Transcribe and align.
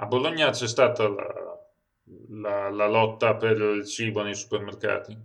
A 0.00 0.06
Bologna 0.06 0.50
c'è 0.50 0.68
stata 0.68 1.08
la, 1.08 1.26
la, 2.28 2.70
la 2.70 2.86
lotta 2.86 3.34
per 3.34 3.58
il 3.58 3.84
cibo 3.86 4.22
nei 4.22 4.34
supermercati? 4.34 5.16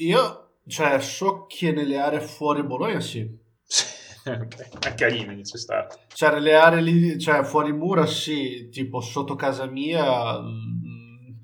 Io, 0.00 0.58
cioè, 0.66 1.00
so 1.00 1.44
che 1.46 1.70
nelle 1.70 1.98
aree 1.98 2.20
fuori 2.20 2.62
Bologna 2.62 2.98
sì. 3.00 3.20
okay. 4.24 4.68
A 4.80 4.94
Carini 4.94 5.42
c'è 5.42 5.58
stato. 5.58 5.98
Cioè, 6.14 6.32
nelle 6.32 6.54
aree 6.54 6.80
lì, 6.80 7.18
cioè, 7.18 7.44
fuori 7.44 7.72
mura 7.72 8.06
sì, 8.06 8.68
tipo 8.70 9.00
sotto 9.00 9.34
casa 9.34 9.66
mia... 9.66 10.40
mm, 10.40 11.34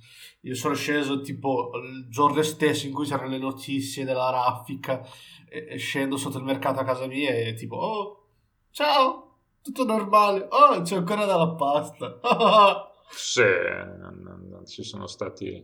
Io 0.41 0.55
sono 0.55 0.75
sceso 0.75 1.21
tipo 1.21 1.73
il 1.77 2.09
giorno 2.09 2.43
stesso 2.43 2.87
in 2.87 2.93
cui 2.95 3.07
c'erano 3.07 3.29
le 3.31 3.39
notizie 3.39 4.05
della 4.05 4.31
raffica 4.31 5.07
e, 5.47 5.67
e 5.69 5.77
scendo 5.77 6.17
sotto 6.17 6.39
il 6.39 6.45
mercato 6.45 6.81
a 6.81 6.85
casa 6.85 7.07
mia 7.07 7.31
e 7.35 7.53
tipo, 7.53 7.77
oh, 7.77 8.29
ciao, 8.71 9.32
tutto 9.63 9.85
normale, 9.85 10.47
oh, 10.51 10.83
c'è 10.83 10.97
ancora 10.97 11.25
della 11.25 11.51
pasta. 11.55 12.19
Sì, 13.15 13.43
non, 13.43 14.21
non- 14.49 14.67
ci 14.67 14.83
sono 14.83 15.07
stati 15.07 15.63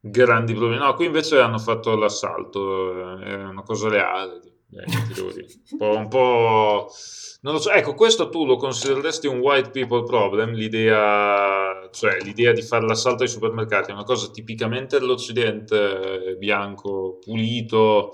grandi 0.00 0.54
problemi. 0.54 0.78
No, 0.78 0.94
qui 0.94 1.04
invece 1.06 1.38
hanno 1.38 1.58
fatto 1.58 1.94
l'assalto, 1.96 3.18
eh, 3.20 3.24
è 3.24 3.34
una 3.44 3.62
cosa 3.62 3.88
reale. 3.90 4.40
eh. 4.70 4.84
Un 5.72 5.76
po', 5.78 5.96
un 5.96 6.08
po'- 6.08 6.90
Non 7.42 7.54
lo 7.54 7.58
so, 7.60 7.70
ecco, 7.72 7.94
questo 7.94 8.28
tu 8.30 8.46
lo 8.46 8.56
considereresti 8.56 9.26
un 9.26 9.40
white 9.40 9.70
people 9.70 10.02
problem, 10.04 10.52
l'idea, 10.52 11.88
cioè 11.92 12.18
l'idea 12.22 12.52
di 12.52 12.62
fare 12.62 12.86
l'assalto 12.86 13.22
ai 13.24 13.28
supermercati, 13.28 13.90
è 13.90 13.94
una 13.94 14.04
cosa 14.04 14.30
tipicamente 14.30 14.98
dell'Occidente, 14.98 16.24
eh, 16.28 16.36
bianco, 16.36 17.18
pulito 17.20 18.12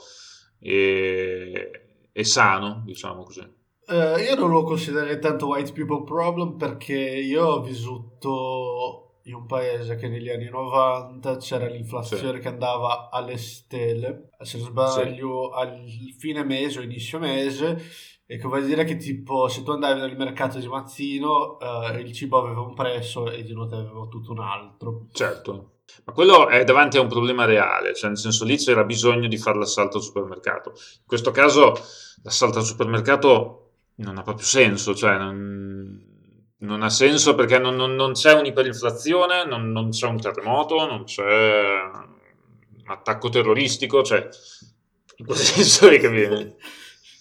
e, 0.58 1.70
e 2.10 2.24
sano, 2.24 2.82
diciamo 2.84 3.22
così. 3.22 3.46
Eh, 3.90 4.22
io 4.22 4.34
non 4.36 4.50
lo 4.50 4.64
considererei 4.64 5.18
tanto 5.18 5.46
white 5.46 5.72
people 5.72 6.04
problem 6.04 6.56
perché 6.58 6.94
io 6.94 7.44
ho 7.46 7.60
vissuto 7.62 9.20
in 9.22 9.34
un 9.34 9.46
paese 9.46 9.96
che 9.96 10.08
negli 10.08 10.28
anni 10.28 10.48
90 10.48 11.36
c'era 11.38 11.66
l'inflazione 11.66 12.34
Sì. 12.36 12.40
che 12.40 12.48
andava 12.48 13.08
alle 13.10 13.36
stelle, 13.38 14.30
se 14.40 14.58
non 14.58 14.66
sbaglio 14.68 15.50
al 15.50 15.84
fine 16.18 16.44
mese 16.44 16.80
o 16.80 16.82
inizio 16.82 17.18
mese, 17.18 17.82
e 18.26 18.36
che 18.36 18.46
vuol 18.46 18.64
dire 18.66 18.84
che 18.84 18.96
tipo 18.96 19.48
se 19.48 19.62
tu 19.62 19.70
andavi 19.70 20.00
nel 20.00 20.16
mercato 20.16 20.58
di 20.58 20.68
mattino 20.68 21.58
eh, 21.58 22.00
il 22.00 22.12
cibo 22.12 22.38
aveva 22.38 22.60
un 22.60 22.74
prezzo 22.74 23.30
e 23.30 23.42
di 23.42 23.54
notte 23.54 23.74
aveva 23.76 24.06
tutto 24.06 24.32
un 24.32 24.40
altro. 24.40 25.06
Certo, 25.12 25.78
ma 26.04 26.12
quello 26.12 26.48
è 26.48 26.62
davanti 26.64 26.98
a 26.98 27.00
un 27.00 27.08
problema 27.08 27.46
reale, 27.46 27.94
cioè 27.94 28.08
nel 28.10 28.18
senso 28.18 28.44
lì 28.44 28.56
c'era 28.56 28.84
bisogno 28.84 29.28
di 29.28 29.38
fare 29.38 29.58
l'assalto 29.58 29.96
al 29.96 30.02
supermercato. 30.02 30.70
In 30.70 31.06
questo 31.06 31.30
caso 31.30 31.72
l'assalto 32.22 32.58
al 32.58 32.64
supermercato 32.64 33.67
non 33.98 34.18
ha 34.18 34.22
proprio 34.22 34.46
senso, 34.46 34.94
cioè 34.94 35.16
non, 35.16 36.06
non 36.58 36.82
ha 36.82 36.90
senso 36.90 37.34
perché 37.34 37.58
non, 37.58 37.76
non- 37.76 37.94
non 37.94 38.12
c'è 38.12 38.32
un'iperinflazione, 38.32 39.44
non, 39.44 39.70
non 39.70 39.90
c'è 39.90 40.06
un 40.06 40.20
terremoto, 40.20 40.86
non 40.86 41.04
c'è 41.04 41.22
un 41.24 42.84
attacco 42.86 43.28
terroristico, 43.28 44.02
cioè 44.02 44.28
in 45.16 45.26
questo 45.26 45.44
senso 45.62 45.88
che 45.88 46.08
viene. 46.08 46.56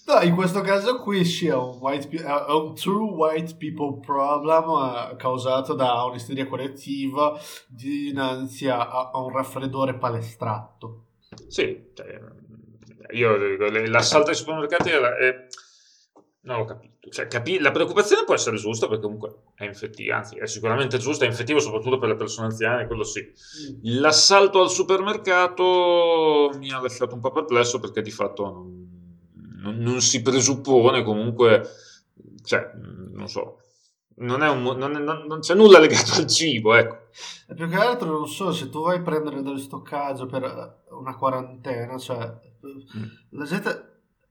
No, 0.08 0.22
in 0.22 0.36
questo 0.36 0.62
caso 0.62 1.00
qui 1.02 1.26
sì, 1.26 1.48
è 1.48 1.54
un, 1.54 1.80
white 1.82 2.08
è 2.16 2.52
un 2.54 2.74
true 2.76 3.12
white 3.12 3.56
people 3.58 4.00
problem 4.00 4.64
eh, 5.12 5.16
causato 5.18 5.74
da 5.74 6.04
un'isteria 6.06 6.48
collettiva 6.48 7.38
dinanzi 7.68 8.70
a, 8.70 9.12
un 9.16 9.30
raffreddore 9.34 9.96
palestrato. 9.96 11.08
Sì, 11.50 11.90
cioè, 11.94 12.22
io 13.12 13.36
l'assalto 13.88 14.30
ai 14.30 14.36
supermercati 14.36 14.90
è- 14.92 15.48
non 16.48 16.58
l'ho 16.60 16.66
capito. 16.66 17.10
Cioè, 17.10 17.28
capi- 17.28 17.60
la 17.60 17.72
preoccupazione 17.72 18.24
può 18.26 18.34
essere 18.34 18.56
giusta 18.58 18.88
perché 18.88 19.04
comunque 19.04 19.36
è 19.56 19.66
infettiva, 19.66 20.16
anzi 20.18 20.38
è 20.38 20.48
sicuramente 20.48 20.98
giusta, 20.98 21.26
è 21.26 21.28
infettivo 21.28 21.60
soprattutto 21.60 21.98
per 22.00 22.10
le 22.10 22.16
persone 22.16 22.48
anziane, 22.48 22.88
quello 22.88 23.04
sì. 23.04 23.32
L'assalto 23.84 24.62
al 24.62 24.70
supermercato 24.70 26.52
mi 26.58 26.72
ha 26.72 26.82
lasciato 26.82 27.14
un 27.16 27.22
po' 27.22 27.32
perplesso 27.32 27.80
perché 27.80 28.02
di 28.02 28.12
fatto 28.12 28.44
non, 28.44 28.88
non- 29.62 29.78
non 29.78 30.02
si 30.02 30.22
presuppone 30.22 31.04
comunque, 31.04 31.68
cioè, 32.44 32.72
non 33.12 33.28
so, 33.28 33.60
non, 34.16 34.42
è 34.42 34.50
un 34.50 34.64
non 34.64 34.92
non- 34.92 35.40
c'è 35.40 35.54
nulla 35.54 35.80
legato 35.80 36.14
al 36.20 36.28
cibo, 36.28 36.76
ecco. 36.76 37.08
E 37.50 37.54
più 37.54 37.68
che 37.70 37.76
altro 37.76 38.10
non 38.12 38.28
so, 38.28 38.52
se 38.52 38.70
tu 38.70 38.82
vai 38.84 38.98
a 38.98 39.02
prendere 39.02 39.42
dello 39.42 39.58
stoccaggio 39.58 40.26
per 40.26 40.84
una 40.92 41.16
quarantena, 41.16 41.98
cioè 41.98 42.46
Mm. 42.66 43.04
la 43.38 43.46
gente... 43.46 43.87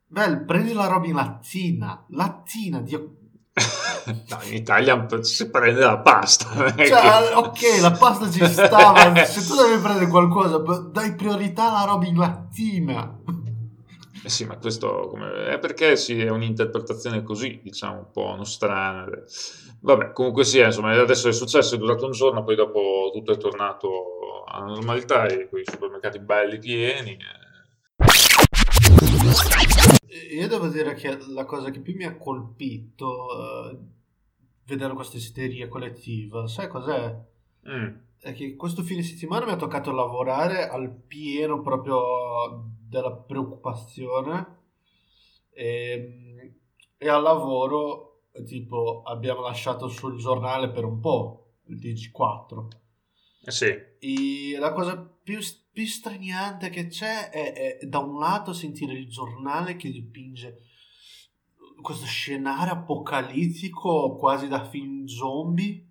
Beh, 0.08 0.38
prendi 0.44 0.72
la 0.72 0.86
roba 0.86 1.06
in 1.06 1.14
lattina, 1.14 2.04
lattina, 2.10 2.80
Dio... 2.80 3.10
No, 4.06 4.38
in 4.44 4.54
Italia 4.54 5.04
si 5.22 5.50
prende 5.50 5.80
la 5.80 5.98
pasta. 5.98 6.72
Cioè, 6.76 6.76
che- 6.76 7.34
ok, 7.34 7.80
la 7.80 7.90
pasta 7.90 8.30
ci 8.30 8.46
sta, 8.46 8.92
ma 8.92 9.24
se 9.24 9.44
tu 9.44 9.56
devi 9.60 9.80
prendere 9.82 10.06
qualcosa, 10.06 10.58
dai 10.92 11.16
priorità 11.16 11.70
alla 11.70 11.90
roba 11.90 12.06
in 12.06 12.16
lattina. 12.16 13.18
Eh 14.22 14.28
sì, 14.28 14.44
ma 14.44 14.56
questo 14.58 15.08
come- 15.10 15.46
è 15.46 15.58
perché 15.58 15.96
sì, 15.96 16.20
è 16.20 16.28
un'interpretazione 16.30 17.24
così, 17.24 17.58
diciamo, 17.64 17.98
un 17.98 18.10
po' 18.12 18.34
nostrana. 18.36 19.06
Vabbè, 19.80 20.12
comunque 20.12 20.44
sia, 20.44 20.66
insomma, 20.66 20.92
adesso 20.92 21.28
è 21.28 21.32
successo, 21.32 21.74
è 21.74 21.78
durato 21.78 22.04
un 22.04 22.12
giorno, 22.12 22.44
poi 22.44 22.54
dopo 22.54 23.10
tutto 23.12 23.32
è 23.32 23.36
tornato 23.38 24.44
alla 24.46 24.66
normalità 24.66 25.26
e 25.26 25.48
quei 25.48 25.64
supermercati 25.68 26.20
belli 26.20 26.58
pieni. 26.58 27.10
eh. 27.12 27.44
Io 30.32 30.48
devo 30.48 30.68
dire 30.68 30.94
che 30.94 31.18
la 31.28 31.44
cosa 31.44 31.70
che 31.70 31.80
più 31.80 31.94
mi 31.94 32.04
ha 32.04 32.16
colpito 32.16 33.70
eh, 33.70 33.78
vedere 34.64 34.94
questa 34.94 35.16
isteria 35.16 35.68
collettiva, 35.68 36.46
sai 36.46 36.68
cos'è? 36.68 37.16
Mm, 37.68 37.96
È 38.20 38.32
che 38.32 38.56
questo 38.56 38.82
fine 38.82 39.02
settimana 39.02 39.44
mi 39.46 39.52
ha 39.52 39.56
toccato 39.56 39.92
lavorare 39.92 40.68
al 40.68 40.90
pieno 40.90 41.60
proprio 41.60 42.70
della 42.88 43.12
preoccupazione 43.12 44.58
e, 45.50 46.54
e 46.96 47.08
al 47.08 47.22
lavoro 47.22 48.22
tipo 48.44 49.02
abbiamo 49.04 49.40
lasciato 49.40 49.88
sul 49.88 50.18
giornale 50.18 50.70
per 50.70 50.84
un 50.84 51.00
po', 51.00 51.54
il 51.66 51.78
TG4. 51.78 52.66
eh 53.44 53.50
sì, 53.50 53.66
E 53.98 54.58
la 54.58 54.72
cosa 54.72 54.96
più, 54.96 55.38
più 55.76 55.84
straniante 55.86 56.70
che 56.70 56.86
c'è 56.86 57.28
è, 57.28 57.76
è 57.80 57.84
da 57.84 57.98
un 57.98 58.18
lato 58.18 58.54
sentire 58.54 58.94
il 58.94 59.06
giornale 59.10 59.76
che 59.76 59.90
dipinge 59.90 60.62
questo 61.82 62.06
scenario 62.06 62.72
apocalittico 62.72 64.16
quasi 64.16 64.48
da 64.48 64.66
film 64.66 65.04
zombie 65.04 65.84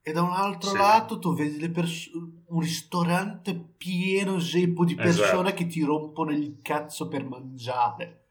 e 0.00 0.12
da 0.12 0.22
un 0.22 0.30
altro 0.30 0.70
Sì. 0.70 0.76
lato 0.76 1.18
tu 1.18 1.34
vedi 1.34 1.58
le 1.58 1.70
pers- 1.70 2.10
un 2.12 2.60
ristorante 2.60 3.56
pieno 3.76 4.38
zeppo 4.38 4.84
di 4.84 4.94
persone 4.94 5.48
Esatto. 5.48 5.54
che 5.54 5.66
ti 5.66 5.82
rompono 5.82 6.30
il 6.30 6.60
cazzo 6.62 7.08
per 7.08 7.24
mangiare. 7.24 8.26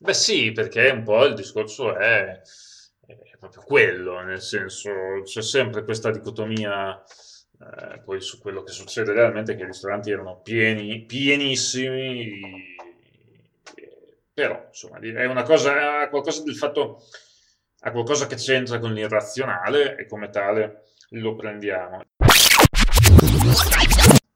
Beh 0.00 0.12
sì, 0.14 0.50
perché 0.50 0.88
un 0.90 1.04
po' 1.04 1.24
il 1.24 1.34
discorso 1.34 1.96
è, 1.96 2.40
è 3.06 3.36
proprio 3.38 3.62
quello, 3.62 4.20
nel 4.22 4.42
senso 4.42 4.90
c'è 5.22 5.40
sempre 5.42 5.84
questa 5.84 6.10
dicotomia 6.10 7.00
eh, 7.60 7.98
poi 8.00 8.20
su 8.20 8.38
quello 8.40 8.62
che 8.62 8.72
succede 8.72 9.12
realmente, 9.12 9.56
che 9.56 9.62
i 9.62 9.66
ristoranti 9.66 10.10
erano 10.10 10.40
pieni, 10.40 11.04
pienissimi, 11.04 12.40
però 14.32 14.66
insomma 14.68 14.98
è 14.98 15.26
una 15.26 15.42
cosa, 15.42 16.02
ha 16.02 16.08
qualcosa 16.08 16.42
del 16.44 16.54
fatto, 16.54 17.02
ha 17.80 17.90
qualcosa 17.90 18.26
che 18.26 18.36
c'entra 18.36 18.78
con 18.78 18.92
l'irrazionale 18.92 19.96
e 19.96 20.06
come 20.06 20.30
tale 20.30 20.84
lo 21.10 21.34
prendiamo. 21.34 22.02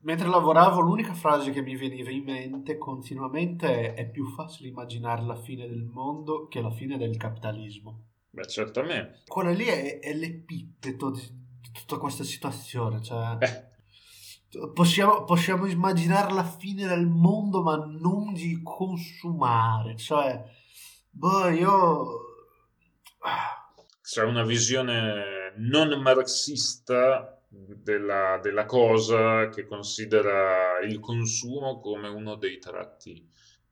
Mentre 0.05 0.27
lavoravo, 0.27 0.81
l'unica 0.81 1.15
frase 1.15 1.53
che 1.53 1.63
mi 1.63 1.77
veniva 1.77 2.11
in 2.11 2.25
mente 2.25 2.77
continuamente 2.77 3.69
è: 3.69 3.95
è 3.95 4.11
più 4.11 4.27
facile 4.27 4.71
immaginare 4.71 5.23
la 5.23 5.37
fine 5.37 5.69
del 5.69 5.85
mondo 5.85 6.49
che 6.49 6.61
la 6.61 6.73
fine 6.73 6.99
del 6.99 7.17
capitalismo. 7.17 8.07
Beh, 8.31 8.49
certamente. 8.49 9.21
Quella 9.29 9.51
lì 9.51 9.67
è, 9.67 10.01
è 10.01 10.13
l'epiteto 10.13 11.11
di 11.13 11.21
tutta 11.73 11.99
questa 11.99 12.25
situazione. 12.25 13.03
Cioè, 13.03 13.39
possiamo, 14.73 15.25
possiamo 15.25 15.67
immaginare 15.67 16.33
la 16.33 16.45
fine 16.45 16.87
del 16.87 17.07
mondo, 17.07 17.63
ma 17.63 17.77
non 17.77 18.33
di 18.33 18.61
consumare. 18.63 19.97
Cioè, 19.97 20.43
boh, 21.11 21.49
io. 21.49 22.07
c'è 24.03 24.23
una 24.25 24.45
visione 24.45 25.55
non 25.57 26.01
marxista 26.01 27.39
della, 27.49 28.39
della 28.43 28.65
cosa 28.65 29.49
che 29.49 29.67
considera 29.67 30.79
il 30.81 30.99
consumo 31.01 31.81
come 31.81 32.09
uno 32.09 32.37
dei 32.37 32.59
tratti 32.59 33.29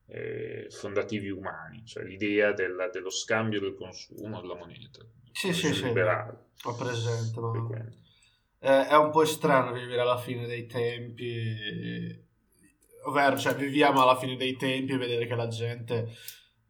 eh, 0.06 0.67
fondativi 0.70 1.31
umani, 1.31 1.85
cioè 1.87 2.05
l'idea 2.05 2.52
della- 2.52 2.88
dello 2.88 3.11
scambio 3.11 3.61
del 3.61 3.75
consumo 3.75 4.41
della 4.41 4.56
moneta. 4.56 5.05
Sì, 5.32 5.53
sì, 5.53 5.73
sì. 5.73 5.85
liberale, 5.85 6.47
Ho 6.65 6.75
presente, 6.75 7.41
ma. 7.41 7.53
Eh, 8.62 8.87
è 8.88 8.97
un 8.97 9.11
po' 9.11 9.25
strano 9.25 9.73
vivere 9.73 10.00
alla 10.00 10.19
fine 10.19 10.47
dei 10.47 10.67
tempi, 10.67 12.27
ovvero, 13.05 13.38
cioè, 13.38 13.55
viviamo 13.55 14.03
alla 14.03 14.17
fine 14.17 14.37
dei 14.37 14.56
tempi 14.56 14.93
e 14.93 14.99
vedere 14.99 15.27
che 15.27 15.35
la 15.35 15.49
gente 15.49 16.09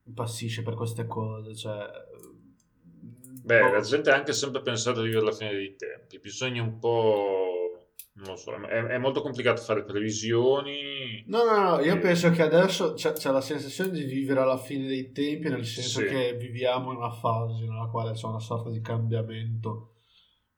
impazzisce 0.05 0.63
per 0.63 0.75
queste 0.75 1.07
cose, 1.07 1.57
cioè, 1.57 1.89
Beh, 3.43 3.63
oh. 3.63 3.73
la 3.73 3.81
gente 3.81 4.11
ha 4.11 4.15
anche 4.15 4.33
sempre 4.33 4.63
pensato 4.63 5.01
di 5.01 5.09
vivere 5.09 5.27
alla 5.27 5.35
fine 5.35 5.53
dei 5.53 5.75
tempi, 5.75 6.19
bisogna 6.21 6.63
un 6.63 6.79
po' 6.79 7.50
non 8.13 8.31
lo 8.31 8.37
so, 8.37 8.53
è, 8.53 8.83
è, 8.85 8.99
molto 8.99 9.23
complicato 9.23 9.63
fare 9.63 9.85
previsioni. 9.85 11.25
No, 11.27 11.45
no, 11.45 11.71
no, 11.71 11.81
io 11.81 11.95
e... 11.95 11.99
penso 11.99 12.31
che 12.31 12.43
adesso 12.43 12.95
c'è, 12.95 13.13
c'è, 13.13 13.31
la 13.31 13.41
sensazione 13.41 13.91
di 13.91 14.05
vivere 14.05 14.41
alla 14.41 14.59
fine 14.59 14.87
dei 14.87 15.13
tempi, 15.13 15.49
nel 15.49 15.65
senso 15.65 16.01
sì. 16.01 16.07
che 16.07 16.37
viviamo 16.37 16.91
in 16.91 16.99
una 16.99 17.13
fase 17.13 17.65
nella 17.65 17.87
quale 17.87 18.13
c'è 18.13 18.27
una 18.27 18.41
sorta 18.41 18.71
di 18.71 18.81
cambiamento 18.81 19.95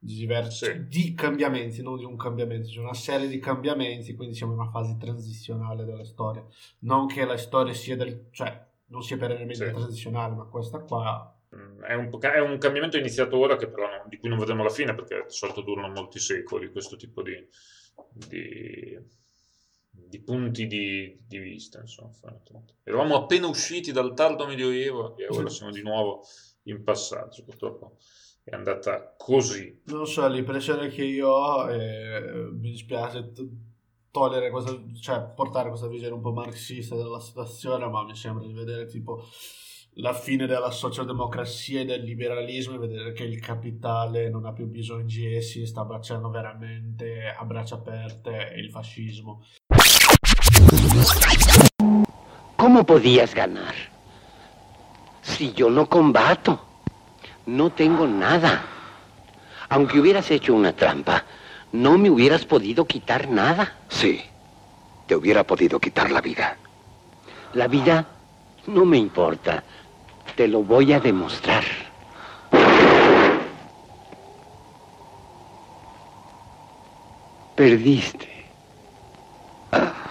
di 0.02 0.16
diversi 0.16 0.64
sì. 0.64 0.88
di 0.88 1.14
cambiamenti, 1.14 1.80
non 1.80 1.96
di 1.96 2.04
un 2.04 2.16
cambiamento, 2.16 2.68
c'è 2.68 2.80
una 2.80 2.92
serie 2.92 3.28
di 3.28 3.38
cambiamenti, 3.38 4.14
quindi 4.14 4.34
siamo 4.34 4.52
in 4.52 4.58
una 4.58 4.70
fase 4.70 4.96
transizionale 4.98 5.84
della 5.84 6.04
storia. 6.04 6.44
Non 6.80 7.06
che 7.06 7.24
la 7.24 7.36
storia 7.36 7.72
sia 7.72 7.94
del, 7.94 8.26
cioè, 8.32 8.66
non 8.86 9.02
sia 9.02 9.16
perennemente 9.16 9.64
sì. 9.64 9.70
transizionale, 9.70 10.34
ma 10.34 10.44
questa 10.46 10.80
qua 10.80 11.32
è 11.86 11.94
un, 11.94 12.18
è 12.20 12.38
un, 12.38 12.58
cambiamento 12.58 12.96
iniziato 12.96 13.36
ora 13.36 13.56
che 13.56 13.68
però 13.68 13.86
non, 13.86 14.08
di 14.08 14.16
cui 14.16 14.30
non 14.30 14.38
vedremo 14.38 14.62
la 14.62 14.70
fine 14.70 14.94
perché 14.94 15.24
di 15.26 15.34
solito 15.34 15.60
durano 15.60 15.92
molti 15.92 16.18
secoli 16.18 16.70
questo 16.70 16.96
tipo 16.96 17.22
di, 17.22 17.34
di, 18.10 18.98
di 19.90 20.20
punti 20.20 20.66
di, 20.66 21.20
di, 21.26 21.38
vista. 21.38 21.80
Insomma. 21.80 22.12
Eravamo 22.82 23.16
appena 23.16 23.48
usciti 23.48 23.92
dal 23.92 24.14
tardo 24.14 24.46
medioevo 24.46 25.16
e 25.18 25.26
ora 25.28 25.48
siamo 25.50 25.72
di 25.72 25.82
nuovo 25.82 26.24
in 26.64 26.82
passaggio. 26.82 27.44
Purtroppo 27.44 27.98
è 28.42 28.54
andata 28.54 29.14
così. 29.18 29.82
Non 29.84 30.06
so, 30.06 30.26
l'impressione 30.28 30.88
che 30.88 31.04
io 31.04 31.28
ho, 31.28 31.70
e 31.70 32.50
mi 32.52 32.70
dispiace 32.70 33.30
togliere 34.10 34.50
questa, 34.50 34.78
cioè 35.00 35.22
portare 35.34 35.68
questa 35.68 35.88
visione 35.88 36.14
un 36.14 36.20
po' 36.22 36.32
marxista 36.32 36.96
della 36.96 37.20
situazione, 37.20 37.88
ma 37.88 38.04
mi 38.04 38.16
sembra 38.16 38.46
di 38.46 38.52
vedere 38.52 38.86
tipo 38.86 39.22
la 39.96 40.14
fine 40.14 40.46
della 40.46 40.70
socialdemocrazia 40.70 41.80
e 41.80 41.84
del 41.84 42.02
liberalismo 42.02 42.76
e 42.76 42.78
vedere 42.78 43.12
che 43.12 43.24
il 43.24 43.38
capitale 43.40 44.30
non 44.30 44.46
ha 44.46 44.52
più 44.52 44.66
bisogno 44.66 45.04
di 45.04 45.34
essi 45.34 45.60
e 45.60 45.66
sta 45.66 45.82
abbracciando 45.82 46.30
veramente 46.30 47.28
a 47.28 47.44
braccia 47.44 47.74
aperte 47.74 48.54
il 48.56 48.70
fascismo. 48.70 49.42
¿Cómo 52.56 52.84
podías 52.84 53.34
ganar? 53.34 53.74
Si 55.20 55.52
yo 55.52 55.68
no 55.68 55.86
combato, 55.88 56.58
no 57.46 57.70
tengo 57.72 58.06
nada. 58.06 58.64
Aunque 59.68 60.00
hubieras 60.00 60.30
hecho 60.30 60.54
una 60.54 60.72
trampa, 60.72 61.24
no 61.72 61.98
me 61.98 62.08
hubieras 62.08 62.46
podido 62.46 62.86
quitar 62.86 63.28
nada. 63.28 63.76
Sí, 63.88 64.22
te 65.06 65.16
hubiera 65.16 65.44
podido 65.44 65.78
quitar 65.78 66.10
la 66.10 66.22
vida. 66.22 66.56
La 67.52 67.68
vida 67.68 68.06
no 68.66 68.84
me 68.84 68.96
importa. 68.96 69.62
Te 70.36 70.48
lo 70.48 70.62
voy 70.62 70.92
a 70.92 71.00
demostrar. 71.00 71.64
Perdiste. 77.54 78.28
Ed 79.72 80.01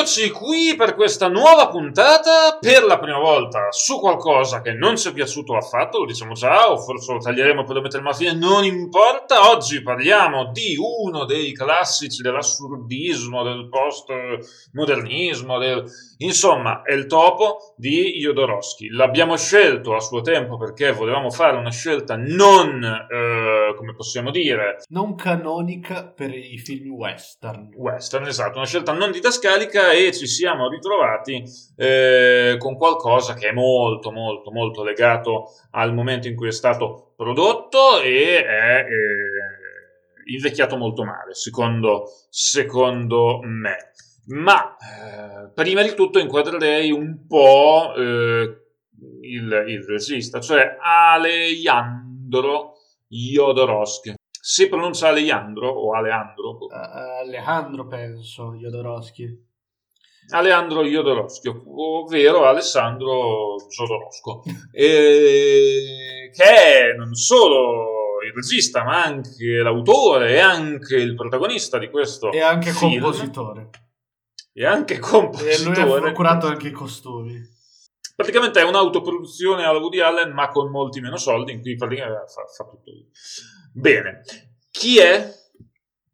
eccoci 0.00 0.30
qui 0.30 0.76
per 0.76 0.94
questa 0.94 1.28
nuova 1.28 1.68
puntata, 1.68 2.56
per 2.58 2.84
la 2.84 2.98
prima 2.98 3.18
volta, 3.18 3.70
su 3.70 4.00
qualcosa 4.00 4.62
che 4.62 4.72
non 4.72 4.96
ci 4.96 5.08
è 5.08 5.12
piaciuto 5.12 5.54
affatto, 5.54 5.98
lo 5.98 6.06
diciamo 6.06 6.32
già, 6.32 6.70
o 6.70 6.78
forse 6.78 7.12
lo 7.12 7.18
taglieremo 7.18 7.64
per 7.64 7.82
mettere 7.82 8.02
alla 8.02 8.14
fine, 8.14 8.32
non 8.32 8.64
importa. 8.64 9.50
Oggi 9.50 9.82
parliamo 9.82 10.52
di 10.52 10.74
uno 10.78 11.26
dei 11.26 11.52
classici 11.52 12.22
dell'assurdismo, 12.22 13.42
del 13.42 13.68
postmodernismo, 13.68 15.58
del... 15.58 15.84
insomma, 16.20 16.82
è 16.82 16.92
il 16.92 17.06
topo 17.06 17.74
di 17.76 18.18
Jodorowsky. 18.18 18.88
L'abbiamo 18.88 19.36
scelto 19.36 19.94
a 19.94 20.00
suo 20.00 20.20
tempo 20.20 20.56
perché 20.56 20.92
volevamo 20.92 21.30
fare 21.30 21.56
una 21.56 21.70
scelta 21.70 22.16
non, 22.16 22.82
eh, 22.82 23.74
come 23.76 23.94
possiamo 23.94 24.30
dire... 24.30 24.78
Non 24.88 25.14
canonica 25.14 26.04
per 26.04 26.34
i 26.34 26.58
film 26.58 26.92
western. 26.92 27.70
Western, 27.74 28.26
esatto, 28.26 28.58
una 28.58 28.66
scelta 28.66 28.92
non 28.92 29.10
didascalica 29.10 29.92
e 29.92 30.12
ci 30.12 30.26
siamo 30.26 30.68
ritrovati 30.68 31.42
eh, 31.76 32.56
con 32.58 32.76
qualcosa 32.76 33.34
che 33.34 33.48
è 33.48 33.52
molto 33.52 34.10
molto 34.10 34.50
molto 34.50 34.82
legato 34.82 35.52
al 35.72 35.94
momento 35.94 36.28
in 36.28 36.36
cui 36.36 36.48
è 36.48 36.52
stato 36.52 37.12
prodotto 37.16 38.00
e 38.00 38.44
è 38.44 38.84
eh, 38.86 40.32
invecchiato 40.32 40.76
molto 40.76 41.04
male 41.04 41.34
secondo, 41.34 42.04
secondo 42.28 43.40
me 43.42 43.92
ma 44.34 44.76
eh, 44.76 45.50
prima 45.54 45.82
di 45.82 45.94
tutto 45.94 46.18
inquadrerei 46.18 46.90
un 46.90 47.26
po' 47.26 47.92
eh, 47.96 48.64
il, 49.22 49.64
il 49.68 49.84
regista 49.86 50.40
cioè 50.40 50.76
Alejandro 50.80 52.74
Jodorowsky 53.08 54.14
si 54.42 54.68
pronuncia 54.68 55.08
Alejandro 55.08 55.68
o 55.68 55.92
Aleandro? 55.94 56.56
Uh, 56.66 57.24
Alejandro 57.26 57.86
penso, 57.86 58.54
Jodorowsky. 58.54 59.48
Alejandro 60.30 60.82
Jodorowsky, 60.82 61.50
ovvero 61.66 62.46
Alessandro 62.46 63.56
Jodorowsky, 63.68 64.50
che 64.72 66.30
è 66.32 66.94
non 66.96 67.12
solo 67.14 68.22
il 68.26 68.32
regista, 68.32 68.82
ma 68.82 69.04
anche 69.04 69.44
l'autore 69.62 70.34
e 70.36 70.38
anche 70.38 70.96
il 70.96 71.14
protagonista 71.14 71.78
di 71.78 71.90
questo 71.90 72.32
E 72.32 72.40
anche 72.40 72.70
film. 72.70 73.00
compositore. 73.00 73.68
E 74.60 74.66
anche 74.66 74.98
compositore. 74.98 75.54
E 75.54 75.84
lui 75.84 75.96
ha 75.96 76.00
procurato 76.00 76.46
anche 76.46 76.68
i 76.68 76.70
costumi. 76.70 77.40
Praticamente 78.14 78.60
è 78.60 78.64
un'autoproduzione 78.64 79.64
alla 79.64 79.78
Woody 79.78 80.00
Allen, 80.00 80.32
ma 80.32 80.50
con 80.50 80.70
molti 80.70 81.00
meno 81.00 81.16
soldi, 81.16 81.52
in 81.52 81.62
cui 81.62 81.76
praticamente 81.76 82.26
fa, 82.30 82.44
fa 82.44 82.64
tutto 82.68 82.90
lui. 82.90 83.08
Bene, 83.72 84.20
chi 84.70 84.98
è 84.98 85.32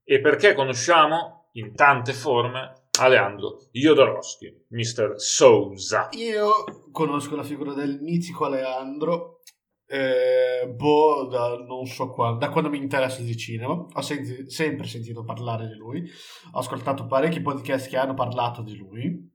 e 0.05 0.21
perché 0.21 0.55
conosciamo 0.55 1.49
in 1.55 1.75
tante 1.75 2.13
forme 2.13 2.91
Aleandro 3.01 3.67
Jodorowsky, 3.73 4.67
Mr. 4.69 5.15
Sousa. 5.17 6.11
Io 6.13 6.53
conosco 6.93 7.35
la 7.35 7.43
figura 7.43 7.73
del 7.75 7.99
mitico 8.01 8.45
Aleandro, 8.45 9.41
eh, 9.89 10.69
boh, 10.69 11.27
da 11.27 11.57
non 11.57 11.87
so 11.87 12.11
quando, 12.11 12.39
da 12.39 12.51
quando 12.51 12.71
mi 12.71 12.79
interessa 12.79 13.23
di 13.23 13.37
cinema, 13.37 13.73
ho 13.73 14.01
senti- 14.01 14.51
sempre 14.51 14.87
sentito 14.87 15.23
parlare 15.25 15.69
di 15.69 15.75
lui, 15.75 16.09
ho 16.53 16.59
ascoltato 16.59 17.07
parecchi 17.07 17.41
podcast 17.41 17.89
che 17.89 17.97
hanno 17.97 18.15
parlato 18.15 18.63
di 18.63 18.77
lui. 18.77 19.35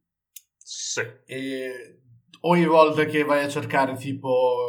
Sì. 0.57 1.01
E 1.25 2.01
ogni 2.41 2.65
volta 2.65 3.05
che 3.05 3.23
vai 3.23 3.43
a 3.43 3.49
cercare 3.49 3.95
tipo 3.95 4.67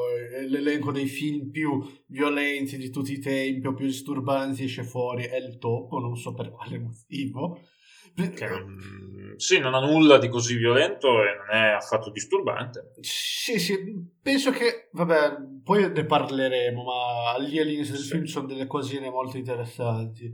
l'elenco 0.48 0.92
dei 0.92 1.06
film 1.06 1.50
più 1.50 1.80
violenti 2.06 2.76
di 2.76 2.90
tutti 2.90 3.12
i 3.12 3.20
tempi 3.20 3.66
o 3.66 3.74
più 3.74 3.86
disturbanti 3.86 4.64
esce 4.64 4.84
fuori 4.84 5.24
è 5.24 5.36
il 5.36 5.58
topo, 5.58 5.98
non 5.98 6.16
so 6.16 6.32
per 6.32 6.50
quale 6.50 6.78
motivo. 6.78 7.60
Che 8.14 8.46
non, 8.46 9.34
sì, 9.36 9.58
non 9.58 9.74
ha 9.74 9.80
nulla 9.80 10.18
di 10.18 10.28
così 10.28 10.56
violento 10.56 11.22
e 11.22 11.34
non 11.36 11.50
è 11.50 11.70
affatto 11.70 12.10
disturbante. 12.10 12.92
Sì, 13.00 13.58
sì, 13.58 13.78
penso 14.20 14.50
che, 14.50 14.88
vabbè, 14.92 15.36
poi 15.64 15.90
ne 15.90 16.04
parleremo, 16.04 16.82
ma 16.82 17.36
lì 17.38 17.58
all'inizio 17.58 17.94
del 17.94 18.02
sì. 18.02 18.10
film 18.10 18.24
sono 18.24 18.46
delle 18.46 18.66
cosine 18.66 19.10
molto 19.10 19.36
interessanti. 19.36 20.32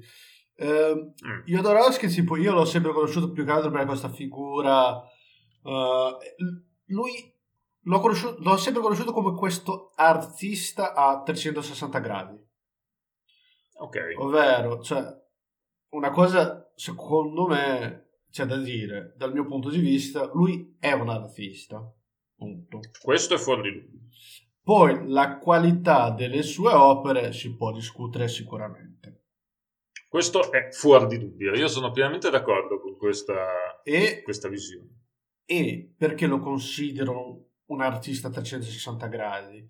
Uh, 0.56 1.14
mm. 1.26 1.44
Jodorowsky, 1.47 2.08
tipo, 2.08 2.37
io 2.37 2.52
l'ho 2.52 2.64
sempre 2.64 2.92
conosciuto 2.92 3.30
più 3.30 3.44
che 3.44 3.50
altro 3.50 3.70
per 3.70 3.87
questa 3.87 4.11
figura. 4.11 5.00
Uh, 5.62 6.16
lui 6.87 7.35
l'ho, 7.82 8.37
l'ho 8.38 8.56
sempre 8.56 8.82
conosciuto 8.82 9.12
come 9.12 9.37
questo 9.37 9.92
artista 9.94 10.94
a 10.94 11.23
360 11.23 11.99
gradi. 12.00 12.47
Ok. 13.80 14.14
Ovvero, 14.16 14.80
cioè, 14.82 15.04
una 15.90 16.11
cosa 16.11 16.67
secondo 16.78 17.47
me 17.49 18.06
c'è 18.30 18.44
da 18.44 18.56
dire, 18.56 19.14
dal 19.16 19.32
mio 19.32 19.44
punto 19.44 19.68
di 19.68 19.78
vista, 19.78 20.30
lui 20.32 20.76
è 20.78 20.92
un 20.92 21.08
artista. 21.08 21.92
Punto. 22.37 22.80
Questo 23.02 23.35
è 23.35 23.37
fuori 23.37 23.62
di 23.62 23.80
dubbio. 23.80 23.99
Poi 24.62 25.08
la 25.08 25.38
qualità 25.38 26.11
delle 26.11 26.42
sue 26.42 26.73
opere 26.73 27.32
si 27.32 27.56
può 27.56 27.73
discutere 27.73 28.28
sicuramente. 28.28 29.25
Questo 30.08 30.52
è 30.52 30.70
fuori 30.70 31.08
di 31.08 31.18
dubbio, 31.18 31.52
io 31.54 31.66
sono 31.66 31.90
pienamente 31.90 32.30
d'accordo 32.30 32.80
con 32.80 32.97
questa, 32.97 33.82
e, 33.82 34.23
questa 34.23 34.49
visione. 34.49 35.06
E 35.44 35.94
perché 35.97 36.26
lo 36.26 36.38
considero 36.38 37.49
un 37.66 37.80
artista 37.80 38.28
a 38.28 38.30
360 38.30 39.06
gradi? 39.08 39.66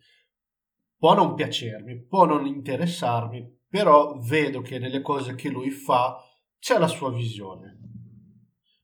Può 0.97 1.15
non 1.15 1.35
piacermi, 1.35 2.05
può 2.05 2.27
non 2.27 2.45
interessarmi, 2.45 3.61
però 3.67 4.19
vedo 4.19 4.61
che 4.61 4.79
nelle 4.79 5.01
cose 5.01 5.35
che 5.35 5.49
lui 5.49 5.71
fa 5.71 6.23
c'è 6.59 6.79
la 6.79 6.87
sua 6.89 7.11
visione. 7.13 7.77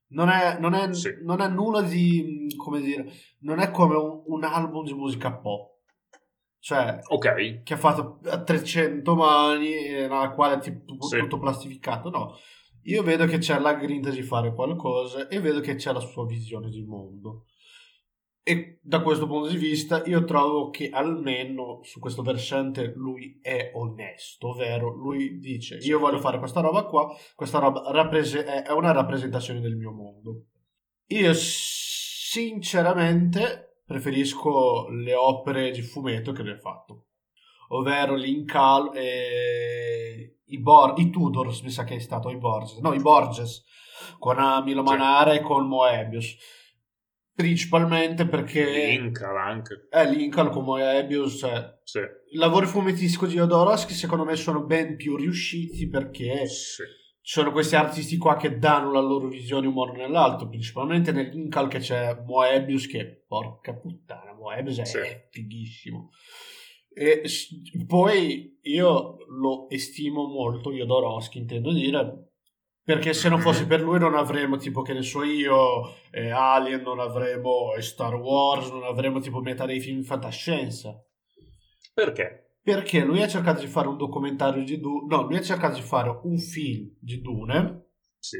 Non 0.08 0.28
è, 0.28 0.58
non 0.60 0.74
è, 0.74 0.92
sì. 0.94 1.10
non 1.22 1.40
è 1.40 1.48
nulla 1.48 1.82
di, 1.82 2.46
come 2.56 2.80
dire, 2.80 3.10
non 3.40 3.58
è 3.58 3.70
come 3.70 3.96
un, 3.96 4.22
un 4.26 4.44
album 4.44 4.84
di 4.84 4.94
musica 4.94 5.32
pop. 5.36 5.72
cioè 6.60 6.98
Ok. 7.08 7.62
che 7.62 7.74
ha 7.74 7.76
fatto 7.76 8.20
a 8.30 8.42
300 8.42 9.14
mani, 9.16 9.74
eh, 9.74 10.00
nella 10.08 10.30
quale 10.30 10.54
è 10.54 10.58
tipo 10.60 11.04
Sì. 11.06 11.18
tutto 11.18 11.38
plastificato. 11.38 12.10
No, 12.10 12.36
io 12.84 13.02
vedo 13.02 13.26
che 13.26 13.38
c'è 13.38 13.58
la 13.58 13.74
grinta 13.74 14.10
di 14.10 14.22
fare 14.22 14.54
qualcosa 14.54 15.26
e 15.28 15.40
vedo 15.40 15.60
che 15.60 15.74
c'è 15.74 15.92
la 15.92 16.00
sua 16.00 16.24
visione 16.26 16.68
di 16.70 16.82
mondo. 16.84 17.46
E 18.46 18.78
da 18.82 19.00
questo 19.00 19.26
punto 19.26 19.48
di 19.48 19.56
vista 19.56 20.04
io 20.04 20.22
trovo 20.24 20.68
che 20.68 20.90
almeno 20.90 21.80
su 21.82 21.98
questo 21.98 22.20
versante 22.20 22.92
lui 22.94 23.38
è 23.40 23.70
onesto, 23.72 24.48
ovvero 24.48 24.94
lui 24.94 25.38
dice 25.38 25.76
io 25.76 25.98
voglio 25.98 26.18
fare 26.18 26.38
questa 26.38 26.60
roba 26.60 26.84
qua, 26.84 27.10
questa 27.34 27.58
roba 27.58 27.90
rapprese- 27.90 28.44
è 28.44 28.70
una 28.70 28.92
rappresentazione 28.92 29.60
del 29.60 29.76
mio 29.76 29.92
mondo. 29.92 30.48
Io 31.06 31.32
sinceramente 31.32 33.78
preferisco 33.86 34.88
le 34.90 35.14
opere 35.14 35.70
di 35.70 35.80
fumetto 35.80 36.32
che 36.32 36.42
lui 36.42 36.52
ha 36.52 36.58
fatto, 36.58 37.06
ovvero 37.68 38.14
l'Incal 38.14 38.94
e 38.94 40.40
i, 40.44 40.60
Bor- 40.60 40.98
i 40.98 41.08
Tudors, 41.08 41.62
mi 41.62 41.70
sa 41.70 41.84
che 41.84 41.94
è 41.94 41.98
stato, 41.98 42.28
i 42.28 42.36
Borges, 42.36 42.76
no, 42.80 42.92
i 42.92 43.00
Borges, 43.00 43.64
con 44.18 44.36
Milo 44.64 44.84
Sì. 44.84 44.90
Manara 44.90 45.32
e 45.32 45.40
con 45.40 45.66
Moebius. 45.66 46.36
Principalmente 47.34 48.26
perché 48.26 48.62
Incal 48.92 49.36
anche. 49.36 49.86
è 49.90 50.08
l'Incal 50.08 50.50
con 50.50 50.64
Moebius, 50.64 51.38
cioè, 51.38 51.78
Sì. 51.82 51.98
i 52.30 52.36
lavori 52.36 52.66
fumettistici 52.66 53.26
di 53.26 53.34
Jodorowsky 53.34 53.92
secondo 53.92 54.24
me 54.24 54.36
sono 54.36 54.62
ben 54.64 54.94
più 54.96 55.16
riusciti 55.16 55.88
perché 55.88 56.46
Sì. 56.46 56.82
sono 57.20 57.50
questi 57.50 57.74
artisti 57.74 58.16
qua 58.18 58.36
che 58.36 58.58
danno 58.58 58.92
la 58.92 59.00
loro 59.00 59.26
visione 59.26 59.66
umore 59.66 59.96
nell'altro, 59.96 60.48
principalmente 60.48 61.10
nell'Incal 61.10 61.66
che 61.68 61.78
c'è 61.78 62.22
Moebius 62.24 62.86
che, 62.86 63.24
porca 63.26 63.74
puttana, 63.74 64.32
Moebius 64.34 64.78
è 64.78 64.84
Sì. 64.84 64.98
fighissimo. 65.30 66.10
E 66.96 67.22
poi 67.88 68.58
io 68.62 69.16
lo 69.40 69.68
estimo 69.70 70.28
molto, 70.28 70.70
Jodorowsky 70.72 71.40
intendo 71.40 71.72
dire, 71.72 72.33
perché 72.84 73.14
se 73.14 73.30
non 73.30 73.40
fosse 73.40 73.66
per 73.66 73.80
lui 73.80 73.98
non 73.98 74.14
avremo 74.14 74.56
tipo 74.58 74.82
che 74.82 74.92
ne 74.92 75.02
so 75.02 75.22
io 75.24 75.94
eh, 76.10 76.30
Alien, 76.30 76.82
non 76.82 77.00
avremo 77.00 77.74
eh, 77.74 77.80
Star 77.80 78.14
Wars, 78.14 78.70
non 78.70 78.84
avremo 78.84 79.20
tipo 79.20 79.40
metà 79.40 79.64
dei 79.64 79.80
film 79.80 80.00
di 80.00 80.04
fantascienza. 80.04 80.94
Perché? 81.94 82.58
Perché 82.62 83.02
lui 83.04 83.22
ha 83.22 83.28
cercato 83.28 83.60
di 83.60 83.66
fare 83.66 83.88
un 83.88 83.96
documentario 83.96 84.64
di 84.64 84.78
Dune, 84.80 85.06
no, 85.08 85.22
lui 85.22 85.36
ha 85.36 85.42
cercato 85.42 85.76
di 85.76 85.82
fare 85.82 86.20
un 86.24 86.38
film 86.38 86.94
di 87.00 87.20
Dune 87.20 87.90
Sì. 88.18 88.38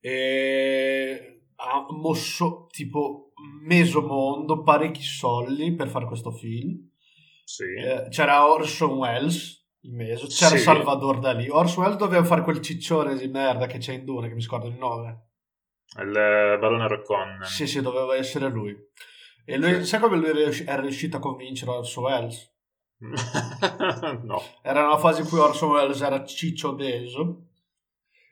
e 0.00 1.42
ha 1.56 1.86
mosso 1.90 2.66
tipo 2.70 3.32
mezzo 3.62 4.02
mondo, 4.02 4.62
parecchi 4.62 5.02
soldi 5.02 5.74
per 5.74 5.88
fare 5.88 6.06
questo 6.06 6.30
film. 6.30 6.90
Sì. 7.44 7.64
Eh, 7.64 8.08
c'era 8.10 8.50
Orson 8.50 8.98
Welles 8.98 9.65
in 9.86 9.94
mezzo, 9.96 10.26
c'era 10.26 10.56
Sì. 10.56 10.62
Salvador 10.62 11.18
Dalì. 11.18 11.48
Orson 11.48 11.82
Welles 11.84 11.98
doveva 11.98 12.24
fare 12.24 12.42
quel 12.42 12.60
ciccione 12.60 13.16
di 13.16 13.28
merda 13.28 13.66
che 13.66 13.78
c'è 13.78 13.92
in 13.94 14.04
Dune, 14.04 14.28
che 14.28 14.34
mi 14.34 14.40
scordo 14.42 14.66
il 14.66 14.74
nome. 14.76 15.28
Il 16.00 16.08
eh, 16.08 16.58
barone 16.58 16.88
Recon. 16.88 17.38
Sì, 17.44 17.66
sì, 17.66 17.80
doveva 17.80 18.14
essere 18.16 18.48
lui. 18.48 18.76
E 19.44 19.56
lui, 19.56 19.74
Sì. 19.76 19.84
sai 19.86 20.00
come 20.00 20.16
lui 20.16 20.28
è 20.42 20.80
riuscito 20.80 21.16
a 21.16 21.20
convincere 21.20 21.70
Orson 21.70 22.04
Welles? 22.04 22.54
no. 24.22 24.42
Era 24.62 24.86
una 24.86 24.98
fase 24.98 25.22
in 25.22 25.28
cui 25.28 25.38
Orson 25.38 25.70
Welles 25.70 26.00
era 26.00 26.24
ciccio 26.24 26.70
obeso. 26.70 27.45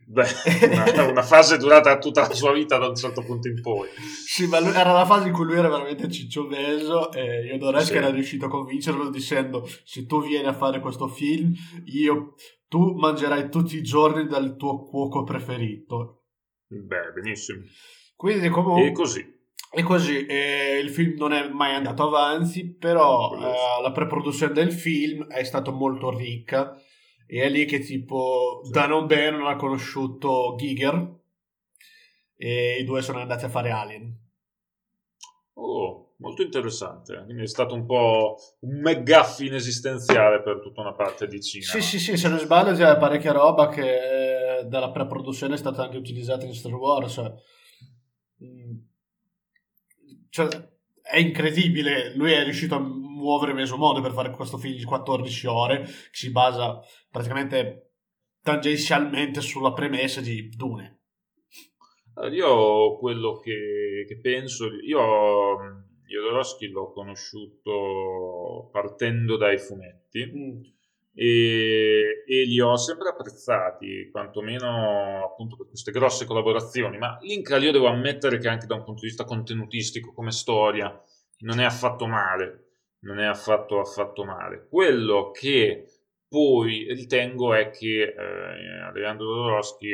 Beh, 0.06 0.26
una, 0.70 1.06
una 1.06 1.22
fase 1.22 1.56
durata 1.56 1.98
tutta 1.98 2.28
la 2.28 2.34
sua 2.34 2.52
vita 2.52 2.76
da 2.76 2.88
un 2.88 2.94
certo 2.94 3.22
punto 3.22 3.48
in 3.48 3.60
poi. 3.60 3.88
Sì, 4.26 4.46
ma 4.46 4.58
era 4.58 4.92
la 4.92 5.06
fase 5.06 5.28
in 5.28 5.34
cui 5.34 5.44
lui 5.44 5.56
era 5.56 5.68
veramente 5.68 6.10
ciccio 6.10 6.42
obeso 6.42 7.10
e 7.12 7.46
Jodorowsky 7.50 7.92
Sì. 7.92 7.96
era 7.96 8.10
riuscito 8.10 8.46
a 8.46 8.50
convincerlo 8.50 9.08
dicendo 9.10 9.68
se 9.84 10.06
tu 10.06 10.22
vieni 10.22 10.46
a 10.46 10.52
fare 10.52 10.80
questo 10.80 11.08
film, 11.08 11.52
io, 11.86 12.34
tu 12.68 12.94
mangerai 12.94 13.48
tutti 13.48 13.76
i 13.76 13.82
giorni 13.82 14.26
dal 14.26 14.56
tuo 14.56 14.84
cuoco 14.84 15.24
preferito. 15.24 16.24
Beh, 16.66 17.12
benissimo. 17.14 17.62
Quindi 18.16 18.48
comunque... 18.48 18.88
E 18.88 18.92
così. 18.92 19.32
E 19.76 19.82
così, 19.82 20.24
e 20.26 20.78
il 20.80 20.90
film 20.90 21.16
non 21.16 21.32
è 21.32 21.48
mai 21.48 21.74
andato 21.74 22.04
avanti, 22.04 22.76
però 22.76 23.34
eh, 23.34 23.82
la 23.82 23.90
preproduzione 23.90 24.52
del 24.52 24.70
film 24.70 25.26
è 25.26 25.42
stata 25.42 25.72
molto 25.72 26.16
ricca 26.16 26.76
e 27.26 27.42
è 27.42 27.48
lì 27.48 27.64
che 27.64 27.80
tipo 27.80 28.60
Sì. 28.64 28.70
da 28.70 28.86
non 28.86 29.06
bene 29.06 29.36
non 29.36 29.46
ha 29.46 29.56
conosciuto 29.56 30.54
Giger 30.56 31.22
e 32.36 32.76
i 32.80 32.84
due 32.84 33.02
sono 33.02 33.20
andati 33.20 33.44
a 33.44 33.48
fare 33.48 33.70
Alien. 33.70 34.22
Oh, 35.54 36.14
molto 36.18 36.42
interessante. 36.42 37.22
Quindi 37.24 37.42
è 37.42 37.46
stato 37.46 37.74
un 37.74 37.86
po' 37.86 38.36
un 38.60 38.80
McGuffin 38.80 39.54
esistenziale 39.54 40.42
per 40.42 40.60
tutta 40.60 40.80
una 40.80 40.92
parte 40.92 41.26
di 41.26 41.40
cinema. 41.40 41.72
Sì, 41.72 41.80
sì, 41.80 41.98
sì, 41.98 42.16
se 42.16 42.28
non 42.28 42.38
sbaglio 42.38 42.74
c'è 42.74 42.96
parecchia 42.98 43.32
roba 43.32 43.68
che 43.68 44.58
eh, 44.58 44.64
dalla 44.64 44.90
preproduzione 44.90 45.54
è 45.54 45.58
stata 45.58 45.82
anche 45.84 45.96
utilizzata 45.96 46.44
in 46.44 46.54
Star 46.54 46.74
Wars. 46.74 47.20
Mm. 48.42 48.76
Cioè, 50.28 50.48
è 51.00 51.18
incredibile, 51.18 52.14
lui 52.16 52.32
è 52.32 52.42
riuscito 52.42 52.74
a 52.74 52.78
muovere 53.24 53.54
mezzo 53.54 53.76
mondo 53.76 54.00
per 54.00 54.12
fare 54.12 54.30
questo 54.30 54.58
film 54.58 54.76
di 54.76 54.84
14 54.84 55.46
ore 55.46 55.82
che 55.82 55.90
si 56.12 56.30
basa 56.30 56.80
praticamente 57.10 57.92
tangenzialmente 58.42 59.40
sulla 59.40 59.72
premessa 59.72 60.20
di 60.20 60.48
Dune. 60.50 61.00
Io 62.30 62.96
quello 62.98 63.38
che, 63.40 64.04
che 64.06 64.18
penso, 64.20 64.68
io 64.72 65.58
mh, 65.58 65.84
Jodorowsky 66.06 66.68
l'ho 66.68 66.92
conosciuto 66.92 68.68
partendo 68.70 69.36
dai 69.36 69.58
fumetti 69.58 70.30
Mm. 70.32 70.60
e, 71.12 72.22
e 72.26 72.44
li 72.44 72.60
ho 72.60 72.76
sempre 72.76 73.08
apprezzati, 73.08 74.10
quantomeno 74.12 75.24
appunto 75.24 75.56
per 75.56 75.66
queste 75.68 75.90
grosse 75.90 76.24
collaborazioni, 76.24 76.98
ma 76.98 77.18
l'Incal 77.20 77.62
io 77.62 77.72
devo 77.72 77.86
ammettere 77.86 78.38
che 78.38 78.48
anche 78.48 78.66
da 78.66 78.74
un 78.74 78.84
punto 78.84 79.00
di 79.00 79.08
vista 79.08 79.24
contenutistico, 79.24 80.12
come 80.12 80.30
storia, 80.30 81.00
non 81.38 81.58
è 81.60 81.64
affatto 81.64 82.06
male, 82.06 82.63
non 83.04 83.20
è 83.20 83.24
affatto, 83.24 83.80
affatto 83.80 84.24
male. 84.24 84.66
Quello 84.68 85.30
che 85.30 85.86
poi 86.28 86.86
ritengo 86.92 87.54
è 87.54 87.70
che 87.70 88.02
eh, 88.02 88.82
Alejandro 88.82 89.26
Jodorowsky 89.26 89.92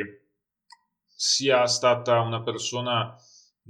sia 1.07 1.67
stata 1.67 2.21
una 2.21 2.43
persona 2.43 3.15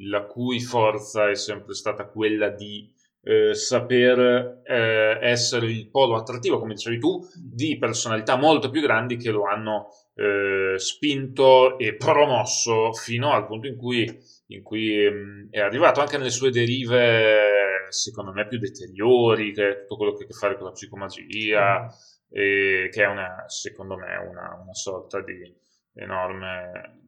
la 0.04 0.24
cui 0.24 0.60
forza 0.60 1.28
è 1.28 1.34
sempre 1.34 1.74
stata 1.74 2.06
quella 2.06 2.48
di 2.48 2.92
eh, 3.22 3.54
saper 3.54 4.62
eh, 4.64 5.18
essere 5.20 5.66
il 5.66 5.90
polo 5.90 6.16
attrattivo, 6.16 6.58
come 6.58 6.74
dicevi 6.74 6.98
tu, 6.98 7.20
di 7.36 7.76
personalità 7.76 8.36
molto 8.36 8.70
più 8.70 8.80
grandi 8.80 9.16
che 9.16 9.30
lo 9.30 9.44
hanno 9.44 9.88
eh, 10.14 10.78
spinto 10.78 11.78
e 11.78 11.96
promosso 11.96 12.92
fino 12.92 13.32
al 13.32 13.46
punto 13.46 13.66
in 13.66 13.76
cui, 13.76 14.18
in 14.48 14.62
cui 14.62 15.04
ehm, 15.04 15.48
è 15.50 15.60
arrivato 15.60 16.00
anche 16.00 16.16
nelle 16.16 16.30
sue 16.30 16.50
derive, 16.50 17.69
secondo 17.92 18.32
me, 18.32 18.46
più 18.46 18.58
deteriori, 18.58 19.52
che 19.52 19.68
è 19.68 19.80
tutto 19.82 19.96
quello 19.96 20.12
che 20.14 20.22
ha 20.22 20.26
a 20.26 20.28
che 20.28 20.34
fare 20.34 20.56
con 20.56 20.66
la 20.66 20.72
psicomagia, 20.72 21.88
e 22.30 22.88
che 22.92 23.02
è 23.02 23.06
una, 23.06 23.44
secondo 23.48 23.96
me 23.96 24.16
una, 24.16 24.58
una 24.62 24.74
sorta 24.74 25.20
di 25.22 25.54
enorme 25.94 26.98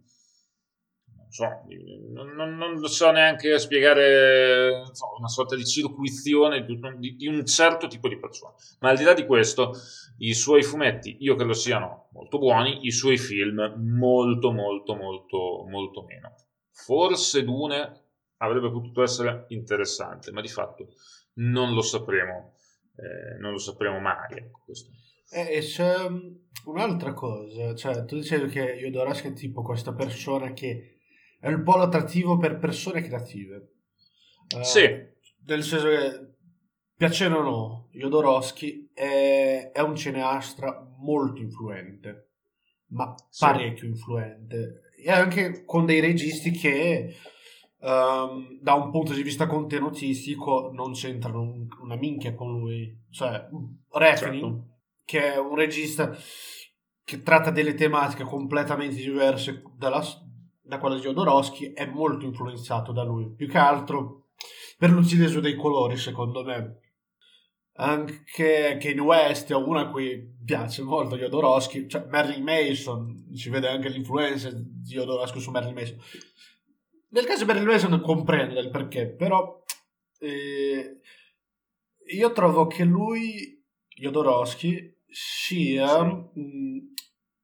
non 1.15 1.31
so, 1.31 1.47
non, 2.12 2.35
non- 2.35 2.57
non 2.57 2.89
so 2.89 3.11
neanche 3.11 3.59
spiegare 3.59 4.85
so, 4.93 5.15
una 5.19 5.29
sorta 5.29 5.57
di 5.57 5.65
circuizione 5.65 6.65
di, 6.65 6.79
di- 6.99 7.17
di 7.17 7.27
un 7.27 7.45
certo 7.47 7.87
tipo 7.87 8.09
di 8.09 8.19
persona. 8.19 8.53
Ma 8.81 8.91
al 8.91 8.97
di 8.99 9.05
là 9.05 9.15
di 9.15 9.25
questo 9.25 9.73
i 10.19 10.35
suoi 10.35 10.62
fumetti 10.62 11.17
io 11.21 11.35
credo 11.35 11.55
siano 11.55 12.09
molto 12.12 12.39
buoni 12.39 12.85
i 12.87 12.91
suoi 12.91 13.17
film 13.17 13.75
molto 13.79 14.53
molto 14.53 14.95
molto 14.95 15.65
molto 15.69 16.03
meno. 16.05 16.35
Forse 16.71 17.45
Dune 17.45 18.02
avrebbe 18.43 18.71
potuto 18.71 19.03
essere 19.03 19.47
interessante 19.49 20.31
ma 20.33 20.41
di 20.41 20.49
fatto 20.49 20.89
non 21.35 21.73
lo 21.73 21.83
sapremo 21.83 22.55
eh, 22.97 23.39
non 23.39 23.53
lo 23.53 23.59
sapremo 23.59 23.99
mai 24.01 24.37
ecco, 24.37 24.61
questo. 24.65 24.91
E, 25.31 25.57
e 25.57 25.61
c'è 25.61 26.09
mm, 26.09 26.35
un'altra 26.67 27.15
cosa, 27.15 27.75
cioè 27.75 28.05
tu 28.05 28.17
dicevi 28.17 28.51
che 28.51 28.77
Jodorowsky 28.77 29.31
è 29.31 29.33
tipo 29.33 29.63
questa 29.63 29.95
persona 29.95 30.53
che 30.53 30.99
è 31.41 31.49
il 31.49 31.63
polo 31.63 31.85
attrattivo 31.85 32.37
per 32.37 32.59
persone 32.59 33.01
creative. 33.03 33.73
Eh, 34.59 34.63
Sì. 34.65 35.11
Nel 35.45 35.63
senso 35.63 35.89
che, 35.89 36.35
piacendo 36.95 37.39
o 37.39 37.43
no, 37.43 37.89
Jodorowsky 37.93 38.91
è, 38.93 39.71
è 39.73 39.81
un 39.81 39.97
cineasta 39.97 40.95
molto 40.99 41.41
influente, 41.41 42.29
ma 42.89 43.15
Sì. 43.31 43.45
parecchio 43.45 43.89
influente. 43.89 44.83
E 45.03 45.11
anche 45.11 45.65
con 45.65 45.87
dei 45.87 46.01
registi 46.01 46.51
che 46.53 47.17
ehm, 47.83 48.59
da 48.61 48.75
un 48.75 48.91
punto 48.91 49.12
di 49.12 49.23
vista 49.23 49.47
contenutistico 49.47 50.71
non 50.73 50.93
c'entrano 50.93 51.41
un- 51.41 51.67
una 51.81 51.97
minchia 51.97 52.35
con 52.35 52.59
lui. 52.59 52.97
Cioè, 53.11 53.49
Refnin, 53.91 54.41
Certo. 54.41 54.67
che 55.05 55.35
è 55.35 55.39
un 55.39 55.55
regista 55.57 56.15
che 57.05 57.23
tratta 57.23 57.51
delle 57.51 57.75
tematiche 57.75 58.23
completamente 58.25 58.95
diverse 58.97 59.62
dalla- 59.77 60.03
da 60.62 60.79
quella 60.79 60.95
di 60.95 61.03
Jodorowsky, 61.03 61.73
è 61.73 61.87
molto 61.87 62.25
influenzato 62.25 62.93
da 62.93 63.03
lui. 63.03 63.35
Più 63.35 63.49
che 63.49 63.59
altro 63.59 64.29
per 64.79 64.91
l'utilizzo 64.91 65.41
dei 65.41 65.57
colori, 65.57 65.97
secondo 65.97 66.43
me. 66.45 66.79
anche 67.75 68.77
Kanye 68.79 69.01
West 69.01 69.51
è 69.51 69.55
uno 69.55 69.79
a 69.81 69.89
cui 69.89 70.21
piace 70.45 70.83
molto 70.83 71.17
Jodorowsky, 71.17 71.89
cioè 71.89 72.05
Marilyn 72.11 72.43
Mason, 72.43 73.29
si 73.33 73.49
vede 73.49 73.67
anche 73.69 73.89
l'influenza 73.89 74.51
di 74.53 74.93
Jodorowsky 74.95 75.41
su 75.41 75.51
Marilyn 75.51 75.75
Mason. 75.75 75.97
Nel 77.12 77.25
caso 77.26 77.40
di 77.40 77.47
Marilyn 77.47 77.69
Mason 77.69 78.00
comprendo 78.00 78.59
il 78.59 78.71
perché, 78.71 79.07
però 79.07 79.62
eh, 80.19 81.00
io 82.07 82.33
trovo 82.33 82.66
che 82.66 82.85
lui, 82.85 83.62
Jodorowsky, 83.88 85.00
sia 85.07 85.99
sì. 86.33 86.40
mh, 86.40 86.95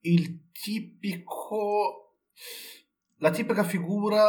il 0.01 0.51
tipico 0.53 2.15
la 3.19 3.31
tipica 3.31 3.65
figura 3.65 4.23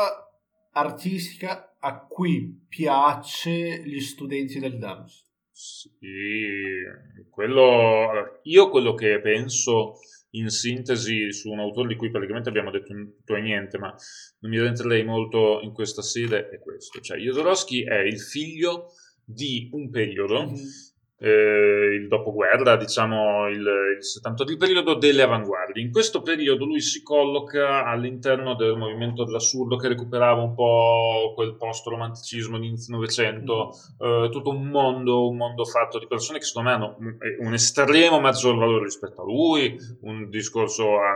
artistica 0.72 1.76
a 1.80 2.06
cui 2.06 2.66
piace 2.68 3.82
gli 3.84 4.00
studenti 4.00 4.60
del 4.60 4.78
dance. 4.78 5.26
Sì, 5.52 6.84
quello, 7.30 8.40
io 8.44 8.70
quello 8.70 8.94
che 8.94 9.20
penso 9.22 9.96
in 10.32 10.50
sintesi 10.50 11.32
su 11.32 11.50
un 11.50 11.60
autore 11.60 11.88
di 11.88 11.96
cui 11.96 12.12
praticamente 12.12 12.50
abbiamo 12.50 12.72
detto 12.72 12.94
tutto 12.94 13.36
e 13.36 13.42
niente, 13.42 13.78
ma 13.78 13.94
non 14.40 14.52
mi 14.52 14.58
addentrerei 14.58 15.04
molto 15.04 15.60
in 15.62 15.74
questa 15.74 16.02
sede, 16.02 16.50
è 16.50 16.60
questo. 16.60 17.00
Cioè, 17.00 17.18
Jodorowsky 17.18 17.84
è 17.84 18.00
il 18.00 18.20
figlio 18.20 18.94
di 19.24 19.70
un 19.72 19.90
periodo 19.90 20.46
mm-hmm 20.46 20.89
eh, 21.20 21.96
il 22.00 22.08
dopoguerra, 22.08 22.78
diciamo 22.78 23.48
il, 23.50 23.60
il 23.98 24.04
70, 24.04 24.44
il 24.48 24.58
periodo 24.58 24.96
delle 24.96 25.22
avanguardie. 25.22 25.84
In 25.84 25.92
questo 25.92 26.22
periodo 26.22 26.66
lui 26.66 26.80
si 26.80 27.04
colloca 27.04 27.86
all'interno 27.86 28.56
del 28.56 28.76
movimento 28.78 29.26
dell'assurdo 29.26 29.76
che 29.76 29.90
recuperava 29.90 30.42
un 30.42 30.56
po' 30.56 31.34
quel 31.36 31.56
post-romanticismo 31.56 32.58
di 32.58 32.68
inizio 32.68 32.96
Novecento, 32.96 33.72
mm. 34.02 34.24
eh, 34.26 34.30
tutto 34.30 34.50
un 34.50 34.68
mondo, 34.68 35.28
un 35.28 35.36
mondo 35.36 35.66
fatto 35.66 36.00
di 36.00 36.08
persone 36.08 36.40
che 36.40 36.46
secondo 36.46 36.70
me 36.70 36.76
hanno 36.76 36.96
un, 37.00 37.18
un 37.40 37.54
estremo 37.54 38.20
maggior 38.20 38.56
valore 38.56 38.86
rispetto 38.86 39.22
a 39.22 39.26
lui, 39.26 39.78
un 40.02 40.30
discorso 40.30 41.00
a, 41.00 41.16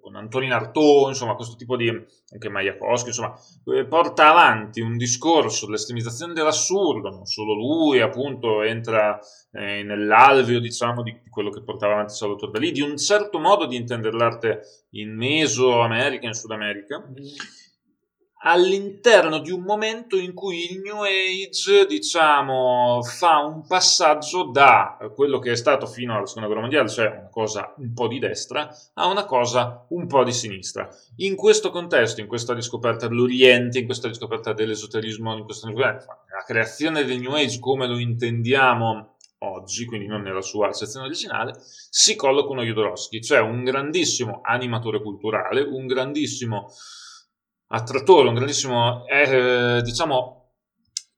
con 0.00 0.14
Antonin 0.14 0.52
Artaud, 0.52 1.08
insomma 1.08 1.34
questo 1.34 1.56
tipo 1.56 1.76
di, 1.76 1.90
anche 2.32 2.48
Majakowski, 2.48 3.08
insomma, 3.08 3.34
eh, 3.74 3.84
porta 3.86 4.28
avanti 4.30 4.80
un 4.80 4.96
discorso 4.96 5.66
dell'estremizzazione 5.66 6.32
dell'assurdo, 6.32 7.10
non 7.10 7.26
solo 7.26 7.54
lui 7.54 8.00
appunto 8.00 8.62
entra 8.62 9.18
eh, 9.52 9.82
nell'alveo 9.82 10.60
diciamo 10.60 11.02
di, 11.02 11.20
quello 11.28 11.50
che 11.50 11.62
portava 11.62 11.94
avanti 11.94 12.14
Salvatore 12.14 12.52
Dalì, 12.52 12.70
di 12.70 12.82
un 12.82 12.96
certo 12.96 13.38
modo 13.40 13.66
di 13.66 13.76
intendere 13.76 14.16
l'arte 14.16 14.60
in 14.90 15.16
Mesoamerica, 15.16 16.26
in 16.26 16.34
Sud 16.34 16.52
America, 16.52 17.04
all'interno 18.42 19.38
di 19.38 19.50
un 19.50 19.62
momento 19.62 20.16
in 20.16 20.32
cui 20.32 20.70
il 20.70 20.80
New 20.80 21.02
Age, 21.02 21.86
diciamo, 21.86 23.02
fa 23.02 23.38
un 23.38 23.66
passaggio 23.66 24.44
da 24.44 24.96
quello 25.14 25.38
che 25.38 25.52
è 25.52 25.56
stato 25.56 25.86
fino 25.86 26.14
alla 26.14 26.26
seconda 26.26 26.46
guerra 26.46 26.62
mondiale, 26.62 26.88
cioè 26.88 27.06
una 27.06 27.28
cosa 27.30 27.74
un 27.76 27.92
po' 27.92 28.08
di 28.08 28.18
destra, 28.18 28.70
a 28.94 29.06
una 29.06 29.24
cosa 29.24 29.84
un 29.90 30.06
po' 30.06 30.24
di 30.24 30.32
sinistra. 30.32 30.88
In 31.16 31.36
questo 31.36 31.70
contesto, 31.70 32.20
in 32.20 32.26
questa 32.26 32.54
riscoperta 32.54 33.08
dell'Oriente, 33.08 33.78
in 33.78 33.86
questa 33.86 34.08
riscoperta 34.08 34.52
dell'esoterismo, 34.52 35.36
in 35.36 35.44
questa 35.44 35.68
la 35.70 36.44
creazione 36.46 37.04
del 37.04 37.20
New 37.20 37.34
Age 37.34 37.58
come 37.58 37.86
lo 37.86 37.98
intendiamo 37.98 39.16
oggi, 39.42 39.84
quindi 39.84 40.06
non 40.06 40.22
nella 40.22 40.42
sua 40.42 40.68
accezione 40.68 41.06
originale, 41.06 41.54
si 41.90 42.16
colloca 42.16 42.50
uno 42.50 42.62
Jodorowsky, 42.62 43.20
cioè 43.20 43.40
un 43.40 43.64
grandissimo 43.64 44.40
animatore 44.42 45.00
culturale, 45.02 45.60
un 45.60 45.86
grandissimo 45.86 46.70
attrattore, 47.72 48.28
un 48.28 48.34
grandissimo, 48.34 49.06
eh, 49.06 49.80
diciamo, 49.82 50.40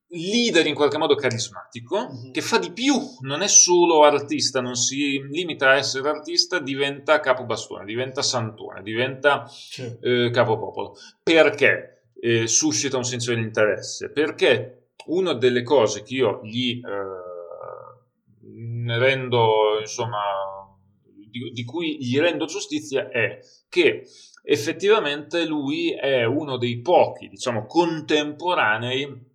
leader 0.09 0.67
in 0.67 0.75
qualche 0.75 0.99
modo 0.99 1.15
carismatico, 1.15 2.09
mm-hmm. 2.11 2.33
che 2.33 2.41
fa 2.43 2.59
di 2.59 2.73
più, 2.73 2.95
non 3.21 3.41
è 3.43 3.49
solo 3.49 4.05
artista, 4.05 4.61
non 4.61 4.75
si 4.75 5.21
limita 5.31 5.71
a 5.71 5.77
essere 5.77 6.09
artista, 6.09 6.59
diventa 6.59 7.21
capobastone, 7.21 7.85
diventa 7.85 8.23
santone, 8.23 8.83
diventa 8.83 9.49
certo. 9.49 10.07
eh, 10.07 10.31
capopopolo. 10.31 10.97
Perché 11.23 12.09
eh, 12.21 12.47
suscita 12.47 12.99
un 12.99 13.05
senso 13.05 13.33
di 13.33 13.41
interesse? 13.41 14.11
Perché 14.11 14.89
una 15.07 15.33
delle 15.33 15.63
cose 15.63 16.03
che 16.03 16.15
io 16.15 16.41
gli 16.43 16.81
eh, 16.85 17.31
rendo, 18.99 19.79
insomma, 19.81 20.21
di, 21.07 21.51
di 21.53 21.65
cui 21.65 21.97
gli 21.99 22.19
rendo 22.19 22.45
giustizia 22.45 23.09
è 23.09 23.39
che 23.71 24.05
effettivamente 24.43 25.47
lui 25.47 25.93
è 25.93 26.25
uno 26.25 26.57
dei 26.57 26.81
pochi, 26.81 27.29
diciamo, 27.29 27.67
contemporanei 27.67 29.31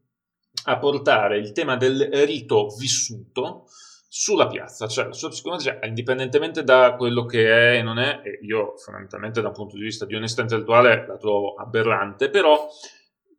a 0.66 0.78
portare 0.78 1.38
il 1.38 1.54
tema 1.54 1.78
del 1.78 2.10
rito 2.26 2.68
vissuto 2.78 3.68
sulla 4.10 4.48
piazza, 4.48 4.88
cioè 4.88 5.06
la 5.06 5.14
sua 5.14 5.30
psicologia, 5.30 5.80
indipendentemente 5.84 6.64
da 6.64 6.96
quello 6.98 7.26
che 7.26 7.48
è 7.48 7.78
e 7.78 7.82
non 7.84 8.00
è, 8.00 8.22
e 8.24 8.40
io 8.42 8.76
fondamentalmente 8.78 9.42
da 9.42 9.50
un 9.50 9.54
punto 9.54 9.76
di 9.76 9.84
vista 9.84 10.06
di 10.06 10.16
onestà 10.16 10.42
intellettuale 10.42 11.06
la 11.08 11.18
trovo 11.18 11.56
aberrante, 11.56 12.30
però 12.30 12.68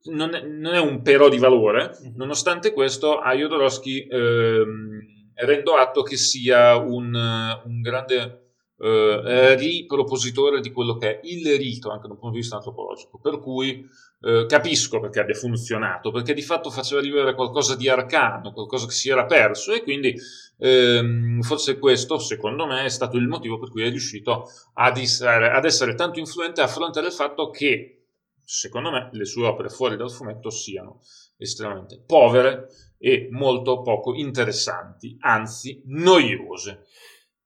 non 0.04 0.34
è, 0.34 0.42
non 0.42 0.74
è 0.74 0.78
un 0.78 1.02
però 1.02 1.28
di 1.28 1.38
valore, 1.38 1.96
mm-hmm. 2.00 2.16
nonostante 2.16 2.72
questo 2.72 3.18
a 3.18 3.34
Jodorowsky 3.34 4.06
ehm, 4.08 5.00
rendo 5.34 5.74
atto 5.74 6.02
che 6.02 6.16
sia 6.16 6.76
un, 6.76 7.14
un 7.14 7.80
grande 7.80 8.47
eh, 8.80 9.54
ripropositore 9.56 10.60
di 10.60 10.70
quello 10.70 10.96
che 10.96 11.18
è 11.18 11.20
il 11.24 11.56
rito 11.56 11.90
anche 11.90 12.06
da 12.06 12.12
un 12.12 12.18
punto 12.18 12.34
di 12.34 12.40
vista 12.40 12.56
antropologico, 12.56 13.18
per 13.18 13.40
cui 13.40 13.86
eh, 14.20 14.46
capisco 14.48 15.00
perché 15.00 15.20
abbia 15.20 15.34
funzionato, 15.34 16.10
perché 16.10 16.34
di 16.34 16.42
fatto 16.42 16.70
faceva 16.70 17.00
rivivere 17.00 17.34
qualcosa 17.34 17.76
di 17.76 17.88
arcano, 17.88 18.52
qualcosa 18.52 18.86
che 18.86 18.92
si 18.92 19.10
era 19.10 19.26
perso 19.26 19.72
e 19.72 19.82
quindi 19.82 20.14
ehm, 20.58 21.40
forse 21.42 21.78
questo, 21.78 22.18
secondo 22.18 22.66
me, 22.66 22.84
è 22.84 22.88
stato 22.88 23.16
il 23.16 23.26
motivo 23.26 23.58
per 23.58 23.70
cui 23.70 23.82
è 23.82 23.90
riuscito 23.90 24.50
ad 24.74 24.96
essere, 24.96 25.50
ad 25.50 25.64
essere 25.64 25.94
tanto 25.94 26.18
influente 26.18 26.60
a 26.60 26.66
fronte 26.66 27.00
del 27.00 27.12
fatto 27.12 27.50
che, 27.50 28.06
secondo 28.44 28.90
me, 28.90 29.08
le 29.12 29.24
sue 29.24 29.46
opere 29.46 29.68
fuori 29.68 29.96
dal 29.96 30.10
fumetto 30.10 30.50
siano 30.50 31.00
estremamente 31.36 32.02
povere 32.04 32.66
e 32.98 33.28
molto 33.30 33.82
poco 33.82 34.14
interessanti, 34.14 35.16
anzi 35.20 35.82
noiose. 35.86 36.86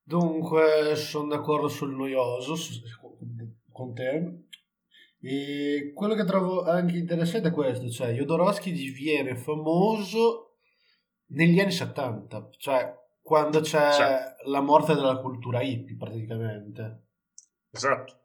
Dunque, 0.03 0.97
sono 0.97 1.29
d'accordo 1.29 1.69
sul 1.69 1.95
noioso 1.95 2.55
con 3.71 3.95
te. 3.95 4.47
E 5.21 5.93
quello 5.95 6.15
che 6.15 6.25
trovo 6.25 6.65
anche 6.65 6.97
interessante 6.97 7.49
è 7.49 7.53
questo, 7.53 7.89
cioè 7.89 8.13
Jodorowsky 8.13 8.73
diviene 8.73 9.37
famoso 9.37 10.57
negli 11.27 11.61
anni 11.61 11.71
70, 11.71 12.49
cioè 12.59 12.93
quando 13.23 13.61
c'è 13.61 13.93
sì. 13.93 14.51
la 14.51 14.61
morte 14.61 14.95
della 14.95 15.19
cultura 15.19 15.63
hippie 15.63 15.97
praticamente. 15.97 17.03
Esatto. 17.71 18.19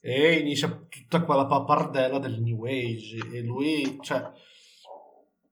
E 0.00 0.38
inizia 0.38 0.68
tutta 0.88 1.22
quella 1.22 1.44
pappardella 1.44 2.18
del 2.18 2.40
New 2.40 2.64
Age 2.64 3.18
e 3.32 3.42
lui, 3.42 3.98
cioè, 4.00 4.32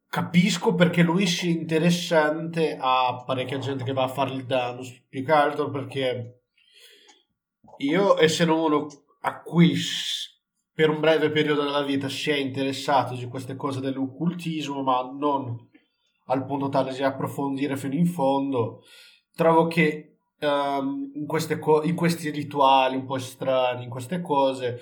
capisco 0.09 0.75
perché 0.75 1.03
lui 1.03 1.27
sia 1.27 1.51
interessante 1.51 2.77
a 2.81 3.23
parecchia 3.25 3.59
gente 3.59 3.85
che 3.85 3.93
va 3.93 4.05
a 4.05 4.09
fare 4.09 4.35
il 4.35 4.47
danno, 4.47 4.83
più 5.09 5.25
che 5.25 5.33
altro 5.33 5.71
perché 5.71 6.43
io 7.79 8.19
essendo 8.19 8.65
uno 8.65 8.87
a 9.21 9.43
cui 9.43 9.77
per 10.73 10.91
un 10.91 11.01
breve 11.01 11.31
periodo 11.31 11.63
della 11.63 11.83
vita 11.83 12.09
si 12.09 12.31
è 12.31 12.37
interessato 12.37 13.15
di 13.15 13.27
queste 13.27 13.57
cose 13.57 13.81
dell'occultismo, 13.81 14.83
ma 14.83 15.03
non 15.13 15.67
al 16.27 16.45
punto 16.45 16.69
tale 16.69 16.93
di 16.95 17.03
approfondire 17.03 17.77
fino 17.77 17.95
in 17.95 18.07
fondo, 18.07 18.83
trovo 19.35 19.67
che 19.67 20.19
um, 20.41 21.11
in, 21.15 21.27
co- 21.59 21.83
in 21.83 21.95
questi 21.95 22.31
rituali 22.31 22.97
un 22.97 23.07
po' 23.07 23.19
strani, 23.19 23.85
in 23.85 23.91
queste 23.91 24.21
cose, 24.21 24.79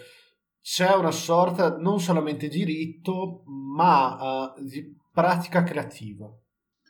c'è 0.60 0.94
una 0.94 1.12
sorta 1.12 1.76
non 1.76 2.00
solamente 2.00 2.48
di 2.48 2.64
rito, 2.64 3.42
ma 3.46 4.52
uh, 4.54 4.62
di 4.62 4.94
pratica 5.16 5.62
creativa? 5.62 6.30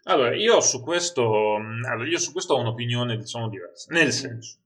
Allora, 0.08 0.34
io 0.34 0.60
su 0.60 0.82
questo, 0.82 1.58
mm, 1.60 1.84
allora, 1.84 2.08
io 2.08 2.18
su 2.18 2.32
questo 2.32 2.54
ho 2.54 2.58
un'opinione, 2.58 3.16
diciamo, 3.16 3.48
diversa. 3.48 3.92
Nel 3.92 4.10
senso, 4.10 4.58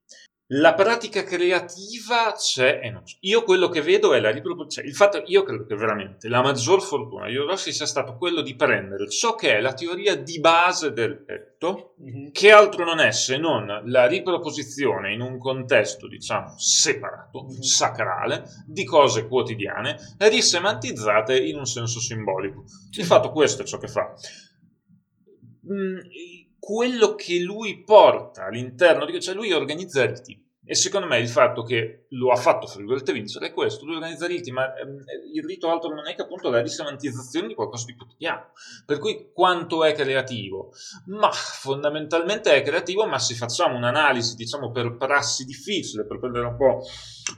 la 0.52 0.74
pratica 0.74 1.22
creativa 1.22 2.32
c'è 2.36 2.80
e 2.82 2.90
non 2.90 3.02
c'è. 3.04 3.16
Io 3.20 3.44
quello 3.44 3.68
che 3.68 3.82
vedo 3.82 4.14
è 4.14 4.20
la 4.20 4.30
riproposizione. 4.30 4.88
Il 4.88 4.94
fatto, 4.94 5.22
io 5.26 5.44
credo 5.44 5.64
che 5.64 5.76
veramente 5.76 6.28
la 6.28 6.42
maggior 6.42 6.82
fortuna 6.82 7.28
di 7.28 7.36
Rossi 7.36 7.72
sia 7.72 7.86
stato 7.86 8.16
quello 8.16 8.40
di 8.40 8.56
prendere 8.56 9.08
ciò 9.08 9.34
che 9.36 9.56
è 9.56 9.60
la 9.60 9.74
teoria 9.74 10.16
di 10.16 10.40
base 10.40 10.92
del 10.92 11.22
petto, 11.22 11.94
mm-hmm. 12.02 12.30
che 12.32 12.50
altro 12.50 12.84
non 12.84 12.98
è 12.98 13.12
se 13.12 13.36
non 13.36 13.82
la 13.84 14.06
riproposizione 14.06 15.12
in 15.12 15.20
un 15.20 15.38
contesto, 15.38 16.08
diciamo, 16.08 16.54
separato, 16.58 17.44
mm-hmm. 17.44 17.60
sacrale, 17.60 18.44
di 18.66 18.84
cose 18.84 19.28
quotidiane, 19.28 19.96
risemantizzate 20.18 21.38
in 21.38 21.58
un 21.58 21.66
senso 21.66 22.00
simbolico. 22.00 22.64
Di 22.90 23.04
fatto 23.04 23.30
questo 23.30 23.62
è 23.62 23.64
ciò 23.64 23.78
che 23.78 23.88
fa. 23.88 24.14
Mm, 25.72 25.98
quello 26.60 27.14
che 27.14 27.40
lui 27.40 27.82
porta 27.82 28.44
all'interno 28.44 29.06
di 29.06 29.18
cioè 29.20 29.34
lui 29.34 29.52
organizza 29.52 30.04
riti 30.04 30.40
E 30.64 30.74
secondo 30.74 31.06
me 31.06 31.18
il 31.18 31.28
fatto 31.28 31.64
che 31.64 32.04
lo 32.10 32.30
ha 32.30 32.36
fatto, 32.36 32.66
fra 32.66 32.82
vincere 33.12 33.46
è 33.46 33.52
questo, 33.52 33.84
lui 33.86 33.96
organizza 33.96 34.26
riti, 34.26 34.52
ma 34.52 34.72
ehm, 34.76 35.02
il 35.32 35.42
rito 35.44 35.68
altro 35.70 35.92
non 35.92 36.06
è 36.06 36.14
che 36.14 36.22
appunto 36.22 36.50
la 36.50 36.60
risemantizzazione 36.60 37.48
di 37.48 37.54
qualcosa 37.54 37.86
di 37.86 37.96
quotidiano. 37.96 38.52
Per 38.84 38.98
cui 38.98 39.30
quanto 39.32 39.84
è 39.84 39.94
creativo? 39.94 40.72
Ma 41.06 41.30
fondamentalmente 41.32 42.52
è 42.52 42.62
creativo, 42.62 43.06
ma 43.06 43.18
se 43.18 43.34
facciamo 43.34 43.76
un'analisi, 43.76 44.36
diciamo, 44.36 44.70
per 44.70 44.96
prassi 44.96 45.44
difficile, 45.44 46.06
per 46.06 46.20
prendere 46.20 46.46
un 46.46 46.56
po' 46.56 46.82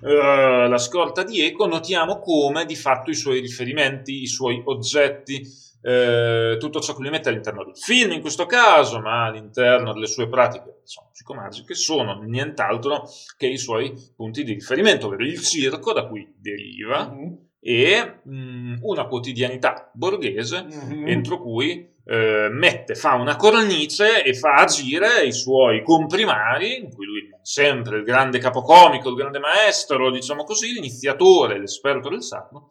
eh, 0.02 0.68
la 0.68 0.78
scorta 0.78 1.22
di 1.22 1.40
eco, 1.40 1.66
notiamo 1.66 2.18
come 2.18 2.64
di 2.64 2.76
fatto 2.76 3.10
i 3.10 3.14
suoi 3.14 3.40
riferimenti, 3.40 4.20
i 4.20 4.26
suoi 4.26 4.60
oggetti, 4.64 5.42
eh, 5.82 6.56
tutto 6.60 6.80
ciò 6.80 6.94
che 6.94 7.02
lui 7.02 7.10
mette 7.10 7.28
all'interno 7.28 7.64
del 7.64 7.76
film 7.76 8.12
in 8.12 8.20
questo 8.20 8.46
caso, 8.46 9.00
ma 9.00 9.26
all'interno 9.26 9.92
delle 9.92 10.06
sue 10.06 10.28
pratiche 10.28 10.80
diciamo, 10.82 11.10
psicomagiche, 11.12 11.74
sono 11.74 12.20
nient'altro 12.22 13.08
che 13.36 13.48
i 13.48 13.58
suoi 13.58 13.92
punti 14.14 14.44
di 14.44 14.54
riferimento, 14.54 15.06
ovvero 15.06 15.24
il 15.24 15.40
circo 15.40 15.92
da 15.92 16.06
cui 16.06 16.32
deriva 16.38 17.10
mm-hmm. 17.10 17.32
e 17.60 18.20
mh, 18.22 18.34
mm, 18.34 18.74
una 18.82 19.06
quotidianità 19.06 19.90
borghese 19.92 20.64
mm-hmm. 20.64 21.08
entro 21.08 21.40
cui 21.40 21.90
eh, 22.04 22.48
mette, 22.50 22.94
fa 22.94 23.14
una 23.14 23.36
cornice 23.36 24.22
e 24.22 24.34
fa 24.34 24.54
agire 24.54 25.24
i 25.24 25.32
suoi 25.32 25.82
comprimari, 25.82 26.78
in 26.78 26.94
cui 26.94 27.06
lui 27.06 27.28
è 27.28 27.38
sempre 27.42 27.98
il 27.98 28.04
grande 28.04 28.38
capocomico, 28.38 29.08
il 29.08 29.16
grande 29.16 29.38
maestro, 29.40 30.10
diciamo 30.10 30.44
così, 30.44 30.72
l'iniziatore, 30.72 31.58
l'esperto 31.58 32.08
del 32.08 32.22
sacro, 32.22 32.68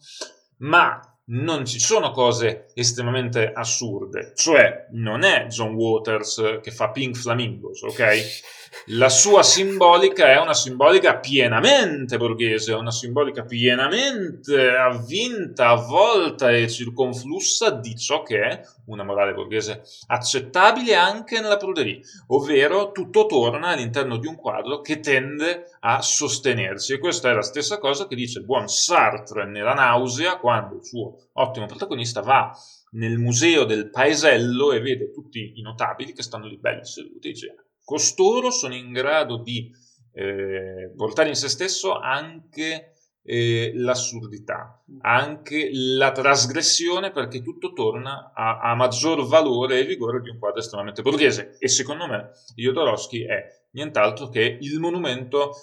ma 0.60 1.00
non 1.32 1.66
ci 1.66 1.80
sono 1.80 2.12
cose 2.12 2.68
estremamente 2.74 3.52
assurde, 3.54 4.34
cioè 4.36 4.88
non 4.92 5.24
è 5.24 5.46
John 5.48 5.74
Waters 5.74 6.60
che 6.62 6.72
fa 6.72 6.90
Pink 6.92 7.16
Flamingos, 7.18 7.82
ok? 7.84 8.22
La 8.86 9.10
sua 9.10 9.44
simbolica 9.44 10.32
è 10.32 10.40
una 10.40 10.54
simbolica 10.54 11.20
pienamente 11.20 12.18
borghese, 12.18 12.74
una 12.74 12.90
simbolica 12.90 13.44
pienamente 13.44 14.70
avvinta, 14.70 15.70
avvolta 15.70 16.52
e 16.52 16.70
circonflussa 16.70 17.72
di 17.72 17.98
ciò 17.98 18.24
che 18.24 18.40
è 18.40 18.62
una 18.86 19.04
morale 19.04 19.34
borghese 19.34 19.84
accettabile 20.08 20.96
anche 20.96 21.42
nella 21.42 21.58
pruderia, 21.58 22.00
ovvero 22.28 22.92
tutto 22.92 23.26
torna 23.26 23.68
all'interno 23.68 24.18
di 24.18 24.28
un 24.28 24.36
quadro 24.36 24.80
che 24.80 25.02
tende 25.02 25.66
a 25.82 26.02
sostenersi. 26.02 26.94
E 26.94 27.00
questa 27.00 27.30
è 27.30 27.34
la 27.34 27.42
stessa 27.42 27.78
cosa 27.78 28.08
che 28.08 28.16
dice 28.16 28.40
il 28.40 28.46
buon 28.46 28.70
Sartre 28.70 29.46
nella 29.46 29.74
nausea 29.74 30.38
quando 30.38 30.78
il 30.78 30.86
suo 30.86 31.30
ottimo 31.34 31.66
protagonista 31.66 32.22
va 32.22 32.52
nel 32.92 33.18
museo 33.18 33.66
del 33.66 33.90
paesello 33.90 34.72
e 34.72 34.80
vede 34.80 35.12
tutti 35.12 35.54
i 35.56 35.62
notabili 35.62 36.14
che 36.14 36.24
stanno 36.24 36.48
lì 36.48 36.58
belli 36.58 36.86
seduti 36.86 37.28
e 37.28 37.32
dice 37.32 37.56
costoro 37.84 38.52
sono 38.52 38.76
in 38.76 38.92
grado 38.92 39.38
di 39.38 39.72
eh, 40.14 40.92
portare 40.96 41.30
in 41.30 41.36
se 41.36 41.50
stesso 41.50 41.98
anche 41.98 42.94
eh, 43.24 43.72
l'assurdità, 43.76 44.84
anche 45.02 45.70
la 45.72 46.12
trasgressione, 46.12 47.12
perché 47.12 47.42
tutto 47.42 47.74
torna 47.74 48.32
a, 48.34 48.60
a, 48.60 48.76
maggior 48.76 49.26
valore 49.28 49.80
e 49.80 49.86
vigore 49.86 50.22
di 50.22 50.30
un 50.30 50.40
quadro 50.40 50.60
estremamente 50.60 51.02
borghese. 51.02 51.58
E 51.60 51.68
secondo 51.68 52.08
me 52.08 52.32
Jodorowsky 52.56 53.26
è 53.26 53.46
nient'altro 53.72 54.30
che 54.30 54.58
il 54.60 54.80
monumento 54.80 55.54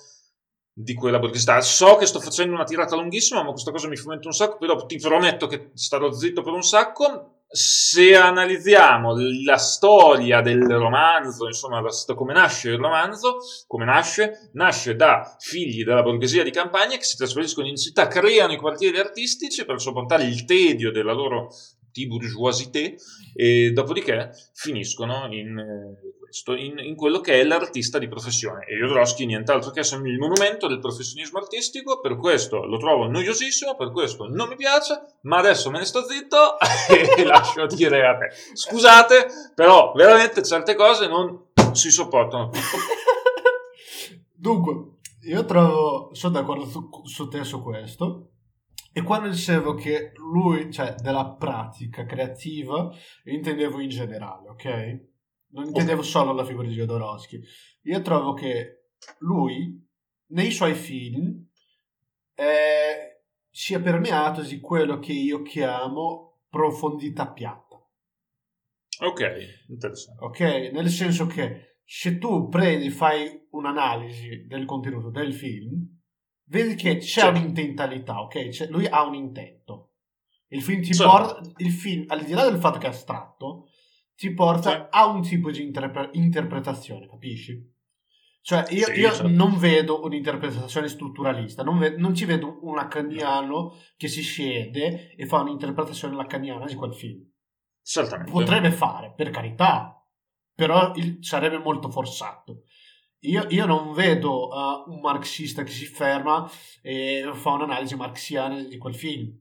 di 0.73 0.95
quella 0.95 1.19
borghesità. 1.19 1.61
So 1.61 1.97
che 1.97 2.07
sto 2.07 2.21
facendo 2.21 2.55
una 2.55 2.65
tirata 2.65 2.95
lunghissima, 2.95 3.43
ma 3.43 3.51
questa 3.51 3.73
cosa 3.73 3.89
mi 3.89 3.97
fomenta 3.97 4.29
un 4.29 4.35
sacco, 4.35 4.59
però 4.59 4.87
ti 4.87 4.97
prometto 4.99 5.49
che 5.49 5.71
starò 5.75 6.13
zitto 6.13 6.43
per 6.43 6.53
un 6.53 6.63
sacco 6.63 7.38
se 7.51 8.15
analizziamo 8.15 9.15
la 9.45 9.57
storia 9.57 10.43
del 10.43 10.67
romanzo, 10.67 11.47
insomma, 11.47 11.83
come 12.15 12.35
nasce 12.35 12.71
il 12.71 12.77
romanzo, 12.77 13.39
come 13.67 13.87
nasce? 13.87 14.51
Nasce 14.53 14.95
da 14.95 15.37
figli 15.39 15.83
della 15.83 16.03
borghesia 16.03 16.43
di 16.45 16.51
campagna 16.51 16.97
che 16.97 17.05
si 17.05 17.17
trasferiscono 17.17 17.67
in 17.67 17.77
città, 17.77 18.07
creano 18.07 18.53
i 18.53 18.59
quartieri 18.59 18.99
artistici 18.99 19.65
per 19.65 19.81
sopportare 19.81 20.25
il 20.25 20.45
tedio 20.45 20.93
della 20.93 21.13
loro 21.13 21.49
di 21.91 22.07
bourgeoisité 22.07 22.97
e 23.35 23.73
dopodiché 23.73 24.31
finiscono 24.53 25.27
in, 25.31 25.59
eh, 25.59 26.19
questo, 26.21 26.55
in, 26.55 26.79
in, 26.79 26.95
quello 26.95 27.21
che 27.21 27.41
è 27.41 27.45
l'artista 27.45 27.99
di 27.99 28.09
professione. 28.09 28.65
E 28.67 28.77
Jodorowsky 28.77 29.25
nient'altro 29.25 29.71
che 29.71 29.81
il 29.81 30.19
monumento 30.19 30.67
del 30.67 30.79
professionismo 30.79 31.39
artistico, 31.39 32.01
per 32.01 32.17
questo 32.17 32.65
lo 32.65 32.77
trovo 32.79 33.09
noiosissimo, 33.09 33.77
per 33.77 33.91
questo 33.91 34.29
non 34.29 34.49
mi 34.49 34.57
piace, 34.57 35.01
ma 35.23 35.39
adesso 35.39 35.71
me 35.71 35.79
ne 35.79 35.85
sto 35.85 36.05
zitto 36.05 36.59
e 36.91 37.25
lascio 37.25 37.67
dire 37.67 38.07
a 38.07 38.17
te. 38.17 38.29
Scusate, 38.53 39.27
però 39.55 39.93
veramente 39.95 40.43
certe 40.43 40.75
cose 40.75 41.09
non 41.09 41.47
si 41.73 41.91
sopportano. 41.91 42.51
Dunque, 44.35 44.99
io 45.23 45.45
trovo, 45.45 46.11
sono 46.13 46.35
d'accordo 46.35 46.65
su, 46.65 46.89
su 47.05 47.29
te 47.29 47.43
su 47.45 47.63
questo. 47.63 48.29
E 48.99 49.03
quando 49.05 49.29
dicevo 49.29 49.75
che 49.75 50.11
lui, 50.17 50.73
cioè 50.73 50.97
della 50.97 51.37
pratica 51.37 52.05
creativa, 52.05 52.93
intendevo 53.27 53.79
in 53.79 53.91
generale, 53.91 54.49
ok? 54.49 55.01
Non 55.51 55.67
intendevo 55.67 56.03
solo 56.03 56.33
la 56.33 56.45
figura 56.45 56.67
di 56.67 56.75
Jodorowsky. 56.75 57.41
Io 57.83 58.03
trovo 58.03 58.35
che 58.35 58.89
lui, 59.19 59.89
nei 60.31 60.51
suoi 60.51 60.75
film, 60.75 61.47
eh, 62.35 63.23
sia 63.49 63.79
permeato 63.79 64.43
di 64.43 64.59
quello 64.59 64.99
che 64.99 65.13
io 65.13 65.43
chiamo 65.43 66.41
profondità 66.49 67.31
piatta. 67.31 67.77
Ok, 69.03 69.67
interessante. 69.69 70.25
Ok, 70.25 70.41
nel 70.73 70.89
senso 70.89 71.27
che 71.27 71.77
se 71.85 72.19
tu 72.19 72.49
prendi, 72.49 72.91
fai 72.91 73.47
un'analisi 73.51 74.45
del 74.49 74.65
contenuto 74.65 75.11
del 75.11 75.33
film, 75.33 75.98
vedi 76.49 76.75
che 76.75 76.97
c'è 76.97 77.21
certo. 77.21 77.39
un'intentalità, 77.39 78.21
ok? 78.21 78.49
C'è, 78.49 78.69
lui 78.69 78.87
ha 78.87 79.03
un 79.05 79.15
intento. 79.15 79.93
Il 80.49 80.63
film 80.63 80.83
ti 80.83 80.95
certo. 80.95 81.13
porta, 81.13 81.51
il 81.59 81.71
film, 81.71 82.05
al 82.09 82.25
di 82.25 82.33
là 82.33 82.49
del 82.49 82.59
fatto 82.59 82.79
che 82.79 82.87
è 82.87 82.91
astratto, 82.91 83.69
ti 84.17 84.33
porta 84.33 84.71
sì. 84.71 84.87
a 84.91 85.07
un 85.07 85.23
tipo 85.23 85.51
di 85.51 85.63
interpre- 85.63 86.11
interpretazione, 86.13 87.09
capisci? 87.09 87.77
Cioè, 88.41 88.65
io, 88.71 88.87
sì, 88.87 88.93
io 89.01 89.13
certo. 89.13 89.29
non 89.29 89.59
vedo 89.59 90.03
un'interpretazione 90.05 90.89
strutturalista, 90.89 91.63
non, 91.63 91.79
ve- 91.79 91.97
non, 91.97 92.15
ci 92.15 92.25
vedo 92.25 92.59
un 92.63 92.77
lacaniano 92.77 93.77
che 93.97 94.09
si 94.09 94.23
siede 94.23 95.15
e 95.15 95.27
fa 95.27 95.41
un'interpretazione 95.41 96.17
lacaniana 96.17 96.65
di 96.65 96.75
quel 96.75 96.95
film. 96.95 97.31
Certamente. 97.83 98.31
Potrebbe 98.33 98.71
fare, 98.71 99.13
per 99.15 99.31
carità, 99.31 100.03
però 100.55 100.93
il, 100.95 101.19
sarebbe 101.21 101.59
molto 101.59 101.91
forzato. 101.91 102.63
Io, 103.21 103.47
io 103.49 103.67
non 103.67 103.93
vedo 103.93 104.49
uh, 104.49 104.91
un 104.91 105.01
marxista 105.01 105.65
che 105.65 105.73
si 105.73 105.87
ferma 105.87 106.49
e 106.83 107.29
fa 107.33 107.51
un'analisi 107.51 107.97
marxiana 107.97 108.63
di 108.63 108.79
quel 108.79 108.95
film. 108.95 109.37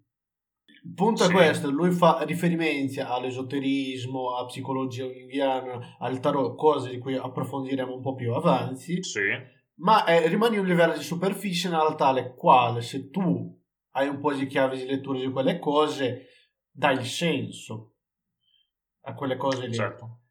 Il 0.83 0.93
punto 0.93 1.23
sì. 1.23 1.29
è 1.29 1.33
questo, 1.33 1.69
lui 1.69 1.91
fa 1.91 2.23
riferimenti 2.23 2.99
all'esoterismo, 2.99 4.35
a 4.35 4.45
psicologia 4.45 5.05
jungiana, 5.05 5.97
al 5.99 6.19
tarot, 6.19 6.55
cose 6.55 6.89
di 6.89 6.97
cui 6.97 7.15
approfondiremo 7.15 7.93
un 7.93 8.01
po' 8.01 8.15
più 8.15 8.33
avanti, 8.33 9.03
sì. 9.03 9.21
ma 9.75 10.05
eh, 10.05 10.27
rimani 10.27 10.57
a 10.57 10.61
un 10.61 10.67
livello 10.67 10.93
di 10.93 11.03
superficie 11.03 11.69
nella 11.69 11.93
tale 11.93 12.33
quale 12.35 12.81
se 12.81 13.09
tu 13.09 13.55
hai 13.91 14.07
un 14.07 14.19
po' 14.19 14.33
di 14.33 14.47
chiave 14.47 14.77
di 14.77 14.85
lettura 14.85 15.19
di 15.19 15.29
quelle 15.29 15.59
cose, 15.59 16.27
dai 16.71 16.95
il 16.95 17.05
senso 17.05 17.95
a 19.01 19.13
quelle 19.13 19.35
cose 19.35 19.67
lì. 19.67 19.75
Certo. 19.75 20.21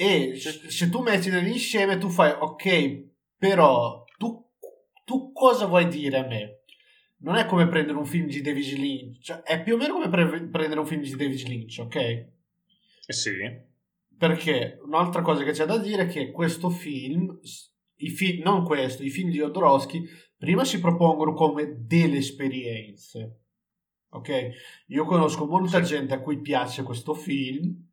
E 0.00 0.36
se 0.36 0.88
tu 0.88 1.00
metti 1.00 1.28
nell'insieme 1.28 1.98
tu 1.98 2.08
fai 2.08 2.30
ok, 2.30 3.04
però 3.36 4.04
tu, 4.16 4.48
tu 5.04 5.32
cosa 5.32 5.66
vuoi 5.66 5.88
dire 5.88 6.18
a 6.18 6.26
me? 6.26 6.58
non 7.20 7.36
è 7.36 7.46
come 7.46 7.66
prendere 7.68 7.98
un 7.98 8.06
film 8.06 8.26
di 8.26 8.40
David 8.40 8.78
Lynch, 8.78 9.22
cioè, 9.22 9.42
è 9.42 9.62
più 9.62 9.74
o 9.74 9.76
meno 9.76 9.94
come 9.94 10.08
pre- 10.08 10.48
prendere 10.48 10.80
un 10.80 10.86
film 10.86 11.02
di 11.02 11.16
David 11.16 11.46
Lynch, 11.48 11.78
ok? 11.80 11.96
Eh 11.96 13.12
sì. 13.12 13.32
Perché 14.16 14.78
un'altra 14.84 15.22
cosa 15.22 15.42
che 15.42 15.52
c'è 15.52 15.64
da 15.64 15.78
dire 15.78 16.02
è 16.02 16.06
che 16.06 16.30
questo 16.30 16.70
film, 16.70 17.38
i 17.96 18.10
fi- 18.10 18.40
non 18.40 18.64
questo, 18.64 19.02
i 19.02 19.10
film 19.10 19.30
di 19.30 19.38
Jodorowsky, 19.38 20.04
prima 20.36 20.64
si 20.64 20.78
propongono 20.78 21.32
come 21.32 21.76
delle 21.86 22.18
esperienze, 22.18 23.40
ok? 24.10 24.50
Io 24.88 25.04
conosco 25.04 25.46
molta 25.46 25.82
sì. 25.82 25.94
gente 25.94 26.14
a 26.14 26.20
cui 26.20 26.40
piace 26.40 26.82
questo 26.82 27.14
film, 27.14 27.87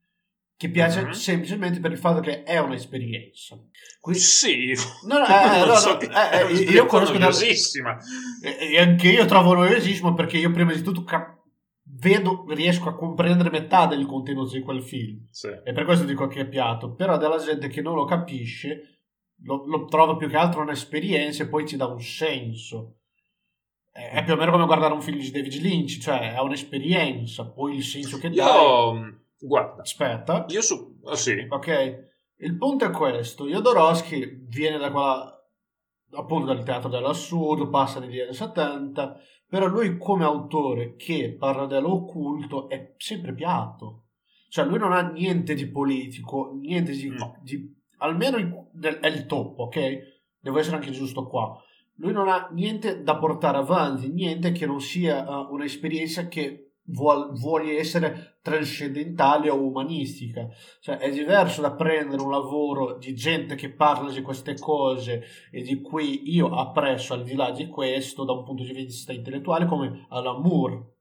che 0.58 0.70
piace 0.70 1.02
uh-huh. 1.02 1.12
semplicemente 1.12 1.80
per 1.80 1.91
il 1.91 1.98
fatto 1.98 2.22
che 2.22 2.44
è 2.44 2.58
un'esperienza. 2.60 3.58
Quindi, 4.00 4.22
sì, 4.22 4.74
no, 5.08 5.18
no, 5.18 5.26
eh, 5.28 5.65
no, 5.65 5.76
so 5.76 6.00
eh, 6.00 6.10
eh, 6.10 6.54
io 6.72 6.86
conosco 6.86 7.18
noiosissima. 7.18 7.98
E, 8.41 8.74
e 8.74 8.80
anche 8.80 9.10
io 9.10 9.26
trovo 9.26 9.54
noiosissimo 9.54 10.13
perché 10.13 10.38
io 10.38 10.52
prima 10.52 10.74
di 10.74 10.82
tutto 10.82 11.04
cap- 11.04 11.41
vedo, 11.84 12.46
riesco 12.50 12.88
a 12.88 12.96
comprendere 12.96 13.50
metà 13.50 13.86
del 13.86 14.06
contenuto 14.06 14.54
di 14.54 14.62
quel 14.62 14.82
film. 14.82 15.28
Sì. 15.30 15.50
E 15.63 15.74
per 15.74 15.84
questo 15.84 16.06
dico 16.06 16.28
che 16.28 16.41
è 16.41 16.48
piatto. 16.48 16.94
Però 16.94 17.18
della 17.18 17.38
gente 17.38 17.68
che 17.68 17.82
non 17.82 17.96
lo 17.96 18.06
capisce, 18.06 19.02
lo, 19.44 19.65
lo 19.65 19.86
trova 19.86 20.15
più 20.15 20.30
che 20.30 20.38
altro 20.38 20.62
un'esperienza 20.62 21.44
e 21.44 21.48
poi 21.48 21.65
ti 21.65 21.76
dà 21.76 21.86
un 21.86 22.02
senso. 22.02 23.00
È 23.91 24.24
più 24.24 24.34
o 24.34 24.36
meno 24.38 24.52
come 24.52 24.65
guardare 24.65 24.94
un 24.94 25.02
film 25.02 25.20
di 25.20 25.32
David 25.32 25.62
Lynch, 25.62 26.00
cioè 26.00 26.34
è 26.34 26.39
un'esperienza, 26.39 27.46
poi 27.46 27.76
il 27.76 27.84
senso 27.84 28.18
che 28.18 28.30
dà. 28.30 28.44
Io 28.44 29.24
Guarda, 29.39 29.82
aspetta. 29.82 30.45
Io 30.50 30.62
su... 30.62 31.00
Oh, 31.04 31.15
sì. 31.15 31.45
Ok, 31.50 32.13
il 32.38 32.58
punto 32.58 32.86
è 32.86 32.91
questo. 32.91 33.48
Jodorowsky 33.48 34.45
viene 34.48 34.78
da 34.78 34.91
quella 34.91 35.36
appunto 36.17 36.45
dal 36.45 36.63
teatro 36.63 36.89
dell'assurdo, 36.89 37.69
passa 37.69 38.00
negli 38.00 38.19
anni 38.19 38.34
70, 38.34 39.17
però 39.48 39.67
lui 39.67 39.98
come 39.98 40.24
autore 40.24 40.95
che 40.95 41.36
parla 41.38 41.65
dell'occulto 41.65 42.69
è 42.69 42.93
sempre 42.98 43.34
piatto. 43.34 44.06
Cioè 44.50 44.65
lui 44.65 44.78
non 44.80 44.93
ha 44.93 45.10
niente 45.10 45.54
di 45.54 45.67
politico, 45.67 46.52
niente 46.56 46.93
di... 46.93 47.10
No. 47.10 47.39
di 47.41 47.74
almeno 47.98 48.38
il- 48.38 49.00
è 49.02 49.08
il 49.08 49.26
top, 49.26 49.60
ok? 49.60 49.98
Devo 50.39 50.60
essere 50.60 50.78
anche 50.78 50.91
giusto 50.91 51.28
qua. 51.28 51.60
Lui 51.95 52.12
non 52.12 52.28
ha 52.28 52.50
niente 52.52 53.02
da 53.04 53.17
portare 53.17 53.58
avanti, 53.58 54.10
niente 54.10 54.52
che 54.52 54.65
non 54.65 54.82
sia 54.82 55.28
uh, 55.28 55.54
un'esperienza 55.54 56.28
che 56.28 56.64
vuol, 56.86 57.34
vuole 57.34 57.78
essere 57.78 58.38
trascendentale 58.41 59.50
o 59.50 59.62
umanistica. 59.62 60.48
Cioè, 60.82 60.98
è 60.98 61.10
diverso 61.12 61.62
da 61.62 61.74
prendere 61.74 62.21
un 62.21 62.32
lavoro 62.32 62.98
di 62.98 63.15
gente 63.15 63.56
che 63.56 63.71
parla 63.71 64.12
di 64.12 64.21
queste 64.21 64.58
cose 64.58 65.24
e 65.52 65.62
di 65.62 65.82
cui 65.82 66.34
io 66.34 66.50
apprezzo 66.50 67.13
al 67.13 67.24
di 67.24 67.36
là 67.36 67.52
di 67.52 67.67
questo 67.67 68.24
da 68.24 68.34
un 68.34 68.43
punto 68.43 68.63
di 68.63 68.74
vista 68.74 69.13
intellettuale 69.13 69.65
come 69.65 70.06
Alan 70.10 70.41
Moore 70.41 70.93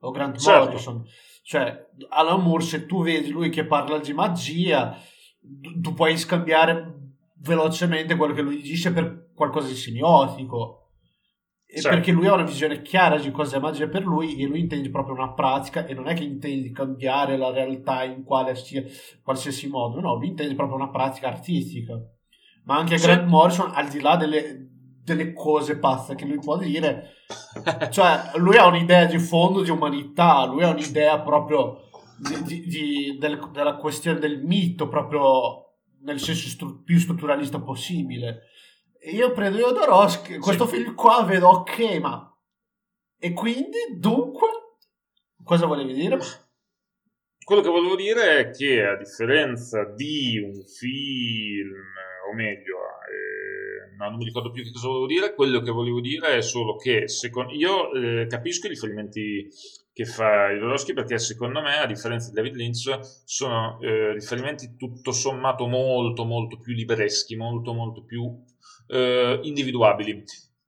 o 0.00 0.10
Grant 0.10 0.38
Certo. 0.38 0.64
Morrison. 0.64 1.04
Cioè, 1.42 1.86
Alan 2.08 2.42
Moore, 2.42 2.64
se 2.64 2.86
tu 2.86 3.02
vedi 3.02 3.30
lui 3.30 3.50
che 3.50 3.66
parla 3.66 3.98
di 3.98 4.12
magia, 4.12 4.96
tu 5.40 5.80
tu 5.80 5.94
puoi 5.94 6.16
scambiare 6.16 7.04
velocemente 7.38 8.16
quello 8.16 8.34
che 8.34 8.42
lui 8.42 8.60
dice 8.60 8.92
per 8.92 9.30
qualcosa 9.34 9.68
di 9.68 9.74
semiotico. 9.74 10.85
E 11.68 11.80
Certo. 11.80 11.96
Perché 11.96 12.12
lui 12.12 12.26
ha 12.28 12.34
una 12.34 12.44
visione 12.44 12.80
chiara 12.80 13.18
di 13.18 13.30
cosa 13.32 13.56
è 13.56 13.60
magia 13.60 13.88
per 13.88 14.04
lui 14.04 14.36
e 14.40 14.46
lui 14.46 14.60
intende 14.60 14.88
proprio 14.88 15.14
una 15.16 15.32
pratica 15.32 15.84
e 15.84 15.94
non 15.94 16.06
è 16.06 16.14
che 16.14 16.22
intende 16.22 16.70
cambiare 16.70 17.36
la 17.36 17.50
realtà 17.50 18.04
in 18.04 18.22
quale 18.22 18.54
sia, 18.54 18.84
qualsiasi 19.22 19.66
modo, 19.68 20.00
no, 20.00 20.14
lui 20.14 20.28
intende 20.28 20.54
proprio 20.54 20.76
una 20.76 20.90
pratica 20.90 21.26
artistica. 21.26 21.94
Ma 22.64 22.76
anche 22.78 22.98
Sì. 22.98 23.06
Grant 23.06 23.26
Morrison, 23.28 23.72
al 23.74 23.88
di 23.88 24.00
là 24.00 24.16
delle, 24.16 24.68
delle 25.02 25.32
cose 25.32 25.78
pazze 25.78 26.14
che 26.14 26.24
lui 26.24 26.38
può 26.38 26.56
dire, 26.56 27.14
cioè 27.90 28.30
lui 28.36 28.56
ha 28.56 28.66
un'idea 28.66 29.04
di 29.06 29.18
fondo 29.18 29.62
di 29.62 29.70
umanità, 29.70 30.44
lui 30.46 30.62
ha 30.62 30.68
un'idea 30.70 31.20
proprio 31.20 31.80
di- 32.18 32.42
di- 32.44 32.66
di- 32.66 33.16
del- 33.18 33.50
della 33.52 33.74
questione 33.76 34.20
del 34.20 34.40
mito, 34.42 34.88
proprio 34.88 35.64
nel 36.02 36.20
senso 36.20 36.48
stru- 36.48 36.82
più 36.84 36.98
strutturalista 37.00 37.60
possibile. 37.60 38.42
E 39.06 39.12
io 39.12 39.30
prendo 39.30 39.58
Jodorowsky, 39.58 40.38
questo 40.38 40.66
film 40.66 40.96
qua 40.96 41.22
vedo 41.22 41.46
ok, 41.46 41.98
ma... 42.00 42.36
E 43.16 43.32
quindi, 43.32 43.78
dunque, 43.94 44.48
cosa 45.44 45.66
volevi 45.66 45.92
dire? 45.92 46.18
Quello 47.38 47.62
che 47.62 47.68
volevo 47.68 47.94
dire 47.94 48.38
è 48.38 48.50
che 48.50 48.82
a 48.82 48.96
differenza 48.96 49.84
di 49.84 50.40
un 50.40 50.60
film, 50.60 51.72
o 52.28 52.34
meglio, 52.34 52.78
eh, 53.06 53.94
no, 53.96 54.08
non 54.08 54.16
mi 54.16 54.24
ricordo 54.24 54.50
più 54.50 54.64
che 54.64 54.72
cosa 54.72 54.88
volevo 54.88 55.06
dire, 55.06 55.34
quello 55.34 55.60
che 55.60 55.70
volevo 55.70 56.00
dire 56.00 56.38
è 56.38 56.42
solo 56.42 56.74
che 56.74 57.06
secondo, 57.06 57.52
io 57.52 57.92
eh, 57.92 58.26
capisco 58.26 58.66
i 58.66 58.70
riferimenti 58.70 59.48
che 59.92 60.04
fa 60.04 60.48
Jodorowsky 60.50 60.94
perché 60.94 61.18
secondo 61.18 61.62
me, 61.62 61.78
a 61.78 61.86
differenza 61.86 62.30
di 62.30 62.34
David 62.34 62.56
Lynch, 62.56 62.98
sono 63.24 63.78
eh, 63.82 64.12
riferimenti 64.14 64.74
tutto 64.76 65.12
sommato 65.12 65.68
molto 65.68 66.24
molto 66.24 66.58
più 66.58 66.74
libreschi, 66.74 67.36
molto 67.36 67.72
molto 67.72 68.02
più 68.02 68.36
eh, 68.88 69.40
individuabili. 69.42 70.22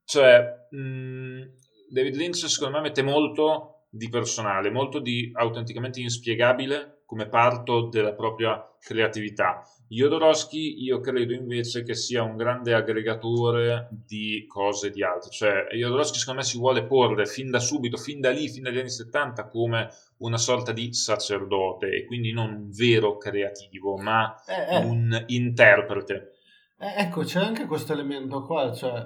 Cioè, 0.05 0.67
mh, 0.71 1.43
David 1.91 2.15
Lynch 2.17 2.47
secondo 2.49 2.77
me 2.77 2.83
mette 2.83 3.03
molto 3.03 3.87
di 3.91 4.09
personale, 4.09 4.71
molto 4.71 4.99
di 4.99 5.31
autenticamente 5.35 6.01
inspiegabile 6.01 7.03
come 7.07 7.27
parto 7.29 7.89
della 7.89 8.13
propria 8.13 8.63
creatività. 8.79 9.63
Jodorowsky 9.89 10.83
io 10.83 11.01
credo 11.01 11.33
invece 11.33 11.83
che 11.83 11.95
sia 11.95 12.23
un 12.23 12.37
grande 12.37 12.75
aggregatore 12.75 13.89
di 13.91 14.45
cose 14.47 14.91
di 14.91 15.03
altri, 15.03 15.31
cioè 15.31 15.67
Jodorowsky 15.73 16.19
secondo 16.19 16.41
me 16.41 16.47
si 16.47 16.59
vuole 16.59 16.85
porre 16.85 17.25
fin 17.25 17.51
da 17.51 17.59
subito, 17.59 17.97
fin 17.97 18.21
da 18.21 18.31
lì, 18.31 18.51
fin 18.51 18.63
dagli 18.65 18.79
anni 18.79 18.91
70 18.91 19.47
come 19.49 19.89
una 20.19 20.37
sorta 20.37 20.73
di 20.73 20.93
sacerdote 20.93 21.89
e 21.89 22.05
quindi 22.05 22.33
non 22.33 22.53
un 22.53 22.71
vero 22.71 23.17
creativo, 23.17 23.97
ma 23.97 24.35
Eh, 24.47 24.75
eh. 24.75 24.85
un 24.85 25.25
interprete. 25.29 26.33
Eh, 26.81 26.95
ecco, 27.03 27.23
c'è 27.23 27.41
anche 27.41 27.67
questo 27.67 27.93
elemento 27.93 28.45
qua, 28.45 28.73
cioè 28.73 29.05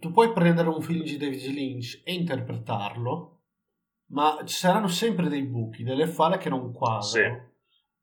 tu 0.00 0.10
puoi 0.10 0.32
prendere 0.32 0.68
un 0.68 0.80
film 0.80 1.02
di 1.02 1.16
David 1.16 1.44
Lynch 1.50 2.00
e 2.04 2.14
interpretarlo, 2.14 3.40
ma 4.10 4.38
ci 4.44 4.54
saranno 4.54 4.88
sempre 4.88 5.28
dei 5.28 5.42
buchi, 5.42 5.82
delle 5.82 6.06
falle 6.06 6.38
che 6.38 6.48
non 6.48 6.72
quadrano. 6.72 7.02
Sì. 7.02 7.46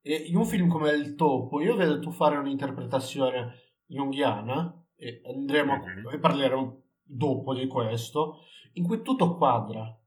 E 0.02 0.16
in 0.28 0.36
un 0.36 0.46
film 0.46 0.68
come 0.68 0.92
Il 0.92 1.16
Topo, 1.16 1.62
io 1.62 1.76
vedo 1.76 2.00
tu 2.00 2.12
fare 2.12 2.38
un'interpretazione 2.38 3.54
junghiana, 3.88 4.84
e 4.98 5.22
andremo 5.26 5.74
a- 5.74 5.78
Mhm. 5.78 6.10
e 6.14 6.20
parleremo 6.20 6.82
dopo 7.02 7.54
di 7.54 7.68
questo, 7.68 8.42
in 8.74 8.84
cui 8.86 9.02
tutto 9.02 9.36
quadra. 9.36 9.98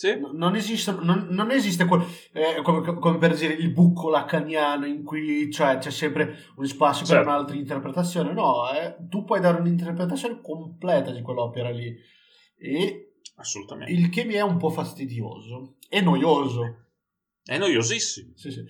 Sì? 0.00 0.18
No- 0.18 0.30
Non 0.32 0.54
esiste, 0.56 0.92
non, 0.92 1.26
non 1.28 1.50
esiste 1.50 1.84
quel- 1.84 2.02
eh, 2.32 2.62
come, 2.62 2.80
come 2.98 3.18
per 3.18 3.34
dire 3.36 3.52
il 3.52 3.70
buco 3.70 4.08
lacaniano 4.08 4.86
in 4.86 5.04
cui 5.04 5.52
cioè, 5.52 5.76
c'è 5.76 5.90
sempre 5.90 6.38
un 6.56 6.64
spazio 6.66 7.04
per 7.04 7.16
Certo. 7.16 7.28
un'altra 7.28 7.54
interpretazione. 7.54 8.32
No, 8.32 8.70
eh, 8.72 8.96
tu 9.10 9.24
puoi 9.24 9.40
dare 9.40 9.60
un'interpretazione 9.60 10.40
completa 10.40 11.10
di 11.10 11.20
quell'opera 11.20 11.68
lì. 11.68 11.94
E 12.56 13.12
Assolutamente. 13.34 13.92
il 13.92 14.08
che 14.08 14.24
mi 14.24 14.32
è 14.32 14.40
un 14.40 14.56
po' 14.56 14.70
fastidioso 14.70 15.76
e 15.86 16.00
noioso. 16.00 16.86
È 17.44 17.58
noiosissimo. 17.58 18.32
Sì, 18.36 18.50
sì. 18.52 18.64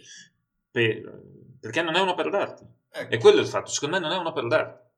per- 0.69 1.23
perché 1.61 1.81
non 1.83 1.95
è 1.95 2.01
un'opera 2.01 2.29
d'arte. 2.29 2.67
Ecco. 2.91 3.15
E 3.15 3.19
quello 3.19 3.39
è 3.39 3.43
il 3.43 3.47
fatto, 3.47 3.71
secondo 3.71 4.01
me 4.01 4.03
non 4.03 4.11
è 4.11 4.19
un'opera 4.19 4.49
d'arte. 4.49 4.90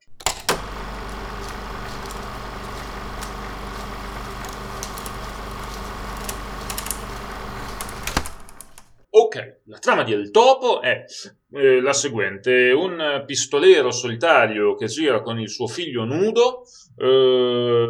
Ok, 9.35 9.61
la 9.64 9.79
trama 9.79 10.03
di 10.03 10.12
El 10.12 10.31
Topo 10.31 10.83
è 10.83 11.07
eh, 11.53 11.81
la 11.81 11.95
seguente: 11.95 12.71
un 12.73 13.23
pistolero 13.25 13.90
solitario 13.90 14.75
che 14.75 14.87
gira 14.88 15.23
con 15.23 15.40
il 15.40 15.49
suo 15.49 15.66
figlio 15.66 16.05
nudo, 16.05 16.64
eh, 16.99 17.87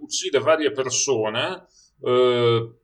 uccide 0.00 0.38
varie 0.38 0.70
persone 0.70 1.66
eh, 2.00 2.74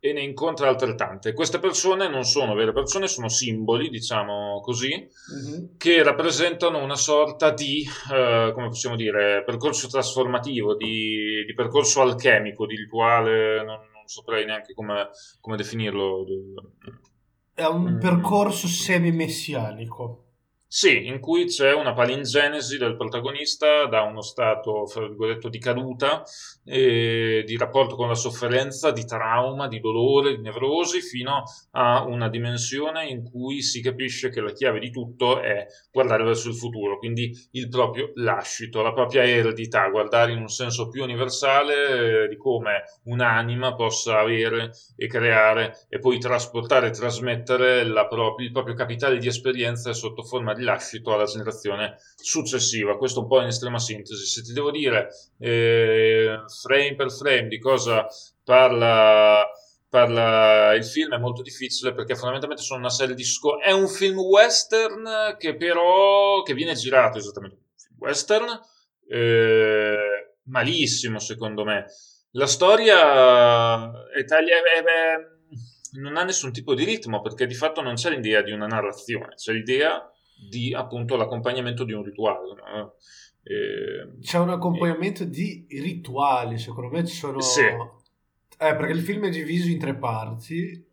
e 0.00 0.12
ne 0.12 0.22
incontra 0.22 0.66
altrettante. 0.70 1.32
Queste 1.34 1.60
persone 1.60 2.08
non 2.08 2.24
sono 2.24 2.54
vere 2.54 2.72
persone, 2.72 3.06
sono 3.06 3.28
simboli, 3.28 3.90
diciamo 3.90 4.58
così, 4.60 4.90
Mhm. 4.90 5.76
che 5.78 6.02
rappresentano 6.02 6.82
una 6.82 6.96
sorta 6.96 7.52
di, 7.52 7.86
eh, 8.12 8.50
come 8.54 8.66
possiamo 8.70 8.96
dire, 8.96 9.44
percorso 9.46 9.86
trasformativo, 9.86 10.74
di, 10.74 11.44
di 11.46 11.54
percorso 11.54 12.00
alchemico, 12.00 12.66
di 12.66 12.74
rituale, 12.74 13.58
non, 13.58 13.78
non 13.92 14.06
saprei 14.06 14.44
neanche 14.46 14.74
come, 14.74 15.10
come 15.40 15.56
definirlo. 15.56 16.24
È 17.54 17.64
un 17.64 17.94
Mm. 17.96 17.98
percorso 17.98 18.66
semi-messianico. 18.66 20.24
Sì, 20.74 21.06
in 21.06 21.20
cui 21.20 21.44
c'è 21.44 21.74
una 21.74 21.92
palingenesi 21.92 22.78
del 22.78 22.96
protagonista 22.96 23.84
da 23.84 24.00
uno 24.04 24.22
stato, 24.22 24.86
fra 24.86 25.06
virgolette, 25.06 25.50
di 25.50 25.58
caduta, 25.58 26.22
e 26.64 27.42
di 27.44 27.58
rapporto 27.58 27.94
con 27.94 28.08
la 28.08 28.14
sofferenza, 28.14 28.90
di 28.90 29.04
trauma, 29.04 29.68
di 29.68 29.80
dolore, 29.80 30.34
di 30.34 30.40
nevrosi, 30.40 31.02
fino 31.02 31.42
a 31.72 32.04
una 32.06 32.30
dimensione 32.30 33.06
in 33.06 33.22
cui 33.22 33.60
si 33.60 33.82
capisce 33.82 34.30
che 34.30 34.40
la 34.40 34.52
chiave 34.52 34.78
di 34.78 34.90
tutto 34.90 35.42
è 35.42 35.66
guardare 35.90 36.24
verso 36.24 36.48
il 36.48 36.54
futuro, 36.56 36.96
quindi 36.98 37.30
il 37.50 37.68
proprio 37.68 38.10
lascito, 38.14 38.80
la 38.80 38.94
propria 38.94 39.24
eredità, 39.24 39.90
guardare 39.90 40.32
in 40.32 40.38
un 40.38 40.48
senso 40.48 40.88
più 40.88 41.02
universale 41.02 42.24
eh, 42.24 42.28
di 42.28 42.36
come 42.38 42.84
un'anima 43.04 43.74
possa 43.74 44.20
avere 44.20 44.70
e 44.96 45.06
creare 45.06 45.84
e 45.90 45.98
poi 45.98 46.18
trasportare 46.18 46.86
e 46.86 46.90
trasmettere 46.92 47.84
propria- 48.08 48.46
il 48.46 48.52
proprio 48.52 48.74
capitale 48.74 49.18
di 49.18 49.26
esperienze 49.26 49.92
sotto 49.92 50.22
forma 50.22 50.54
di 50.54 50.61
lascito 50.62 51.12
alla 51.12 51.24
generazione 51.24 51.96
successiva. 52.16 52.96
Questo 52.96 53.20
un 53.20 53.26
po' 53.28 53.40
in 53.40 53.48
estrema 53.48 53.78
sintesi. 53.78 54.24
Se 54.24 54.42
ti 54.42 54.52
devo 54.52 54.70
dire 54.70 55.08
eh, 55.38 56.38
frame 56.62 56.94
per 56.94 57.12
frame 57.12 57.48
di 57.48 57.58
cosa 57.58 58.06
parla, 58.44 59.44
parla 59.88 60.74
il 60.74 60.84
film 60.84 61.14
è 61.14 61.18
molto 61.18 61.42
difficile 61.42 61.92
perché 61.92 62.14
fondamentalmente 62.14 62.62
sono 62.62 62.80
una 62.80 62.90
serie 62.90 63.14
di 63.14 63.24
sco- 63.24 63.60
è 63.60 63.72
un 63.72 63.88
film 63.88 64.18
western 64.18 65.36
che 65.38 65.54
però 65.56 66.42
che 66.42 66.54
viene 66.54 66.74
girato 66.74 67.18
esattamente 67.18 67.58
western 67.98 68.58
eh, 69.06 70.34
malissimo 70.44 71.18
secondo 71.18 71.64
me 71.64 71.84
la 72.32 72.46
storia 72.46 73.90
è 74.10 74.24
taglia- 74.24 74.56
è- 74.56 76.00
non 76.00 76.16
ha 76.16 76.24
nessun 76.24 76.52
tipo 76.52 76.74
di 76.74 76.84
ritmo 76.84 77.20
perché 77.20 77.46
di 77.46 77.54
fatto 77.54 77.82
non 77.82 77.94
c'è 77.94 78.10
l'idea 78.10 78.42
di 78.42 78.52
una 78.52 78.66
narrazione, 78.66 79.34
c'è 79.34 79.52
l'idea 79.52 80.10
di 80.48 80.74
appunto 80.74 81.16
l'accompagnamento 81.16 81.84
di 81.84 81.92
un 81.92 82.02
rituale. 82.02 82.54
no? 82.54 82.94
Eh, 83.42 84.20
C'è 84.20 84.38
un 84.38 84.50
accompagnamento 84.50 85.24
di 85.24 85.66
rituali, 85.68 86.58
secondo 86.58 86.90
me 86.90 87.04
ci 87.06 87.14
sono... 87.16 87.40
Sì. 87.40 87.62
Eh, 87.62 88.76
perché 88.76 88.92
il 88.92 89.00
film 89.02 89.26
è 89.26 89.30
diviso 89.30 89.68
in 89.68 89.78
tre 89.78 89.96
parti 89.96 90.86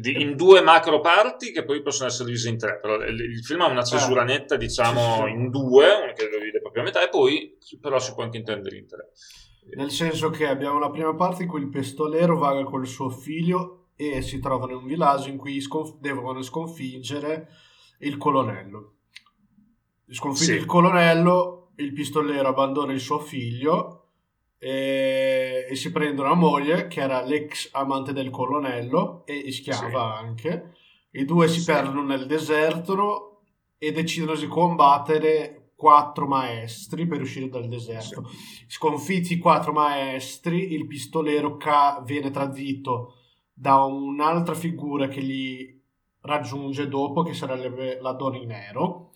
di, 0.00 0.20
in 0.20 0.34
due 0.34 0.62
macro 0.62 1.00
parti 1.00 1.52
che 1.52 1.64
poi 1.64 1.82
possono 1.82 2.08
essere 2.08 2.24
divise 2.26 2.48
in 2.48 2.58
tre. 2.58 2.80
Però 2.80 2.96
il, 2.96 3.20
il 3.20 3.44
film 3.44 3.60
ha 3.60 3.66
una 3.66 3.84
cesura 3.84 4.22
Eh. 4.22 4.24
netta, 4.24 4.56
diciamo, 4.56 5.26
in 5.26 5.50
due, 5.50 6.12
che 6.16 6.28
lo 6.28 6.38
divide 6.38 6.60
proprio 6.60 6.82
a 6.82 6.86
metà, 6.86 7.04
e 7.04 7.08
poi 7.08 7.56
però 7.80 7.98
si 8.00 8.14
può 8.14 8.24
anche 8.24 8.38
intendere 8.38 8.76
in 8.76 8.86
tre. 8.88 9.10
Nel 9.76 9.90
senso 9.90 10.30
che 10.30 10.46
abbiamo 10.46 10.78
la 10.78 10.90
prima 10.90 11.14
parte 11.14 11.44
in 11.44 11.48
cui 11.48 11.60
il 11.60 11.68
pistolero 11.68 12.36
vaga 12.38 12.64
col 12.64 12.86
suo 12.86 13.08
figlio 13.10 13.90
e 13.96 14.20
si 14.20 14.40
trovano 14.40 14.72
in 14.72 14.78
un 14.78 14.86
villaggio 14.86 15.28
in 15.28 15.36
cui 15.36 15.60
sconf- 15.60 16.00
devono 16.00 16.42
sconfiggere 16.42 17.48
il 18.00 18.16
colonnello. 18.16 18.92
Sconfigge 20.08 20.52
Sì. 20.52 20.58
il 20.58 20.66
colonnello, 20.66 21.70
il 21.76 21.92
pistolero 21.92 22.48
abbandona 22.48 22.92
il 22.92 23.00
suo 23.00 23.18
figlio 23.18 24.00
e, 24.58 25.66
e 25.68 25.74
si 25.74 25.90
prende 25.92 26.20
una 26.20 26.34
moglie 26.34 26.86
che 26.88 27.00
era 27.00 27.22
l'ex 27.22 27.70
amante 27.72 28.12
del 28.12 28.30
colonnello 28.30 29.24
e 29.26 29.50
schiava 29.50 30.16
anche. 30.18 30.74
I 31.12 31.24
due 31.24 31.48
si 31.48 31.60
Sì. 31.60 31.66
perdono 31.66 32.02
nel 32.04 32.26
deserto 32.26 33.42
e 33.78 33.92
decidono 33.92 34.36
di 34.36 34.46
combattere 34.46 35.72
quattro 35.76 36.26
maestri 36.26 37.06
per 37.06 37.20
uscire 37.20 37.48
dal 37.48 37.68
deserto. 37.68 38.28
Sconfitti 38.66 39.34
i 39.34 39.38
quattro 39.38 39.72
maestri, 39.72 40.72
il 40.72 40.86
pistolero 40.86 41.56
ca- 41.56 42.02
viene 42.04 42.30
tradito 42.30 43.16
da 43.52 43.82
un'altra 43.84 44.54
figura 44.54 45.08
che 45.08 45.22
gli 45.22 45.82
raggiunge 46.24 46.88
dopo, 46.88 47.22
che 47.22 47.34
sarebbe 47.34 47.98
la 48.00 48.12
donna 48.12 48.36
in 48.38 48.48
nero, 48.48 49.10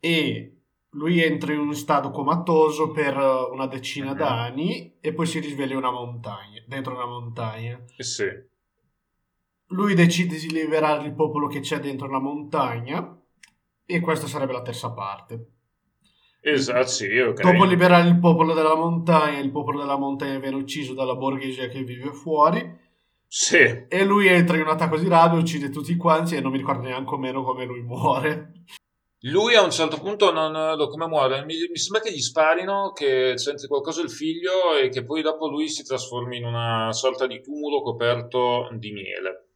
e 0.00 0.56
lui 0.90 1.20
entra 1.22 1.52
in 1.52 1.60
un 1.60 1.74
stato 1.74 2.10
comatoso 2.10 2.90
per 2.90 3.16
eh, 3.16 3.50
una 3.52 3.66
decina 3.66 4.12
Mhm. 4.12 4.16
d'anni 4.16 4.96
e 5.00 5.12
poi 5.12 5.26
si 5.26 5.38
risveglia 5.40 5.76
una 5.76 5.90
montagna, 5.90 6.62
dentro 6.66 6.94
una 6.94 7.06
montagna. 7.06 7.80
Eh 7.96 8.02
sì. 8.02 8.26
Lui 9.68 9.94
decide 9.94 10.36
di 10.36 10.50
liberare 10.50 11.06
il 11.06 11.14
popolo 11.14 11.46
che 11.46 11.60
c'è 11.60 11.80
dentro 11.80 12.08
la 12.08 12.20
montagna 12.20 13.18
e 13.86 14.00
questa 14.00 14.26
sarebbe 14.26 14.52
la 14.52 14.62
terza 14.62 14.90
parte. 14.92 15.46
Esatto, 16.42 16.86
sì, 16.88 17.16
ok. 17.18 17.40
Dopo 17.40 17.64
liberare 17.64 18.08
il 18.08 18.18
popolo 18.18 18.52
della 18.52 18.74
montagna, 18.74 19.38
il 19.38 19.50
popolo 19.50 19.78
della 19.78 19.96
montagna 19.96 20.38
viene 20.38 20.56
ucciso 20.56 20.92
dalla 20.92 21.14
borghesia 21.14 21.68
che 21.68 21.82
vive 21.84 22.12
fuori 22.12 22.80
Sì, 23.34 23.86
e 23.88 24.04
lui 24.04 24.26
entra 24.26 24.56
in 24.56 24.64
un 24.64 24.68
attacco 24.68 24.98
di 24.98 25.08
rabbia, 25.08 25.38
uccide 25.38 25.70
tutti 25.70 25.96
quanti 25.96 26.36
e 26.36 26.42
non 26.42 26.50
mi 26.50 26.58
ricordo 26.58 26.82
neanche 26.82 27.16
meno 27.16 27.42
come 27.42 27.64
lui 27.64 27.80
muore. 27.80 28.64
Lui 29.20 29.54
a 29.54 29.62
un 29.62 29.70
certo 29.70 29.98
punto 29.98 30.30
non 30.34 30.76
come 30.90 31.06
muore. 31.06 31.42
Mi, 31.46 31.54
mi 31.70 31.78
sembra 31.78 32.02
che 32.02 32.12
gli 32.12 32.20
sparino, 32.20 32.92
che 32.92 33.38
sente 33.38 33.68
qualcosa 33.68 34.02
il 34.02 34.10
figlio 34.10 34.76
e 34.78 34.90
che 34.90 35.02
poi 35.02 35.22
dopo 35.22 35.48
lui 35.48 35.70
si 35.70 35.82
trasformi 35.82 36.36
in 36.36 36.44
una 36.44 36.92
sorta 36.92 37.26
di 37.26 37.40
cumulo 37.40 37.80
coperto 37.80 38.68
di 38.78 38.92
miele. 38.92 39.46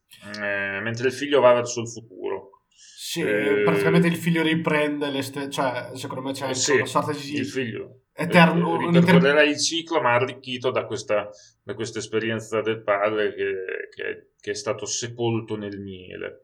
Eh, 0.41 0.81
mentre 0.81 1.09
il 1.09 1.13
figlio 1.13 1.43
va 1.43 1.53
verso 1.53 1.83
il 1.83 1.91
futuro. 1.91 2.63
Sì, 2.71 3.21
Eh, 3.21 3.61
praticamente 3.63 4.07
il 4.07 4.17
figlio 4.17 4.43
riprende 4.43 5.11
le 5.11 5.21
ste- 5.21 5.51
cioè 5.51 5.91
secondo 5.93 6.23
me 6.23 6.33
c'è 6.33 6.49
Eh 6.49 6.55
sì, 6.55 6.77
una 6.77 6.87
sorta 6.87 7.13
di 7.13 7.35
il 7.35 7.45
figlio 7.47 8.06
eterno 8.17 8.79
ripercorrerà 8.79 9.43
il 9.43 9.59
ciclo, 9.61 10.01
ma 10.01 10.15
arricchito 10.15 10.71
da 10.71 10.85
questa, 10.87 11.29
da 11.63 11.75
questa 11.75 11.99
esperienza 11.99 12.61
del 12.63 12.83
padre 12.83 13.35
che, 13.35 13.55
che- 13.95 14.29
che 14.41 14.51
è 14.51 14.55
stato 14.55 14.87
sepolto 14.87 15.57
nel 15.57 15.79
miele. 15.81 16.43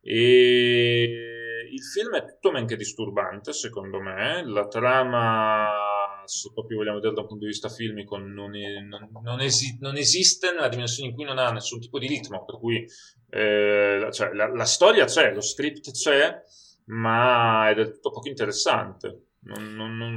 E 0.00 1.68
il 1.70 1.82
film 1.82 2.14
è 2.14 2.24
tutto 2.24 2.50
men 2.52 2.66
che 2.66 2.76
disturbante, 2.76 3.52
secondo 3.52 4.00
me. 4.00 4.44
La 4.46 4.66
trama, 4.68 6.22
se 6.26 6.50
proprio 6.52 6.78
vogliamo 6.78 6.96
vedere 6.96 7.14
da 7.14 7.22
un 7.22 7.26
punto 7.26 7.44
di 7.44 7.50
vista 7.50 7.68
filmico, 7.68 8.16
non, 8.16 8.54
è- 8.54 8.80
non- 8.80 9.08
non 9.22 9.40
esi- 9.40 9.76
non 9.80 9.96
esiste 9.96 10.52
nella 10.52 10.68
dimensione 10.68 11.08
in 11.08 11.14
cui 11.14 11.24
non 11.24 11.38
ha 11.38 11.50
nessun 11.50 11.80
tipo 11.80 11.98
di 11.98 12.06
ritmo. 12.06 12.44
Per 12.44 12.58
cui 12.58 12.86
eh, 13.30 13.98
la- 13.98 14.10
cioè, 14.10 14.32
la, 14.32 14.46
la 14.54 14.64
storia 14.64 15.04
c'è, 15.06 15.32
lo 15.34 15.40
script 15.40 15.90
c'è, 15.90 16.40
ma 16.86 17.68
è 17.70 17.74
del 17.74 17.92
tutto 17.94 18.10
poco 18.10 18.28
interessante. 18.28 19.22
Non- 19.46 19.74
non- 19.74 19.96
non- 19.96 20.16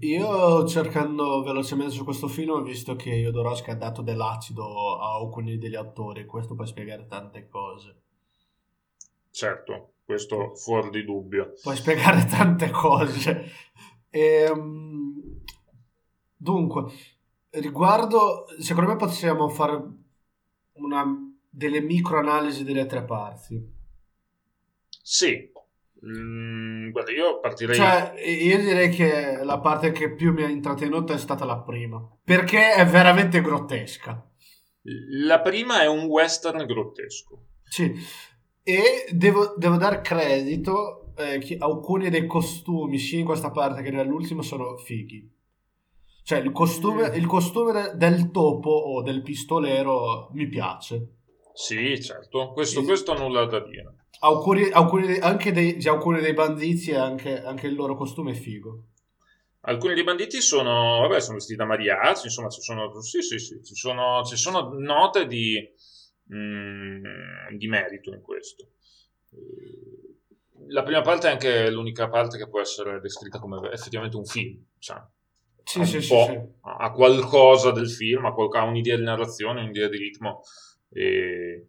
Io 0.00 0.66
cercando 0.66 1.42
velocemente 1.42 1.92
su 1.92 2.04
questo 2.04 2.26
film 2.26 2.50
ho 2.50 2.62
visto 2.62 2.96
che 2.96 3.10
Jodorowsky 3.10 3.70
ha 3.70 3.76
dato 3.76 4.00
dell'acido 4.00 4.98
a 4.98 5.16
alcuni 5.16 5.58
degli 5.58 5.74
attori, 5.74 6.24
questo 6.24 6.54
può 6.54 6.64
spiegare 6.64 7.06
tante 7.06 7.48
cose. 7.48 8.02
Certo, 9.30 9.92
questo 10.04 10.54
fuori 10.54 10.90
di 10.90 11.04
dubbio. 11.04 11.52
Puoi 11.62 11.76
spiegare 11.76 12.24
tante 12.30 12.70
cose. 12.70 13.50
Ehm, 14.08 15.42
dunque, 16.34 16.84
riguardo, 17.50 18.46
secondo 18.58 18.90
me 18.90 18.96
possiamo 18.96 19.48
fare 19.48 19.82
una, 20.72 21.04
delle 21.48 21.80
microanalisi 21.80 22.64
delle 22.64 22.86
tre 22.86 23.04
parti. 23.04 23.78
Sì, 25.02 25.50
Mm, 26.06 26.90
guarda, 26.90 27.10
io 27.12 27.40
partirei... 27.40 27.76
Cioè, 27.76 28.14
io 28.24 28.58
direi 28.58 28.88
che 28.88 29.40
la 29.42 29.58
parte 29.60 29.92
che 29.92 30.14
più 30.14 30.32
mi 30.32 30.42
ha 30.42 30.48
intrattenuto 30.48 31.12
è 31.12 31.18
stata 31.18 31.44
la 31.44 31.60
prima, 31.60 32.00
perché 32.24 32.72
è 32.72 32.86
veramente 32.86 33.40
grottesca. 33.42 34.26
La 34.82 35.40
prima 35.40 35.82
è 35.82 35.86
un 35.86 36.04
western 36.04 36.64
grottesco. 36.64 37.48
Sì, 37.64 37.92
e 38.62 39.06
devo, 39.10 39.54
devo 39.56 39.76
dar 39.76 40.00
credito 40.00 41.12
eh, 41.16 41.38
che 41.38 41.56
alcuni 41.58 42.08
dei 42.08 42.26
costumi, 42.26 42.98
sia 42.98 43.18
in 43.18 43.26
questa 43.26 43.50
parte 43.50 43.82
che 43.82 43.90
nell'ultima, 43.90 44.42
sono 44.42 44.76
fighi. 44.78 45.30
Cioè, 46.22 46.38
il 46.38 46.52
costume, 46.52 47.10
Mm. 47.10 47.14
il 47.14 47.26
costume 47.26 47.92
del 47.96 48.30
topo 48.30 48.70
o 48.70 49.02
del 49.02 49.20
pistolero 49.22 50.30
mi 50.32 50.48
piace. 50.48 51.16
Sì, 51.52 52.00
certo, 52.00 52.52
questo, 52.52 52.80
Sì. 52.80 52.86
questo 52.86 53.14
nulla 53.18 53.44
da 53.44 53.60
dire. 53.60 53.96
Alcuni 54.22 54.62
dei- 55.06 55.18
anche 55.20 55.52
dei, 55.52 55.76
di 55.76 55.88
alcuni 55.88 56.20
dei 56.20 56.34
banditi 56.34 56.90
e 56.90 56.96
anche, 56.96 57.42
anche 57.42 57.66
il 57.66 57.74
loro 57.74 57.94
costume 57.96 58.32
è 58.32 58.34
figo. 58.34 58.84
Alcuni 59.62 59.94
dei 59.94 60.04
banditi 60.04 60.40
sono, 60.40 61.00
vabbè, 61.00 61.20
sono 61.20 61.34
vestiti 61.36 61.58
da 61.58 61.66
mariachi, 61.66 62.26
insomma, 62.26 62.48
ci 62.48 62.60
sono, 62.62 63.00
sì, 63.00 63.20
sì, 63.22 63.38
sì, 63.38 63.62
ci 63.62 63.74
sono, 63.74 64.22
ci 64.24 64.36
sono 64.36 64.72
note 64.78 65.26
di, 65.26 65.58
mm, 66.34 67.56
di 67.56 67.68
merito 67.68 68.10
in 68.12 68.20
questo. 68.22 68.68
La 70.68 70.82
prima 70.82 71.00
parte 71.00 71.28
è 71.28 71.32
anche 71.32 71.70
l'unica 71.70 72.08
parte 72.08 72.36
che 72.38 72.48
può 72.48 72.60
essere 72.60 73.00
descritta 73.00 73.38
come 73.38 73.70
effettivamente 73.72 74.16
un 74.16 74.24
film, 74.24 74.62
cioè, 74.78 75.02
Sì, 75.64 75.80
ha 75.80 75.84
sì, 75.84 76.00
sì, 76.00 76.14
ha 76.60 76.92
qualcosa 76.92 77.70
del 77.72 77.90
film, 77.90 78.26
ha, 78.26 78.32
qual- 78.32 78.54
ha 78.54 78.64
un'idea 78.64 78.96
di 78.96 79.02
narrazione, 79.02 79.62
un'idea 79.62 79.88
di 79.88 79.96
ritmo, 79.96 80.42
e 80.90 81.64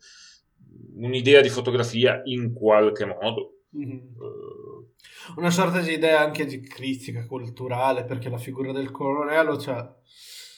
un'idea 0.95 1.41
di 1.41 1.49
fotografia 1.49 2.21
in 2.25 2.53
qualche 2.53 3.05
modo. 3.05 3.63
Mhm. 3.71 4.15
Eh, 4.21 5.33
Una 5.37 5.49
sorta 5.51 5.81
di 5.81 5.93
idea 5.93 6.19
anche 6.19 6.45
di 6.45 6.59
critica 6.61 7.25
culturale, 7.25 8.05
perché 8.05 8.29
la 8.29 8.37
figura 8.37 8.71
del 8.71 8.91
colonnello, 8.91 9.57
cioè, 9.57 9.87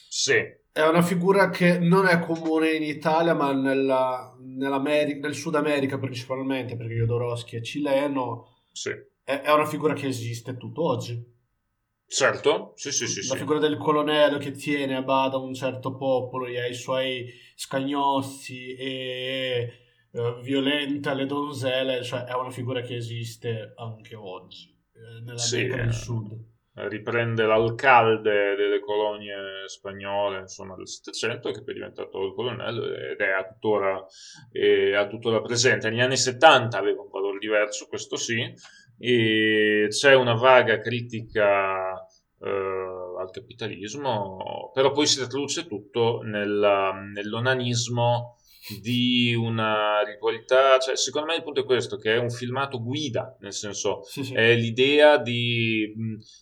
sì, 0.08 0.34
È 0.72 0.80
una 0.82 1.02
figura 1.02 1.50
che 1.50 1.78
non 1.78 2.06
è 2.06 2.18
comune 2.18 2.72
in 2.72 2.82
Italia, 2.82 3.32
ma 3.34 3.52
nella, 3.52 4.36
nel 4.40 5.34
Sud 5.34 5.54
America 5.54 5.98
principalmente, 5.98 6.76
perché 6.76 6.94
Jodorowsky 6.94 7.58
è 7.58 7.60
cileno, 7.62 8.48
sì. 8.72 8.90
è, 9.22 9.40
è 9.40 9.52
una 9.52 9.66
figura 9.66 9.94
che 9.94 10.08
esiste 10.08 10.56
tutt'oggi. 10.56 11.32
Certo, 12.06 12.72
sì, 12.76 12.92
sì, 12.92 13.06
sì, 13.06 13.26
La 13.26 13.34
sì. 13.34 13.38
figura 13.38 13.58
del 13.58 13.76
colonnello 13.78 14.38
che 14.38 14.52
tiene 14.52 14.96
a 14.96 15.02
bada 15.02 15.38
un 15.38 15.54
certo 15.54 15.96
popolo 15.96 16.46
e 16.46 16.60
ai 16.60 16.74
suoi 16.74 17.28
scagnozzi 17.56 18.74
e 18.74 19.72
eh, 20.14 20.40
violenta 20.42 21.12
le 21.14 21.26
donzelle, 21.26 22.02
cioè 22.02 22.24
è 22.24 22.34
una 22.34 22.50
figura 22.50 22.80
che 22.80 22.96
esiste 22.96 23.72
anche 23.76 24.14
oggi, 24.14 24.68
eh, 24.94 25.20
nell'America 25.22 25.36
Sì, 25.38 25.66
del 25.66 25.88
eh. 25.88 25.92
Sud. 25.92 26.52
riprende 26.76 27.44
l'alcalde 27.46 28.56
delle 28.56 28.80
colonie 28.80 29.36
spagnole 29.66 30.40
insomma, 30.40 30.74
del 30.74 30.88
Settecento 30.88 31.50
che 31.52 31.62
poi 31.62 31.72
è 31.72 31.76
diventato 31.76 32.20
il 32.24 32.34
colonnello 32.34 32.84
ed 32.86 33.20
è 33.20 33.46
tuttora, 33.48 34.04
è 34.50 35.06
tuttora 35.08 35.40
presente. 35.40 35.88
Negli 35.88 36.00
anni 36.00 36.16
70 36.16 36.76
aveva 36.78 37.02
un 37.02 37.10
valore 37.10 37.38
diverso, 37.38 37.86
questo 37.86 38.16
sì, 38.16 38.52
e 38.98 39.86
c'è 39.88 40.14
una 40.14 40.34
vaga 40.34 40.78
critica 40.80 41.94
eh, 42.40 42.48
al 43.20 43.30
capitalismo, 43.30 44.70
però 44.72 44.90
poi 44.92 45.06
si 45.06 45.18
traduce 45.18 45.66
tutto 45.66 46.20
nella- 46.22 46.92
nell'onanismo 46.92 48.36
di 48.80 49.34
una 49.34 50.02
ritualità, 50.02 50.78
cioè 50.78 50.96
secondo 50.96 51.28
me 51.28 51.36
il 51.36 51.42
punto 51.42 51.60
è 51.60 51.64
questo, 51.64 51.96
che 51.96 52.14
è 52.14 52.18
un 52.18 52.30
filmato 52.30 52.82
guida, 52.82 53.36
nel 53.40 53.52
senso 53.52 54.02
Sì, 54.04 54.24
sì. 54.24 54.34
è 54.34 54.54
l'idea 54.54 55.18
di, 55.18 55.92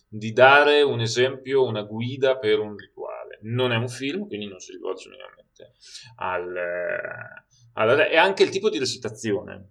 di 0.07 0.31
dare 0.31 0.81
un 0.81 1.01
esempio, 1.01 1.65
una 1.65 1.81
guida 1.83 2.37
per 2.37 2.59
un 2.59 2.75
rituale. 2.77 3.39
Non 3.43 3.71
è 3.71 3.75
un 3.75 3.89
film, 3.89 4.27
quindi 4.27 4.47
non 4.47 4.59
si 4.59 4.71
rivolge 4.71 5.09
minimamente 5.09 5.73
al... 6.17 6.55
eh, 6.55 7.43
alla- 7.73 8.07
è 8.07 8.15
anche 8.17 8.43
il 8.43 8.49
tipo 8.49 8.69
di 8.69 8.79
recitazione. 8.79 9.69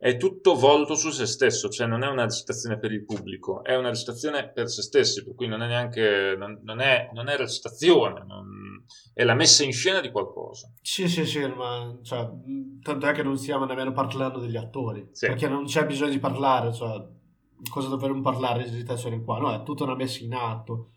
È 0.00 0.16
tutto 0.16 0.54
volto 0.54 0.94
su 0.94 1.10
se 1.10 1.26
stesso, 1.26 1.68
cioè 1.68 1.88
non 1.88 2.04
è 2.04 2.06
una 2.08 2.22
recitazione 2.22 2.78
per 2.78 2.92
il 2.92 3.04
pubblico, 3.04 3.64
è 3.64 3.74
una 3.74 3.88
recitazione 3.88 4.48
per 4.48 4.68
se 4.68 4.82
stessi, 4.82 5.24
per 5.24 5.34
cui 5.34 5.48
non 5.48 5.60
è 5.60 5.66
neanche, 5.66 6.36
non, 6.38 6.60
non 6.62 6.78
è, 6.78 7.10
non 7.12 7.28
è 7.28 7.36
recitazione, 7.36 8.24
non- 8.24 8.84
è 9.12 9.24
la 9.24 9.34
messa 9.34 9.64
in 9.64 9.72
scena 9.72 10.00
di 10.00 10.12
qualcosa. 10.12 10.72
Sì, 10.80 11.08
sì, 11.08 11.26
sì, 11.26 11.44
ma 11.48 11.98
cioè, 12.04 12.30
tanto 12.80 13.06
è 13.08 13.12
che 13.12 13.24
non 13.24 13.36
stiamo 13.36 13.64
nemmeno 13.64 13.90
parlando 13.90 14.38
degli 14.38 14.56
attori, 14.56 15.08
Sì. 15.10 15.26
perché 15.26 15.48
non 15.48 15.64
c'è 15.64 15.84
bisogno 15.84 16.12
di 16.12 16.20
parlare, 16.20 16.72
cioè, 16.72 17.04
cosa 17.68 17.88
dovremmo 17.88 18.20
parlare 18.20 18.62
di 18.62 18.70
recitazione 18.70 19.20
qua? 19.24 19.38
No, 19.38 19.52
è 19.52 19.64
tutta 19.64 19.82
una 19.82 19.96
messa 19.96 20.22
in 20.22 20.32
atto. 20.32 20.92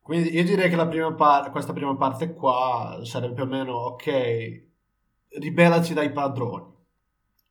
Quindi 0.00 0.34
io 0.34 0.44
direi 0.44 0.70
che 0.70 0.76
la 0.76 0.86
prima 0.88 1.12
par- 1.12 1.50
questa 1.50 1.74
prima 1.74 1.94
parte 1.94 2.32
qua 2.32 3.00
sarebbe 3.02 3.34
più 3.34 3.42
o 3.42 3.46
meno, 3.46 3.72
ok, 3.74 4.64
ribellati 5.40 5.92
dai 5.92 6.10
padroni. 6.10 6.72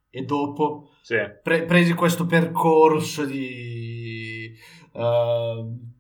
E 0.10 0.24
dopo 0.24 0.90
Sì, 1.06 1.18
pre- 1.44 1.66
presi 1.66 1.94
questo 1.94 2.26
percorso 2.26 3.26
di 3.26 4.52
ehm, 4.92 5.94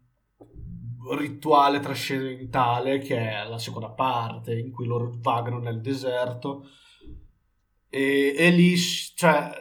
rituale 1.12 1.80
trascendentale 1.80 2.98
che 2.98 3.16
è 3.16 3.48
la 3.48 3.60
seconda 3.60 3.92
parte 3.92 4.58
in 4.58 4.72
cui 4.72 4.88
loro 4.88 5.14
vagano 5.18 5.60
nel 5.60 5.80
deserto. 5.80 6.64
E, 7.88 8.34
e 8.36 8.50
lì 8.50 8.76
cioè 8.76 9.52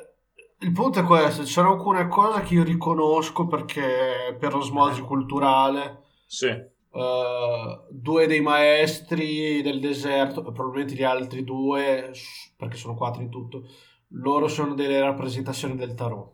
il 0.61 0.73
punto 0.73 1.01
è 1.01 1.03
questo 1.03 1.45
ci 1.45 1.53
sono 1.53 1.73
alcune 1.73 2.09
cose 2.09 2.41
che 2.41 2.55
io 2.55 2.65
riconosco 2.65 3.47
perché 3.47 4.35
per 4.41 4.55
osmosi 4.55 5.03
culturale 5.03 6.05
sì, 6.25 6.47
eh, 6.47 7.81
due 7.91 8.27
dei 8.27 8.41
maestri 8.41 9.61
del 9.61 9.79
deserto, 9.79 10.41
probabilmente 10.41 10.95
gli 10.95 11.03
altri 11.03 11.45
due, 11.45 12.13
perché 12.57 12.79
sono 12.79 12.95
quattro 12.95 13.21
in 13.21 13.29
tutto, 13.29 13.67
loro 14.15 14.49
sono 14.49 14.75
delle 14.75 15.01
rappresentazioni 15.01 15.77
del 15.77 15.95
tarot. 15.95 16.33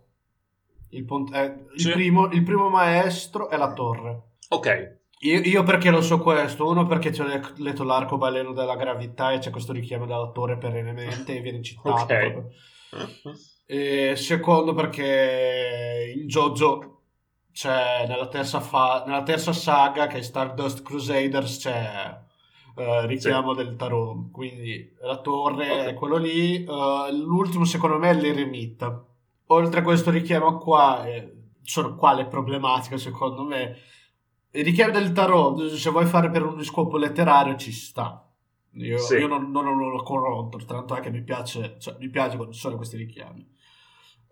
Il, 0.91 1.05
pont- 1.05 1.35
eh, 1.35 1.67
il 1.75 1.81
Sì. 1.81 1.91
primo, 1.93 2.29
il 2.31 2.43
primo 2.43 2.69
maestro 2.69 3.49
è 3.49 3.57
la 3.57 3.73
torre. 3.73 4.23
ok, 4.49 4.99
Io, 5.23 5.39
io 5.41 5.63
perché 5.63 5.91
lo 5.91 6.01
so 6.01 6.19
questo? 6.19 6.67
Uno 6.67 6.87
perché 6.87 7.13
ci 7.13 7.21
ho 7.21 7.27
le- 7.27 7.43
letto 7.59 7.85
l'arcobaleno 7.85 8.53
della 8.53 8.75
gravità 8.75 9.33
e 9.33 9.39
c'è 9.39 9.51
questo 9.51 9.73
richiamo 9.73 10.07
della 10.07 10.31
torre 10.31 10.57
perennemente 10.57 11.37
e 11.37 11.41
viene 11.41 11.63
citato. 11.63 11.91
Ok. 11.91 12.07
proprio. 12.07 12.49
E 13.67 14.15
secondo 14.17 14.73
perché 14.75 16.13
in 16.17 16.27
JoJo 16.27 17.03
c'è 17.53 18.07
nella 18.09 18.27
terza, 18.29 18.61
fa- 18.61 19.05
nella 19.07 19.23
terza 19.23 19.53
saga 19.53 20.07
che 20.07 20.19
è 20.19 20.23
Stardust 20.23 20.83
Crusaders 20.83 21.59
c'è 21.59 22.19
eh, 22.81 23.07
richiamo 23.07 23.55
del 23.55 23.77
tarot 23.77 24.31
quindi 24.31 24.95
la 25.03 25.19
torre 25.19 25.71
Ok. 25.71 25.87
è 25.89 25.95
quello 25.95 26.17
lì 26.17 26.65
eh, 26.65 27.13
l'ultimo 27.13 27.65
secondo 27.65 27.99
me 27.99 28.11
è 28.11 28.15
l'eremita 28.15 29.05
oltre 29.47 29.81
a 29.81 29.83
questo 29.83 30.11
richiamo 30.11 30.57
qua 30.59 31.05
eh, 31.07 31.35
sono 31.63 31.95
qua 31.97 32.15
le 32.15 32.27
problematiche 32.27 32.99
secondo 32.99 33.43
me 33.45 33.77
il 34.53 34.65
richiamo 34.65 34.93
del 34.93 35.13
tarot 35.13 35.67
se 35.67 35.91
vuoi 35.91 36.07
fare 36.07 36.31
per 36.31 36.45
uno 36.45 36.63
scopo 36.63 36.97
letterario 36.97 37.57
ci 37.57 37.73
sta 37.73 38.25
io, 38.75 38.99
Sì. 38.99 39.17
io 39.17 39.27
non, 39.27 39.51
non 39.51 39.65
lo 39.65 40.03
contro 40.03 40.65
tanto 40.65 40.95
è 40.95 41.01
che 41.01 41.11
mi 41.11 41.23
piace, 41.23 41.77
cioè, 41.81 41.97
mi 41.99 42.09
piace 42.09 42.37
quando 42.37 42.55
ci 42.55 42.61
sono 42.61 42.77
questi 42.77 42.97
richiami 42.97 43.59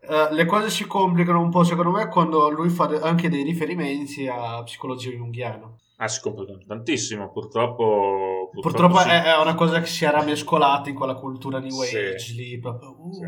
eh, 0.01 0.29
le 0.33 0.45
cose 0.47 0.71
si 0.71 0.87
complicano 0.87 1.41
un 1.41 1.51
po' 1.51 1.65
secondo 1.65 1.91
me 1.91 2.09
quando 2.09 2.49
lui 2.51 2.69
fa 2.69 2.85
anche 3.03 3.29
dei 3.29 3.43
riferimenti 3.43 4.29
a 4.29 4.63
psicologia 4.63 5.11
junghiana. 5.11 5.69
ah, 5.97 6.09
si 6.09 6.21
complicano 6.21 6.63
tantissimo, 6.67 7.31
purtroppo... 7.33 8.38
Purtroppo 8.61 8.99
sì. 8.99 9.09
è, 9.09 9.23
è 9.23 9.37
una 9.39 9.55
cosa 9.55 9.81
che 9.81 9.87
si 9.87 10.05
era 10.05 10.23
mescolata 10.23 10.89
in 10.89 10.95
quella 10.95 11.15
cultura 11.15 11.59
New 11.59 11.83
Sì. 11.83 11.97
Age 11.97 12.33
lì. 12.35 12.59
Proprio, 12.59 12.97
uh. 12.99 13.13
Sì. 13.13 13.23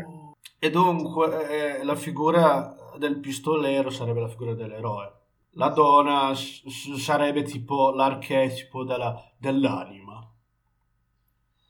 E 0.59 0.69
dunque 0.69 1.79
eh, 1.79 1.83
la 1.83 1.95
figura 1.95 2.75
del 2.97 3.19
pistolero 3.19 3.89
sarebbe 3.89 4.19
la 4.21 4.27
figura 4.27 4.53
dell'eroe. 4.53 5.11
La 5.55 5.69
donna 5.69 6.33
s- 6.35 6.93
sarebbe 6.95 7.43
tipo 7.43 7.91
l'archetipo 7.91 8.83
della- 8.83 9.19
dell'anima. 9.37 10.25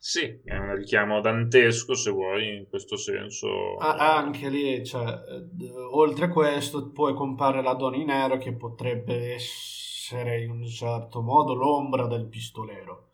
Sì, 0.03 0.41
è 0.43 0.57
un 0.57 0.75
richiamo 0.75 1.21
dantesco, 1.21 1.93
se 1.93 2.09
vuoi, 2.09 2.57
in 2.57 2.67
questo 2.67 2.97
senso. 2.97 3.75
Ah, 3.77 4.17
anche 4.17 4.49
lì, 4.49 4.83
cioè, 4.83 5.05
eh, 5.07 5.71
oltre 5.91 6.25
a 6.25 6.29
questo, 6.29 6.89
poi 6.89 7.13
compare 7.13 7.61
la 7.61 7.75
donna 7.75 7.97
in 7.97 8.05
nero 8.07 8.37
che 8.37 8.51
potrebbe 8.53 9.35
essere 9.35 10.41
in 10.41 10.49
un 10.49 10.65
certo 10.67 11.21
modo 11.21 11.53
l'ombra 11.53 12.07
del 12.07 12.25
pistolero. 12.25 13.09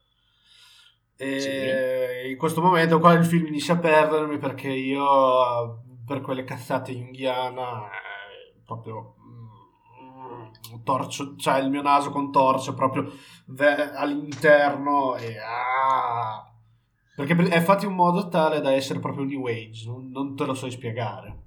E 1.18 2.30
in 2.30 2.38
questo 2.38 2.62
momento 2.62 3.00
qua 3.00 3.14
il 3.14 3.26
film 3.26 3.48
inizia 3.48 3.74
a 3.74 3.80
perdermi 3.80 4.38
perché 4.38 4.70
io 4.70 5.84
per 6.06 6.22
quelle 6.22 6.44
cazzate 6.44 6.94
junghiana 6.94 7.88
eh, 7.88 8.62
proprio 8.64 9.16
mm, 9.20 10.84
torcio, 10.84 11.36
cioè 11.36 11.60
il 11.60 11.70
mio 11.70 11.82
naso 11.82 12.12
contorce 12.12 12.74
proprio 12.74 13.12
ve- 13.48 13.92
all'interno 13.94 15.16
e 15.16 15.38
ah, 15.40 16.48
perché 17.16 17.36
è 17.50 17.62
fatto 17.62 17.86
in 17.86 17.94
modo 17.94 18.28
tale 18.30 18.62
da 18.62 18.72
essere 18.72 19.00
proprio 19.00 19.26
new 19.26 19.48
age, 19.48 19.88
non, 19.88 20.12
non 20.12 20.36
te 20.36 20.46
lo 20.46 20.54
so 20.54 20.70
spiegare. 20.70 21.46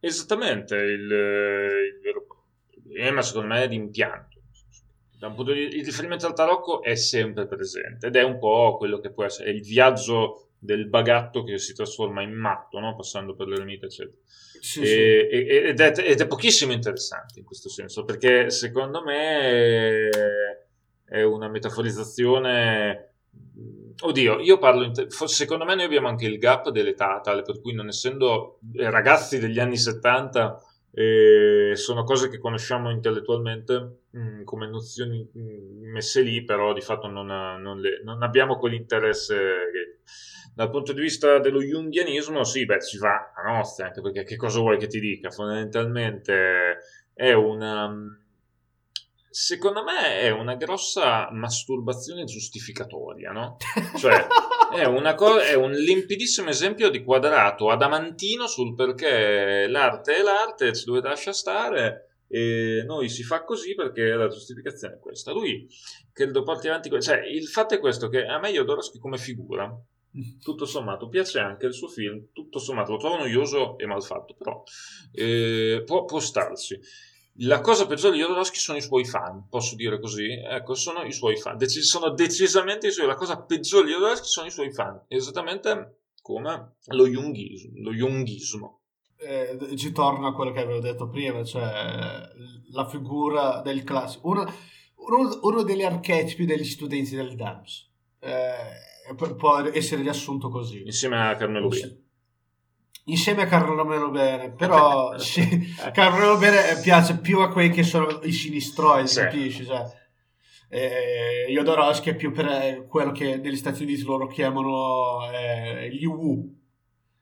Esattamente, 0.00 0.74
il, 0.74 1.02
il 1.02 2.00
vero 2.02 2.26
problema 2.82 3.22
secondo 3.22 3.54
me 3.54 3.62
è 3.62 3.68
di 3.68 3.76
impianto. 3.76 4.28
Da 4.32 4.38
un 4.38 4.38
punto 4.40 5.09
di 5.28 5.76
il 5.76 5.84
riferimento 5.84 6.26
al 6.26 6.34
tarocco 6.34 6.82
è 6.82 6.94
sempre 6.94 7.46
presente 7.46 8.06
ed 8.06 8.16
è 8.16 8.22
un 8.22 8.38
po' 8.38 8.76
quello 8.78 8.98
che 8.98 9.10
può 9.10 9.24
essere 9.24 9.50
il 9.50 9.60
viaggio 9.60 10.48
del 10.58 10.88
bagatto 10.88 11.42
che 11.42 11.58
si 11.58 11.74
trasforma 11.74 12.22
in 12.22 12.32
matto, 12.32 12.78
no? 12.80 12.94
passando 12.94 13.34
per 13.34 13.48
l'eremita, 13.48 13.86
eccetera. 13.86 14.16
Sì, 14.60 14.80
E- 14.82 14.84
sì. 14.84 15.46
ed, 15.68 15.80
è, 15.80 15.92
ed 15.98 16.20
è 16.20 16.26
pochissimo 16.26 16.72
interessante 16.72 17.38
in 17.38 17.44
questo 17.44 17.68
senso, 17.68 18.04
perché 18.04 18.50
secondo 18.50 19.02
me 19.02 20.08
è 21.06 21.22
una 21.22 21.48
metaforizzazione. 21.48 23.14
Oddio, 24.02 24.38
io 24.40 24.58
parlo. 24.58 24.84
in 24.84 24.92
te- 24.92 25.10
forse 25.10 25.34
secondo 25.34 25.64
me 25.64 25.74
noi 25.74 25.84
abbiamo 25.84 26.08
anche 26.08 26.26
il 26.26 26.38
gap 26.38 26.68
dell'età, 26.70 27.20
tale 27.22 27.42
per 27.42 27.60
cui 27.60 27.72
non 27.72 27.88
essendo 27.88 28.58
ragazzi 28.76 29.38
degli 29.38 29.58
anni 29.58 29.76
70, 29.76 30.62
eh, 30.92 31.72
sono 31.74 32.02
cose 32.04 32.28
che 32.28 32.38
conosciamo 32.38 32.90
intellettualmente 32.90 34.04
mh, 34.10 34.42
come 34.44 34.68
nozioni 34.68 35.28
mh, 35.32 35.90
messe 35.92 36.22
lì, 36.22 36.44
però 36.44 36.72
di 36.72 36.80
fatto 36.80 37.06
non, 37.08 37.26
non 37.26 37.80
le- 37.80 38.00
non 38.02 38.22
abbiamo 38.22 38.56
quell'interesse. 38.58 39.34
che- 39.72 39.98
dal 40.54 40.70
punto 40.70 40.92
di 40.92 41.00
vista 41.00 41.38
dello 41.38 41.60
junghianismo, 41.62 42.44
sì, 42.44 42.66
beh, 42.66 42.82
ci 42.82 42.98
va 42.98 43.32
a 43.34 43.42
nozze, 43.50 43.84
anche 43.84 44.00
perché 44.00 44.24
che 44.24 44.36
cosa 44.36 44.58
vuoi 44.58 44.78
che 44.78 44.88
ti 44.88 45.00
dica? 45.00 45.30
Fondamentalmente 45.30 46.78
è 47.14 47.32
una. 47.32 47.90
Secondo 49.32 49.84
me 49.84 50.18
è 50.20 50.30
una 50.30 50.56
grossa 50.56 51.30
masturbazione 51.30 52.24
giustificatoria, 52.24 53.30
no? 53.30 53.56
Cioè, 53.96 54.26
è, 54.72 55.14
co- 55.14 55.38
è 55.38 55.54
un 55.54 55.72
limpidissimo 55.72 56.48
esempio 56.48 56.90
di 56.90 57.02
quadrato 57.02 57.70
adamantino 57.70 58.46
sul 58.46 58.74
perché 58.74 59.66
l'arte 59.68 60.16
è 60.16 60.22
l'arte, 60.22 60.74
ci 60.74 60.84
dovete 60.84 61.08
lasciare 61.08 61.36
stare. 61.36 62.04
E 62.28 62.84
noi 62.86 63.08
si 63.08 63.24
fa 63.24 63.42
così 63.42 63.74
perché 63.74 64.04
la 64.04 64.28
giustificazione 64.28 64.94
è 64.94 64.98
questa. 65.00 65.32
Lui 65.32 65.66
credo 66.12 66.44
porti 66.44 66.68
avanti. 66.68 66.88
Cioè, 67.00 67.26
il 67.26 67.48
fatto 67.48 67.74
è 67.74 67.80
questo: 67.80 68.08
che 68.08 68.24
a 68.24 68.38
me 68.38 68.52
Jodorowsky 68.52 68.98
come 68.98 69.18
figura 69.18 69.76
tutto 70.42 70.64
sommato 70.64 71.08
piace 71.08 71.38
anche 71.38 71.66
il 71.66 71.72
suo 71.72 71.88
film 71.88 72.26
tutto 72.32 72.58
sommato 72.58 72.92
lo 72.92 72.98
trovo 72.98 73.18
noioso 73.18 73.78
e 73.78 73.86
mal 73.86 74.02
fatto 74.02 74.34
però 74.34 74.60
eh, 75.12 75.84
può, 75.86 76.04
può 76.04 76.18
starsi 76.18 76.80
la 77.42 77.60
cosa 77.60 77.86
peggiore 77.86 78.14
di 78.14 78.20
Jodorowsky 78.20 78.58
sono 78.58 78.78
i 78.78 78.82
suoi 78.82 79.04
fan 79.04 79.46
posso 79.48 79.74
dire 79.74 79.98
così 80.00 80.28
ecco 80.32 80.74
sono 80.74 81.02
i 81.02 81.12
suoi 81.12 81.36
fan 81.36 81.56
Deci- 81.56 81.82
sono 81.82 82.10
decisamente 82.10 82.88
i 82.88 82.90
suoi 82.90 83.06
la 83.06 83.14
cosa 83.14 83.40
peggiore 83.40 83.86
di 83.86 83.92
Jodorowsky 83.92 84.26
sono 84.26 84.46
i 84.46 84.50
suoi 84.50 84.72
fan 84.72 85.04
esattamente 85.08 86.00
come 86.22 86.76
lo 86.86 87.06
junghismo, 87.08 87.72
lo 87.82 87.92
junghismo. 87.92 88.80
Eh, 89.16 89.76
ci 89.76 89.92
torna 89.92 90.28
a 90.28 90.32
quello 90.32 90.52
che 90.52 90.60
avevo 90.60 90.80
detto 90.80 91.08
prima, 91.08 91.44
cioè 91.44 92.22
la 92.72 92.88
figura 92.88 93.60
del 93.62 93.84
classico, 93.84 94.28
uno, 94.28 94.44
uno, 95.08 95.38
uno 95.42 95.62
degli 95.62 95.82
archetipi 95.82 96.46
degli 96.46 96.64
studenti 96.64 97.14
del 97.14 97.34
DAMS. 97.36 97.90
Eh, 98.20 99.14
pu- 99.14 99.34
può 99.34 99.58
essere 99.58 100.02
riassunto 100.02 100.48
così. 100.48 100.82
insieme 100.84 101.28
a 101.28 101.34
Carmelo 101.36 101.68
Bene 101.68 102.09
Insieme 103.04 103.42
a 103.42 103.46
Carmelo 103.46 104.10
Bene, 104.10 104.52
però 104.52 105.16
sì, 105.18 105.74
Carmelo 105.92 106.36
Bene 106.36 106.80
piace 106.80 107.18
più 107.18 107.40
a 107.40 107.48
quei 107.48 107.70
che 107.70 107.82
sono 107.82 108.20
i 108.22 108.32
sinistroi, 108.32 109.06
Sì. 109.08 109.20
capisci? 109.20 109.64
Cioè, 109.64 109.82
eh, 110.68 111.46
Jodorowsky 111.50 112.10
è 112.10 112.14
più 112.14 112.30
per 112.30 112.46
eh, 112.46 112.86
quello 112.88 113.10
che 113.10 113.36
negli 113.36 113.56
Stati 113.56 113.82
Uniti 113.82 114.02
loro 114.04 114.26
chiamano 114.28 115.28
eh, 115.32 115.88
gli 115.92 116.04
UU, 116.04 116.58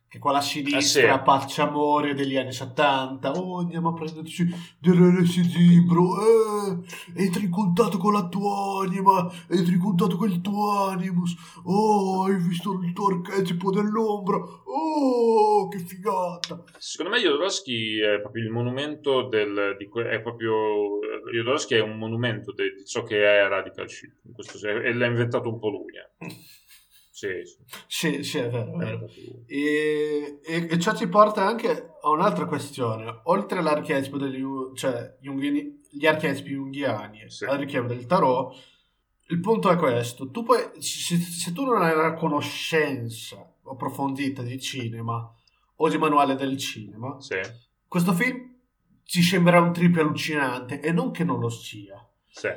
che 0.09 0.19
quella 0.19 0.41
sinistra 0.41 1.13
Ah, 1.13 1.19
sì. 1.19 1.23
pacciamore 1.25 2.15
degli 2.15 2.37
anni 2.37 2.53
70 2.53 3.31
oh 3.33 3.59
andiamo 3.59 3.91
a 3.91 3.93
prenderci 3.93 4.49
dell'LSD 4.79 5.85
bro. 5.87 6.17
Eh, 6.21 7.23
entri 7.23 7.45
in 7.45 7.51
contatto 7.51 7.99
con 7.99 8.13
la 8.15 8.27
tua 8.29 8.85
anima. 8.85 9.31
Entri 9.49 9.75
in 9.75 9.81
contatto 9.81 10.17
con 10.17 10.31
il 10.31 10.41
tuo 10.41 10.87
animus. 10.89 11.37
Oh 11.65 12.25
hai 12.25 12.37
visto 12.37 12.73
il 12.83 12.93
tuo 12.93 13.09
archetipo 13.09 13.71
dell'ombra? 13.71 14.37
Oh 14.39 15.69
che 15.69 15.79
figata. 15.79 16.65
Secondo 16.79 17.13
me 17.15 17.21
Jodorowsky 17.21 17.99
è 18.01 18.21
proprio 18.21 18.45
il 18.45 18.51
monumento 18.51 19.29
del, 19.29 19.77
di 19.79 19.89
è 20.09 20.21
proprio 20.21 20.99
Jodorowsky 21.33 21.77
è 21.77 21.81
un 21.81 21.99
monumento 21.99 22.53
de- 22.53 22.75
di 22.77 22.85
ciò 22.87 23.03
che 23.03 23.23
è 23.23 23.47
radical 23.49 23.89
shit 23.91 24.15
in 24.25 24.33
questo 24.33 24.57
senso, 24.57 24.83
e 24.83 24.93
l'ha 24.95 25.07
inventato 25.07 25.49
un 25.49 25.59
po' 25.59 25.69
lui 25.69 25.93
eh. 25.97 26.27
Sì, 27.19 27.29
sì, 27.45 28.13
sì 28.13 28.23
sì 28.23 28.39
è 28.39 28.49
vero, 28.49 28.73
è 28.75 28.77
vero. 28.77 29.09
E, 29.47 30.39
e- 30.45 30.69
e 30.71 30.79
ciò 30.79 30.95
ci 30.95 31.09
porta 31.09 31.45
anche 31.45 31.95
a 32.01 32.11
un'altra 32.11 32.47
questione. 32.47 33.21
Oltre 33.25 33.59
all'archetipo 33.59 34.19
degli 34.19 34.43
cioè 34.75 35.17
junghiani- 35.21 35.81
gli 35.91 36.07
archetipi 36.07 36.51
junghiani, 36.51 37.29
Sì. 37.29 37.45
all'archetipo 37.45 37.87
del 37.89 38.07
tarot, 38.07 38.55
il 39.31 39.41
punto 39.41 39.71
è 39.71 39.77
questo. 39.77 40.31
Tu 40.31 40.43
puoi, 40.45 40.61
se, 40.81 41.17
se 41.17 41.53
tu 41.53 41.65
non 41.65 41.83
hai 41.83 41.93
una 41.95 42.15
conoscenza 42.15 43.37
approfondita 43.65 44.43
di 44.43 44.61
cinema 44.61 45.29
o 45.77 45.89
di 45.89 45.99
manuale 45.99 46.35
del 46.37 46.57
cinema, 46.57 47.21
sì, 47.21 47.37
questo 47.87 48.13
film 48.13 48.57
ci 49.05 49.23
sembrerà 49.23 49.61
un 49.61 49.73
trip 49.73 49.97
allucinante 49.97 50.81
e 50.81 50.93
non 50.93 51.11
che 51.11 51.25
non 51.25 51.41
lo 51.41 51.49
sia. 51.49 52.07
sì. 52.29 52.49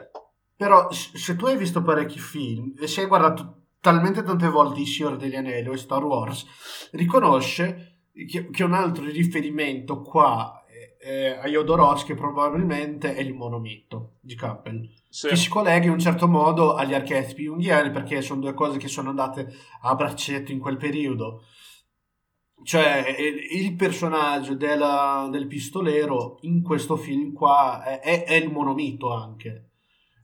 Però 0.56 0.92
se 0.92 1.36
tu 1.36 1.48
hai 1.48 1.58
visto 1.58 1.82
parecchi 1.82 2.20
film 2.20 2.76
e 2.80 2.86
se 2.86 3.02
hai 3.02 3.08
guardato 3.08 3.61
talmente 3.82 4.24
tante 4.24 4.48
volte 4.48 4.82
I 4.82 4.86
Signore 4.86 5.18
degli 5.18 5.36
Anelli 5.36 5.68
o 5.68 5.76
Star 5.76 6.04
Wars, 6.04 6.46
riconosce 6.92 8.04
che, 8.30 8.50
che 8.50 8.64
un 8.64 8.74
altro 8.74 9.04
riferimento 9.06 10.02
qua 10.02 10.64
eh, 11.04 11.30
a 11.32 11.48
Jodorowsky 11.48 12.14
probabilmente 12.14 13.16
è 13.16 13.22
il 13.22 13.34
monomito 13.34 14.18
di 14.22 14.36
Campbell, 14.36 14.88
Sì. 15.10 15.30
che 15.30 15.36
si 15.36 15.50
collega 15.50 15.86
in 15.86 15.92
un 15.92 16.00
certo 16.00 16.28
modo 16.28 16.76
agli 16.76 16.94
archetipi 16.94 17.44
junghiani 17.44 17.90
perché 17.90 18.22
sono 18.22 18.40
due 18.42 18.54
cose 18.54 18.78
che 18.78 18.88
sono 18.88 19.10
andate 19.10 19.52
a 19.82 19.96
braccetto 19.96 20.52
in 20.52 20.60
quel 20.60 20.78
periodo. 20.78 21.42
Cioè, 22.64 23.16
eh, 23.18 23.58
il 23.58 23.74
personaggio 23.76 24.54
della- 24.54 25.28
del 25.32 25.48
pistolero 25.48 26.38
in 26.42 26.62
questo 26.62 26.96
film 26.96 27.34
qua 27.34 27.82
è, 27.84 28.00
è- 28.02 28.24
è 28.26 28.36
il 28.36 28.52
monomito 28.52 29.12
anche. 29.12 29.71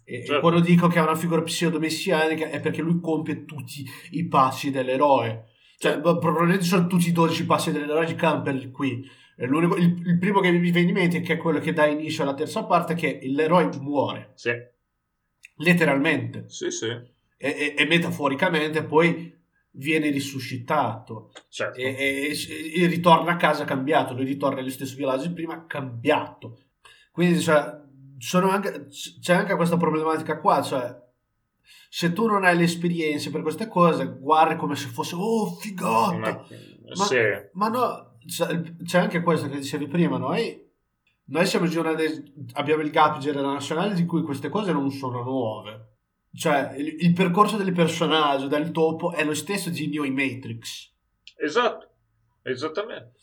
E 0.09 0.23
Certo. 0.23 0.39
quando 0.39 0.61
dico 0.61 0.87
che 0.87 0.99
è 0.99 1.01
una 1.01 1.15
figura 1.15 1.41
pseudo-messianica 1.41 2.49
è 2.49 2.61
perché 2.61 2.81
lui 2.81 3.01
compie 3.01 3.43
tutti 3.43 3.85
i 4.11 4.25
passi 4.27 4.71
dell'eroe. 4.71 5.47
Cioè, 5.77 5.99
probabilmente 5.99 6.63
sono 6.63 6.87
tutti 6.87 7.09
i 7.09 7.11
12 7.11 7.45
passi 7.45 7.73
dell'eroe 7.73 8.05
di 8.05 8.15
Campbell 8.15 8.71
qui. 8.71 9.05
Il, 9.39 10.01
il 10.05 10.17
primo 10.17 10.39
che 10.39 10.49
mi 10.49 10.71
viene 10.71 10.87
in 10.87 10.93
mente, 10.93 11.19
che 11.19 11.33
è 11.33 11.37
quello 11.37 11.59
che 11.59 11.73
dà 11.73 11.85
inizio 11.87 12.23
alla 12.23 12.33
terza 12.33 12.63
parte, 12.63 12.95
che 12.95 13.19
l'eroe 13.23 13.69
muore, 13.81 14.31
Sì, 14.35 14.51
letteralmente 15.57 16.45
sì, 16.47 16.71
sì, 16.71 16.85
e, 16.87 17.05
e- 17.37 17.73
e 17.77 17.85
metaforicamente 17.85 18.83
poi 18.83 19.35
viene 19.71 20.09
risuscitato 20.09 21.31
certo. 21.49 21.77
e, 21.79 22.31
e- 22.31 22.87
ritorna 22.87 23.33
a 23.33 23.35
casa 23.35 23.63
cambiato, 23.65 24.13
lui 24.13 24.25
ritorna 24.25 24.59
agli 24.61 24.71
stessi 24.71 24.95
villaggi 24.95 25.29
prima 25.31 25.65
cambiato. 25.67 26.61
Quindi 27.11 27.39
cioè, 27.39 27.85
anche- 28.49 28.87
c'è 29.21 29.33
anche 29.33 29.55
questa 29.55 29.77
problematica 29.77 30.39
qua, 30.39 30.61
cioè 30.61 31.05
se 31.89 32.13
tu 32.13 32.27
non 32.27 32.43
hai 32.45 32.57
le 32.57 32.63
esperienze 32.63 33.29
per 33.29 33.41
queste 33.41 33.67
cose, 33.67 34.17
guardi 34.19 34.55
come 34.55 34.75
se 34.75 34.87
fosse 34.87 35.15
oh 35.15 35.47
figata. 35.55 36.17
Ma- 36.17 36.45
Ma- 36.95 37.05
sì, 37.05 37.17
Ma 37.53 37.67
no, 37.67 38.17
c'è, 38.25 38.61
c'è 38.83 38.99
anche 38.99 39.21
questo 39.21 39.49
che 39.49 39.57
dicevi 39.57 39.87
prima, 39.87 40.17
noi, 40.17 40.65
noi 41.25 41.45
siamo 41.45 41.67
de- 41.67 42.33
abbiamo 42.53 42.81
il 42.81 42.91
gap 42.91 43.17
generazionale 43.19 43.93
di 43.93 44.05
cui 44.05 44.21
queste 44.21 44.49
cose 44.49 44.71
non 44.71 44.89
sono 44.91 45.21
nuove. 45.23 45.95
Cioè, 46.33 46.75
il, 46.77 46.95
il 46.99 47.13
percorso 47.13 47.57
del 47.57 47.73
personaggio, 47.73 48.47
del 48.47 48.71
topo, 48.71 49.11
è 49.11 49.23
lo 49.23 49.33
stesso 49.33 49.69
di 49.69 49.87
Neo 49.87 50.03
in 50.03 50.13
Matrix. 50.13 50.93
esatto, 51.37 51.89
esattamente. 52.43 53.13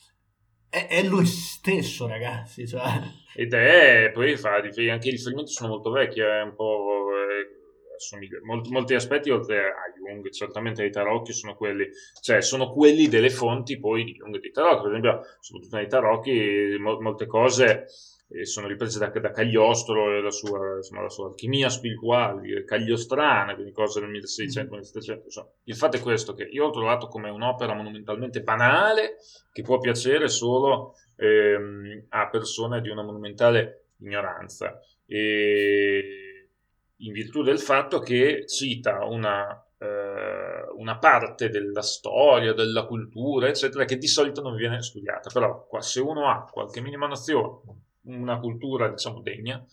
È, 0.69 0.89
è 0.89 1.03
lo 1.05 1.25
stesso, 1.25 2.07
ragazzi. 2.07 2.67
Cioè. 2.67 3.01
Ed 3.35 3.53
è, 3.53 4.11
poi 4.13 4.37
fa, 4.37 4.55
anche 4.57 5.09
i 5.09 5.11
riferimenti 5.11 5.53
sono 5.53 5.71
molto 5.71 5.91
vecchi, 5.91 6.21
è 6.21 6.43
un 6.43 6.55
po'... 6.55 7.09
eh, 7.29 7.63
assomiglia- 7.97 8.39
molti, 8.43 8.71
molti 8.71 8.95
aspetti 8.95 9.31
oltre 9.31 9.69
a 9.69 9.93
Jung, 9.97 10.29
certamente 10.31 10.83
ai 10.83 10.91
tarocchi 10.91 11.33
sono 11.33 11.57
quelli, 11.57 11.89
cioè 12.21 12.41
sono 12.43 12.71
quelli 12.71 13.09
delle 13.09 13.31
fonti 13.31 13.79
poi 13.79 14.05
di 14.05 14.13
Jung 14.13 14.35
e 14.37 14.41
di 14.41 14.51
tarocchi, 14.51 14.83
per 14.83 14.91
esempio, 14.91 15.21
soprattutto 15.41 15.77
nei 15.77 15.89
tarocchi 15.89 16.77
mo- 16.79 17.01
molte 17.01 17.27
cose 17.27 17.87
eh, 18.29 18.45
sono 18.47 18.67
riprese 18.67 18.99
da, 18.99 19.09
da 19.09 19.31
Cagliostro 19.31 20.17
e 20.17 20.21
la 20.21 20.31
sua, 20.31 20.77
insomma, 20.77 21.03
la 21.03 21.09
sua 21.09 21.27
alchimia 21.29 21.69
spirituale, 21.69 22.65
cagliostrana, 22.65 23.55
quindi 23.55 23.73
cose 23.73 24.01
del 24.01 24.11
1600-1700. 24.11 25.25
insomma. 25.25 25.49
Il 25.65 25.77
fatto 25.77 25.97
è 25.97 26.01
questo, 26.01 26.35
che 26.35 26.45
io 26.45 26.67
ho 26.67 26.71
trovato 26.71 27.07
come 27.09 27.31
un'opera 27.31 27.75
monumentalmente 27.75 28.41
banale, 28.43 29.17
che 29.53 29.63
può 29.63 29.79
piacere 29.79 30.29
solo 30.29 30.95
ehm, 31.17 32.07
a 32.11 32.29
persone 32.29 32.81
di 32.81 32.89
una 32.89 33.03
monumentale 33.03 33.87
ignoranza. 33.99 34.81
E 35.07 36.49
in 36.97 37.13
virtù 37.13 37.43
del 37.43 37.59
fatto 37.59 37.99
che 38.01 38.47
cita 38.47 39.05
una, 39.05 39.65
eh, 39.79 40.67
una 40.77 40.99
parte 40.99 41.51
della 41.51 41.83
storia, 41.83 42.53
della 42.53 42.85
cultura, 42.85 43.49
eccetera, 43.49 43.85
che 43.85 43.99
di 43.99 44.07
solito 44.07 44.41
non 44.43 44.55
viene 44.57 44.83
studiata. 44.83 45.31
Però 45.33 45.67
qua, 45.67 45.81
se 45.81 46.01
uno 46.01 46.29
ha 46.31 46.45
qualche 46.51 46.81
minima 46.81 47.07
nozione, 47.07 47.61
una 48.03 48.39
cultura, 48.39 48.89
diciamo, 48.89 49.21
degna, 49.21 49.65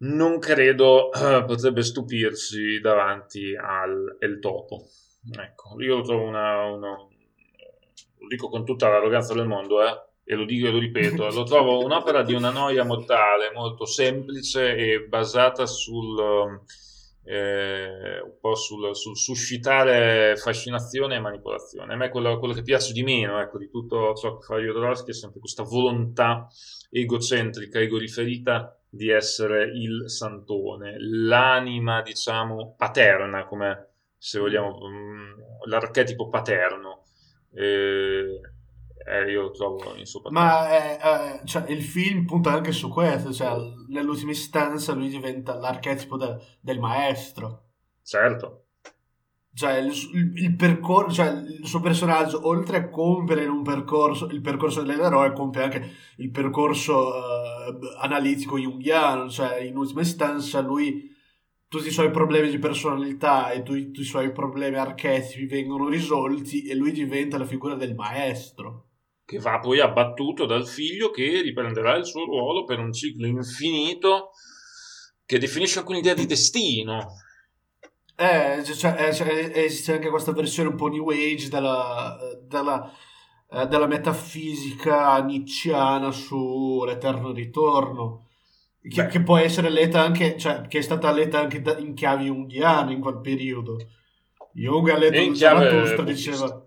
non 0.00 0.38
credo 0.38 1.12
eh, 1.12 1.44
potrebbe 1.44 1.82
stupirsi 1.82 2.80
davanti 2.80 3.56
al 3.56 4.16
El 4.20 4.38
Topo. 4.38 4.86
Ecco, 5.38 5.80
io 5.80 5.96
lo 5.96 6.02
trovo 6.02 6.24
una, 6.24 6.64
una- 6.66 6.96
lo 8.20 8.26
dico 8.28 8.48
con 8.48 8.64
tutta 8.64 8.88
l'arroganza 8.88 9.34
del 9.34 9.46
mondo, 9.46 9.84
eh, 9.84 10.07
e 10.30 10.34
lo 10.34 10.44
dico 10.44 10.66
e 10.66 10.70
lo 10.70 10.78
ripeto, 10.78 11.30
lo 11.30 11.42
trovo 11.44 11.82
un'opera 11.82 12.22
di 12.22 12.34
una 12.34 12.50
noia 12.50 12.84
mortale, 12.84 13.50
molto 13.54 13.86
semplice 13.86 14.76
e 14.76 15.00
basata 15.00 15.64
sul, 15.64 16.60
eh, 17.24 18.20
un 18.20 18.34
po' 18.38 18.54
sul, 18.54 18.94
sul 18.94 19.16
suscitare 19.16 20.36
fascinazione 20.36 21.16
e 21.16 21.20
manipolazione. 21.20 21.94
A 21.94 21.96
me 21.96 22.10
quello, 22.10 22.38
quello 22.38 22.52
che 22.52 22.60
piace 22.60 22.92
di 22.92 23.02
meno, 23.02 23.40
ecco, 23.40 23.56
di 23.56 23.70
tutto 23.70 24.12
ciò 24.12 24.36
che 24.36 24.44
fa 24.44 24.58
Jodorowsky 24.58 25.12
è 25.12 25.14
sempre 25.14 25.40
questa 25.40 25.62
volontà 25.62 26.46
egocentrica, 26.90 27.80
egoriferita 27.80 28.78
di 28.86 29.08
essere 29.08 29.64
il 29.64 30.10
santone, 30.10 30.96
l'anima, 30.98 32.02
diciamo, 32.02 32.74
paterna, 32.76 33.46
come 33.46 33.92
se 34.18 34.38
vogliamo, 34.38 34.78
mm, 34.86 35.40
l'archetipo 35.68 36.28
paterno. 36.28 37.04
Eh, 37.54 38.40
eh, 39.08 39.30
io 39.30 39.42
lo 39.42 39.50
trovo 39.50 39.94
insopportabile. 39.96 40.30
Ma 40.50 40.68
è- 40.68 40.98
è- 40.98 41.44
cioè, 41.44 41.70
il 41.70 41.82
film 41.82 42.24
punta 42.26 42.52
anche 42.52 42.72
su 42.72 42.88
questo. 42.88 43.32
Cioè, 43.32 43.56
nell'ultima 43.88 44.30
istanza 44.32 44.92
lui 44.92 45.08
diventa 45.08 45.54
l'archetipo 45.54 46.16
de- 46.16 46.36
del 46.60 46.78
maestro. 46.78 47.64
Certo, 48.02 48.64
Cioè, 49.54 49.78
il, 49.78 49.92
il- 50.14 50.32
il 50.44 50.56
percorso, 50.56 51.10
cioè, 51.16 51.28
il 51.60 51.66
suo 51.66 51.80
personaggio, 51.80 52.46
oltre 52.46 52.76
a 52.76 52.88
compiere 52.90 53.46
percorso, 53.64 54.26
il 54.28 54.40
percorso 54.40 54.82
dell'eroe, 54.82 55.32
compie 55.32 55.62
anche 55.62 55.90
il 56.18 56.30
percorso 56.30 57.14
eh, 57.68 57.78
analitico 58.00 58.56
junghiano. 58.58 59.28
Cioè, 59.28 59.58
in 59.60 59.76
ultima 59.76 60.02
istanza, 60.02 60.60
lui, 60.60 61.10
tutti 61.68 61.88
i 61.88 61.90
suoi 61.90 62.10
problemi 62.10 62.50
di 62.50 62.58
personalità 62.58 63.50
e 63.50 63.62
tutti 63.62 64.00
i 64.00 64.04
suoi 64.04 64.32
problemi 64.32 64.76
archetipi 64.76 65.46
vengono 65.46 65.88
risolti 65.88 66.64
e 66.66 66.74
lui 66.76 66.92
diventa 66.92 67.36
la 67.38 67.44
figura 67.44 67.74
del 67.74 67.94
maestro. 67.94 68.87
Che 69.28 69.38
va 69.38 69.58
poi 69.58 69.78
abbattuto 69.78 70.46
dal 70.46 70.66
figlio 70.66 71.10
che 71.10 71.42
riprenderà 71.42 71.96
il 71.96 72.06
suo 72.06 72.24
ruolo 72.24 72.64
per 72.64 72.78
un 72.78 72.94
ciclo 72.94 73.26
infinito 73.26 74.30
che 75.26 75.38
definisce 75.38 75.80
anche 75.80 75.90
un'idea 75.90 76.14
di 76.14 76.24
destino. 76.24 77.12
Eh, 78.16 78.64
cioè, 78.64 79.08
eh, 79.08 79.12
cioè, 79.12 79.50
esiste 79.52 79.92
anche 79.92 80.08
questa 80.08 80.32
versione 80.32 80.70
un 80.70 80.76
po' 80.76 80.88
new 80.88 81.10
age 81.10 81.50
della, 81.50 82.16
della, 82.42 82.90
eh, 83.50 83.66
della 83.66 83.86
metafisica 83.86 85.22
nietzschiana 85.22 86.10
sull'eterno 86.10 87.30
ritorno, 87.30 88.28
che, 88.80 89.08
che 89.08 89.22
può 89.22 89.36
essere 89.36 89.68
letta 89.68 90.00
anche, 90.00 90.38
cioè, 90.38 90.66
che 90.68 90.78
è 90.78 90.82
stata 90.82 91.12
letta 91.12 91.38
anche 91.38 91.62
in 91.80 91.92
chiave 91.92 92.24
junghiane 92.24 92.94
in 92.94 93.00
quel 93.00 93.20
periodo. 93.20 93.76
Jung 94.54 94.88
ha 94.88 94.96
letto 94.96 95.34
Zarathustra, 95.34 96.02
diceva... 96.02 96.62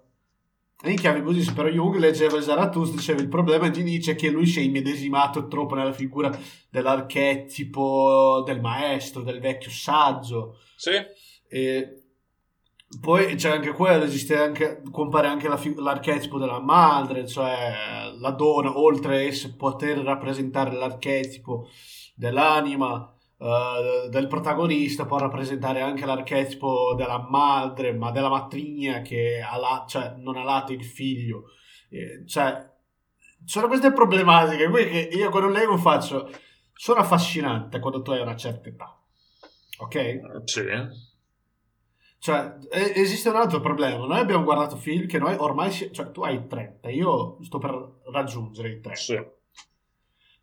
In 0.84 0.96
chiave 0.96 1.22
buddista, 1.22 1.54
però 1.54 1.68
Jung 1.68 1.98
leggeva 1.98 2.42
Zarathustra, 2.42 2.98
diceva 2.98 3.22
il 3.22 3.28
problema 3.28 3.70
di 3.70 3.84
Nietzsche 3.84 4.14
è 4.14 4.16
che 4.16 4.32
lui 4.32 4.48
si 4.48 4.60
è 4.60 4.64
immedesimato 4.64 5.48
troppo 5.48 5.76
nella 5.76 5.94
figura 5.94 6.36
dell'archetipo 6.72 8.42
del 8.44 8.60
maestro, 8.62 9.22
del 9.22 9.40
vecchio 9.40 9.70
saggio. 9.70 10.58
Sì, 10.76 10.92
E 11.48 12.02
Poi 13.00 13.36
c'è 13.36 13.52
anche 13.52 13.72
quello, 13.72 14.04
esiste 14.04 14.36
anche, 14.38 14.82
compare 14.92 15.28
anche 15.28 15.48
la 15.48 15.60
l'archetipo 15.78 16.40
della 16.40 16.60
madre, 16.60 17.28
cioè 17.28 18.12
la 18.20 18.32
donna, 18.32 18.78
oltre 18.78 19.28
a 19.28 19.54
poter 19.56 20.00
rappresentare 20.00 20.74
l'archetipo 20.74 21.70
dell'anima, 22.16 23.16
uh, 23.42 24.08
del 24.10 24.28
protagonista, 24.28 25.06
può 25.06 25.18
rappresentare 25.18 25.82
anche 25.82 26.06
l'archetipo 26.06 26.94
della 26.96 27.26
madre, 27.28 27.94
ma 27.94 28.12
della 28.12 28.30
matrigna 28.30 29.02
che 29.02 29.42
ha 29.42 29.58
la- 29.58 29.86
cioè, 29.88 30.14
non 30.18 30.38
ha 30.38 30.44
lato 30.44 30.72
il 30.72 30.86
figlio. 30.86 31.46
Eh, 31.90 32.26
cioè, 32.28 32.70
sono 33.44 33.68
queste 33.68 33.92
problematiche 33.92 34.70
che 34.70 35.10
io 35.14 35.30
quando 35.30 35.50
leggo 35.50 35.78
faccio, 35.78 36.30
sono 36.74 37.00
affascinante 37.00 37.80
quando 37.80 38.02
tu 38.02 38.12
hai 38.12 38.22
una 38.22 38.36
certa 38.36 38.70
età. 38.70 39.00
Ok? 39.80 40.20
Sì. 40.46 40.64
Cioè, 42.20 42.54
esiste 42.70 43.30
un 43.30 43.38
altro 43.38 43.60
problema. 43.62 44.06
Noi 44.06 44.20
abbiamo 44.20 44.44
guardato 44.44 44.76
film 44.76 45.08
che 45.08 45.18
noi 45.18 45.36
ormai. 45.40 45.72
Si... 45.72 45.92
Cioè, 45.92 46.12
tu 46.12 46.22
hai 46.22 46.46
30, 46.46 46.90
io 46.92 47.42
sto 47.42 47.58
per 47.58 48.02
raggiungere 48.12 48.70
i 48.70 48.80
30. 48.80 48.94
Sì. 48.94 49.20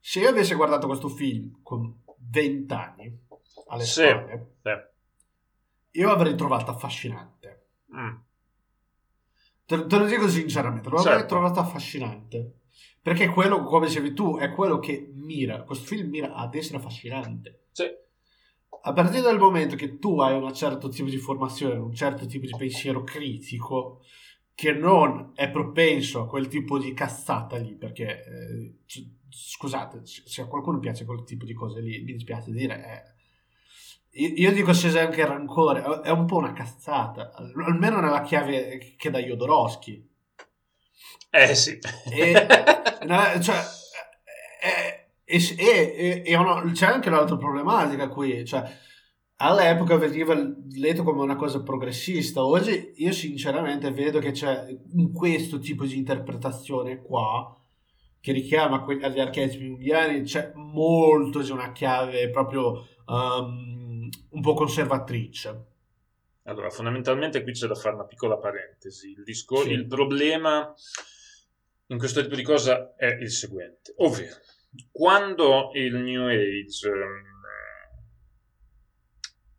Se 0.01 0.18
io 0.18 0.28
avessi 0.28 0.55
guardato 0.55 0.88
questo 0.88 1.09
film 1.09 1.61
con 1.62 2.03
20 2.31 2.72
anni 2.74 3.18
alle 3.68 3.85
Sì. 3.85 4.03
spalle, 4.03 4.53
Sì. 4.62 5.99
io 6.01 6.07
l'avrei 6.07 6.35
trovato 6.37 6.70
affascinante. 6.70 7.66
Mm. 7.95 8.14
Te, 9.66 9.87
te 9.87 9.99
lo 9.99 10.07
dico 10.07 10.29
sinceramente, 10.29 10.89
lo 10.89 10.97
Certo. 10.97 11.11
avrei 11.12 11.26
trovato 11.29 11.61
affascinante. 11.61 12.53
Perché 13.03 13.29
quello, 13.29 13.62
come 13.64 13.87
dicevi 13.87 14.12
tu, 14.12 14.37
è 14.39 14.51
quello 14.51 14.79
che 14.79 15.11
mira. 15.14 15.62
Questo 15.62 15.87
film 15.87 16.09
mira 16.11 16.35
ad 16.35 16.55
essere 16.55 16.79
affascinante. 16.79 17.66
Sì. 17.72 17.85
A 18.83 18.93
partire 18.93 19.22
dal 19.22 19.39
momento 19.39 19.76
che 19.76 19.99
tu 19.99 20.20
hai 20.20 20.35
un 20.41 20.53
certo 20.55 20.89
tipo 20.89 21.09
di 21.09 21.16
formazione, 21.16 21.74
un 21.79 21.95
certo 21.95 22.26
tipo 22.26 22.47
di 22.47 22.55
pensiero 22.57 23.03
critico, 23.03 24.03
che 24.55 24.72
non 24.72 25.33
è 25.35 25.51
propenso 25.51 26.22
a 26.22 26.26
quel 26.26 26.49
tipo 26.49 26.79
di 26.79 26.93
cazzata 26.93 27.57
lì, 27.57 27.74
perché 27.76 28.24
eh, 28.24 28.74
scusate, 29.41 30.01
se 30.05 30.43
a 30.43 30.47
qualcuno 30.47 30.78
piace 30.80 31.05
quel 31.05 31.22
tipo 31.24 31.45
di 31.45 31.55
cose 31.55 31.80
lì, 31.80 32.03
mi 32.03 32.12
dispiace 32.12 32.51
dire, 32.51 33.14
eh, 34.11 34.26
io, 34.41 34.53
dico 34.53 34.72
se 34.72 34.91
c'è 34.91 35.01
anche 35.01 35.24
rancore, 35.24 35.82
è- 35.82 36.09
è 36.09 36.11
un 36.11 36.26
po' 36.26 36.36
una 36.39 36.53
cazzata, 36.53 37.30
al- 37.34 37.53
almeno 37.66 38.01
nella 38.01 38.22
chiave 38.22 38.95
che 38.97 39.11
dà 39.11 39.18
Jodorowsky. 39.20 40.09
Eh 41.30 41.55
sì. 41.55 41.78
E- 42.11 42.47
No, 43.07 43.41
cioè, 43.41 43.57
eh, 44.61 45.11
e, 45.24 45.36
e- 45.57 45.95
e- 45.97 46.22
e 46.26 46.36
uno- 46.36 46.62
c'è 46.72 46.86
anche 46.86 47.09
un'altra 47.09 47.36
problematica 47.36 48.09
qui, 48.09 48.45
cioè, 48.45 48.62
all'epoca 49.36 49.97
veniva 49.97 50.34
letto 50.72 51.05
come 51.05 51.22
una 51.22 51.36
cosa 51.36 51.62
progressista, 51.62 52.45
oggi 52.45 52.93
io 52.97 53.12
sinceramente 53.12 53.93
vedo 53.93 54.18
che 54.18 54.32
c'è 54.32 54.66
in 54.95 55.12
questo 55.12 55.59
tipo 55.61 55.84
di 55.84 55.97
interpretazione 55.97 57.01
qua, 57.01 57.57
che 58.20 58.32
richiama 58.32 58.82
que- 58.82 59.00
agli 59.02 59.20
archetipi 59.20 59.64
jungiani, 59.64 60.22
c'è 60.22 60.52
molto 60.54 61.40
di 61.40 61.50
una 61.50 61.72
chiave 61.72 62.30
proprio 62.30 62.86
um, 63.06 64.08
un 64.30 64.40
po' 64.40 64.54
conservatrice. 64.54 65.64
Allora, 66.44 66.70
fondamentalmente 66.70 67.42
qui 67.42 67.52
c'è 67.52 67.66
da 67.66 67.74
fare 67.74 67.94
una 67.94 68.06
piccola 68.06 68.38
parentesi. 68.38 69.10
Il, 69.10 69.22
discor- 69.22 69.64
Sì. 69.64 69.72
il 69.72 69.86
problema 69.86 70.72
in 71.86 71.98
questo 71.98 72.22
tipo 72.22 72.34
di 72.34 72.42
cosa 72.42 72.94
è 72.96 73.06
il 73.06 73.30
seguente, 73.30 73.92
ovvero 73.98 74.36
quando 74.92 75.70
il 75.74 75.94
New 75.96 76.26
Age 76.28 76.90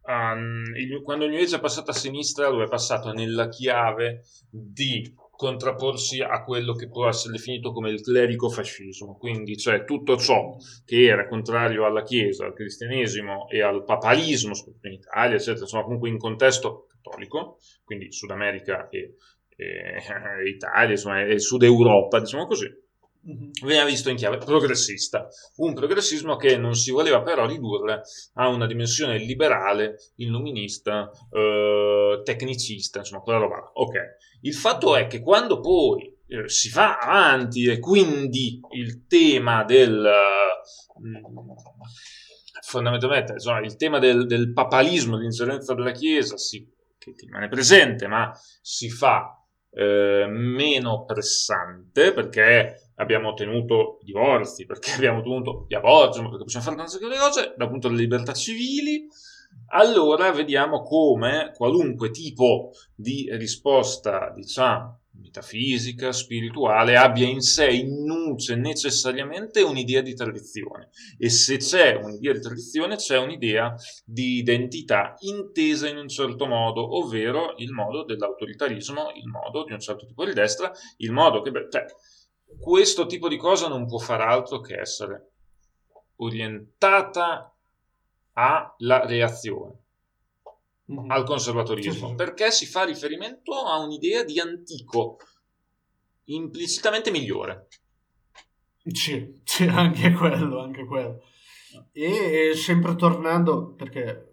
ha- 0.04 0.34
il- 0.76 1.02
quando 1.04 1.26
il 1.26 1.32
New 1.32 1.42
Age 1.42 1.56
è 1.58 1.60
passato 1.60 1.92
a 1.92 1.94
sinistra 1.94 2.48
lo 2.50 2.64
è 2.64 2.68
passato 2.68 3.12
nella 3.14 3.50
chiave 3.50 4.24
di 4.50 5.14
contrapporsi 5.40 6.20
a 6.20 6.44
quello 6.44 6.74
che 6.74 6.90
può 6.90 7.08
essere 7.08 7.32
definito 7.38 7.72
come 7.72 7.92
il 7.92 8.02
clericofascismo, 8.02 9.16
quindi 9.18 9.56
cioè 9.56 9.86
tutto 9.86 10.18
ciò 10.18 10.58
che 10.84 11.06
era 11.06 11.30
contrario 11.30 11.86
alla 11.86 12.04
Chiesa, 12.04 12.46
al 12.46 12.54
cristianesimo 12.54 13.48
e 13.48 13.62
al 13.62 13.86
papalismo, 13.86 14.52
in 14.82 14.92
Italia, 14.92 15.38
eccetera, 15.38 15.62
insomma 15.62 15.84
comunque 15.84 16.10
in 16.10 16.18
contesto 16.18 16.88
cattolico, 16.90 17.58
quindi 17.86 18.12
Sud 18.12 18.32
America 18.32 18.90
e- 18.90 19.16
e 19.56 19.96
Italia, 20.46 20.92
insomma, 20.92 21.24
e 21.24 21.40
Sud 21.40 21.64
Europa, 21.64 22.20
diciamo 22.20 22.46
così, 22.46 22.68
veniva 23.64 23.86
visto 23.86 24.10
in 24.10 24.16
chiave 24.16 24.38
progressista, 24.38 25.28
un 25.58 25.74
progressismo 25.74 26.36
che 26.36 26.58
non 26.58 26.76
si 26.76 26.92
voleva 26.92 27.22
però 27.22 27.46
ridurre 27.46 28.02
a 28.34 28.48
una 28.48 28.66
dimensione 28.66 29.18
liberale, 29.18 29.98
illuminista, 30.16 31.10
eh, 31.32 32.22
tecnicista, 32.24 33.00
insomma 33.00 33.22
quella 33.22 33.40
roba. 33.40 33.56
là. 33.56 33.72
Ok, 33.74 33.96
il 34.42 34.54
fatto 34.54 34.96
è 34.96 35.08
che 35.08 35.22
quando 35.22 35.60
poi 35.60 36.16
eh, 36.28 36.48
si 36.48 36.70
va 36.72 36.98
avanti 36.98 37.66
e 37.66 37.80
quindi 37.80 38.60
il 38.72 39.06
tema 39.08 39.64
del... 39.64 40.08
mh, 40.98 41.18
fondamentalmente 42.62 43.34
insomma, 43.34 43.60
il 43.62 43.76
tema 43.76 44.00
del, 44.00 44.28
del 44.28 44.54
papalismo, 44.54 45.16
dell'ingerenza 45.18 45.74
della 45.74 45.92
Chiesa 45.92 46.38
si, 46.38 46.68
che 46.98 47.16
rimane 47.18 47.48
presente 47.48 48.08
ma 48.08 48.32
si 48.62 48.90
fa 48.90 49.40
eh, 49.72 50.26
meno 50.28 51.06
pressante 51.06 52.14
perché 52.14 52.89
abbiamo 53.00 53.30
ottenuto 53.30 54.00
divorzi, 54.04 54.66
perché 54.66 54.92
abbiamo 54.96 55.20
ottenuto 55.20 55.66
gli 55.68 55.76
aborti, 55.76 56.22
perché 56.22 56.44
possiamo 56.44 56.66
fare 56.66 56.78
tante 56.78 57.18
cose, 57.18 57.54
dal 57.58 57.70
punto 57.70 57.88
delle 57.88 58.02
libertà 58.02 58.34
civili, 58.34 59.08
allora 59.72 60.32
vediamo 60.32 60.84
come 60.84 61.52
qualunque 61.56 62.12
tipo 62.12 62.72
di 62.96 63.28
risposta, 63.32 64.32
diciamo, 64.36 65.00
metafisica, 65.22 66.12
spirituale, 66.12 66.96
abbia 66.96 67.28
in 67.28 67.42
sé, 67.42 67.68
in 67.68 68.04
nuce 68.06 68.56
necessariamente 68.56 69.62
un'idea 69.62 70.02
di 70.02 70.14
tradizione. 70.14 70.90
E 71.18 71.30
se 71.30 71.58
c'è 71.58 71.96
un'idea 71.96 72.34
di 72.34 72.42
tradizione, 72.42 72.96
c'è 72.96 73.18
un'idea 73.18 73.76
di 74.06 74.38
identità 74.38 75.16
intesa 75.20 75.88
in 75.88 75.98
un 75.98 76.08
certo 76.08 76.46
modo, 76.46 76.98
ovvero 76.98 77.56
il 77.58 77.72
modo 77.72 78.04
dell'autoritarismo, 78.06 79.12
il 79.16 79.28
modo 79.28 79.64
di 79.66 79.74
un 79.74 79.80
certo 79.80 80.06
tipo 80.06 80.26
di 80.26 80.34
destra, 80.34 80.72
il 80.98 81.12
modo 81.12 81.42
che... 81.42 81.52
beh, 81.52 81.68
Cioè, 81.70 81.86
questo 82.60 83.06
tipo 83.06 83.28
di 83.28 83.38
cosa 83.38 83.68
non 83.68 83.86
può 83.88 83.98
far 84.00 84.22
altro 84.22 84.60
che 84.60 84.80
essere 84.80 85.32
orientata 86.18 87.54
alla 88.34 89.06
reazione, 89.06 89.78
Mhm. 90.86 91.12
al 91.12 91.24
conservatorismo, 91.24 91.92
Sì, 91.94 92.06
sì, 92.08 92.16
perché 92.16 92.52
si 92.52 92.66
fa 92.66 92.84
riferimento 92.84 93.54
a 93.54 93.78
un'idea 93.78 94.24
di 94.24 94.40
antico, 94.40 95.18
implicitamente 96.26 97.12
migliore. 97.12 97.68
Sì, 98.84 99.40
sì, 99.44 99.66
anche 99.66 100.12
quello, 100.14 100.62
anche 100.62 100.86
quello. 100.86 101.22
E, 101.92 102.50
e 102.50 102.56
sempre 102.56 102.96
tornando, 102.96 103.74
perché 103.74 104.26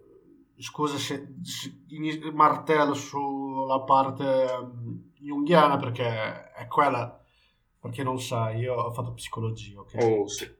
scusa 0.58 0.96
se, 0.96 1.34
se 1.42 1.84
martello 2.32 2.94
sulla 2.94 3.80
parte 3.82 4.24
um, 4.24 5.10
junghiana, 5.18 5.76
perché 5.76 6.52
è 6.52 6.66
quella, 6.68 7.22
perché 7.86 8.02
non 8.02 8.20
sai, 8.20 8.60
io 8.60 8.74
ho 8.74 8.92
fatto 8.92 9.14
psicologia, 9.14 9.78
ok? 9.78 9.94
Oh 10.02 10.26
sì. 10.26 10.52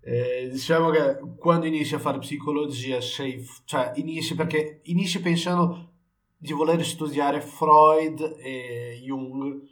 Eh, 0.00 0.48
diciamo 0.50 0.90
che 0.90 1.18
quando 1.36 1.66
inizi 1.66 1.94
a 1.94 2.00
fare 2.00 2.18
psicologia 2.18 3.00
sei, 3.00 3.46
cioè 3.64 3.92
inizi 3.96 4.34
perché 4.34 4.80
inizi 4.84 5.20
pensando 5.20 5.92
di 6.36 6.52
voler 6.52 6.84
studiare 6.84 7.40
Freud 7.40 8.38
e 8.40 9.00
Jung 9.04 9.62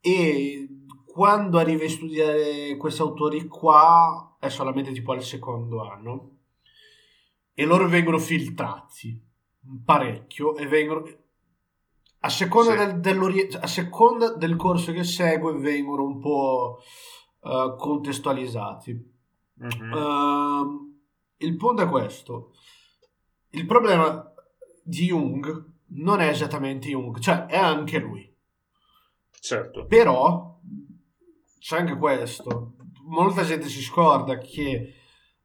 e 0.00 0.68
quando 1.06 1.58
arrivi 1.58 1.84
a 1.84 1.90
studiare 1.90 2.76
questi 2.76 3.00
autori 3.00 3.46
qua 3.46 4.36
è 4.38 4.48
solamente 4.48 4.92
tipo 4.92 5.12
al 5.12 5.22
secondo 5.22 5.82
anno 5.82 6.38
e 7.54 7.64
loro 7.64 7.88
vengono 7.88 8.18
filtrati 8.18 9.18
parecchio 9.84 10.56
e 10.56 10.66
vengono 10.66 11.04
a 12.22 12.28
seconda, 12.28 12.72
Sì. 12.72 12.76
del, 12.78 13.00
dell'ori- 13.00 13.48
a 13.60 13.66
seconda 13.66 14.34
del 14.34 14.56
corso 14.56 14.92
che 14.92 15.04
segue 15.04 15.54
vengono 15.58 16.04
un 16.04 16.18
po' 16.20 16.78
eh, 17.42 17.74
contestualizzati 17.78 19.08
Mhm. 19.60 19.92
Ehm, 19.92 21.00
il 21.38 21.56
punto 21.56 21.82
è 21.82 21.88
questo. 21.88 22.52
Il 23.50 23.66
problema 23.66 24.32
di 24.82 25.06
Jung 25.06 25.72
non 25.88 26.20
è 26.20 26.28
esattamente 26.28 26.88
Jung, 26.88 27.18
cioè 27.18 27.44
è 27.46 27.56
anche 27.58 27.98
lui. 27.98 28.26
certo. 29.42 29.84
Però 29.86 30.58
c'è 31.58 31.78
anche 31.78 31.96
questo. 31.96 32.74
Molta 33.06 33.42
gente 33.42 33.68
si 33.68 33.80
scorda 33.82 34.38
che 34.38 34.94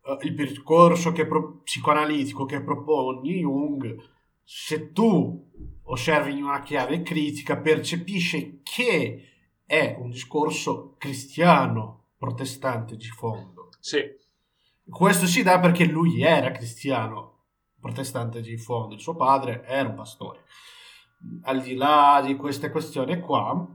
eh, 0.02 0.18
il 0.22 0.34
percorso 0.34 1.12
che 1.12 1.26
pro- 1.28 1.62
psicoanalitico 1.64 2.46
che 2.46 2.62
propone 2.62 3.22
Jung, 3.30 3.98
se 4.46 4.92
tu 4.92 5.52
osservi 5.86 6.38
in 6.38 6.44
una 6.44 6.62
chiave 6.62 7.02
critica, 7.02 7.58
percepisce 7.58 8.62
che 8.62 9.30
è 9.66 9.98
un 10.00 10.12
discorso 10.12 10.96
cristiano 10.98 12.12
protestante 12.18 12.96
di 12.96 13.08
fondo. 13.08 13.70
Sì, 13.80 14.04
Questo 14.88 15.26
si 15.26 15.42
dà 15.42 15.60
perché 15.60 15.86
lui 15.86 16.22
era 16.22 16.52
cristiano 16.52 17.34
protestante 17.80 18.42
di 18.42 18.58
fondo, 18.58 18.94
il 18.94 19.02
suo 19.02 19.16
padre 19.16 19.64
era 19.66 19.90
un 19.90 19.96
pastore. 19.96 20.44
Al 21.44 21.62
di 21.62 21.76
là 21.76 22.22
di 22.24 22.36
queste 22.36 22.70
questioni 22.70 23.20
qua, 23.20 23.68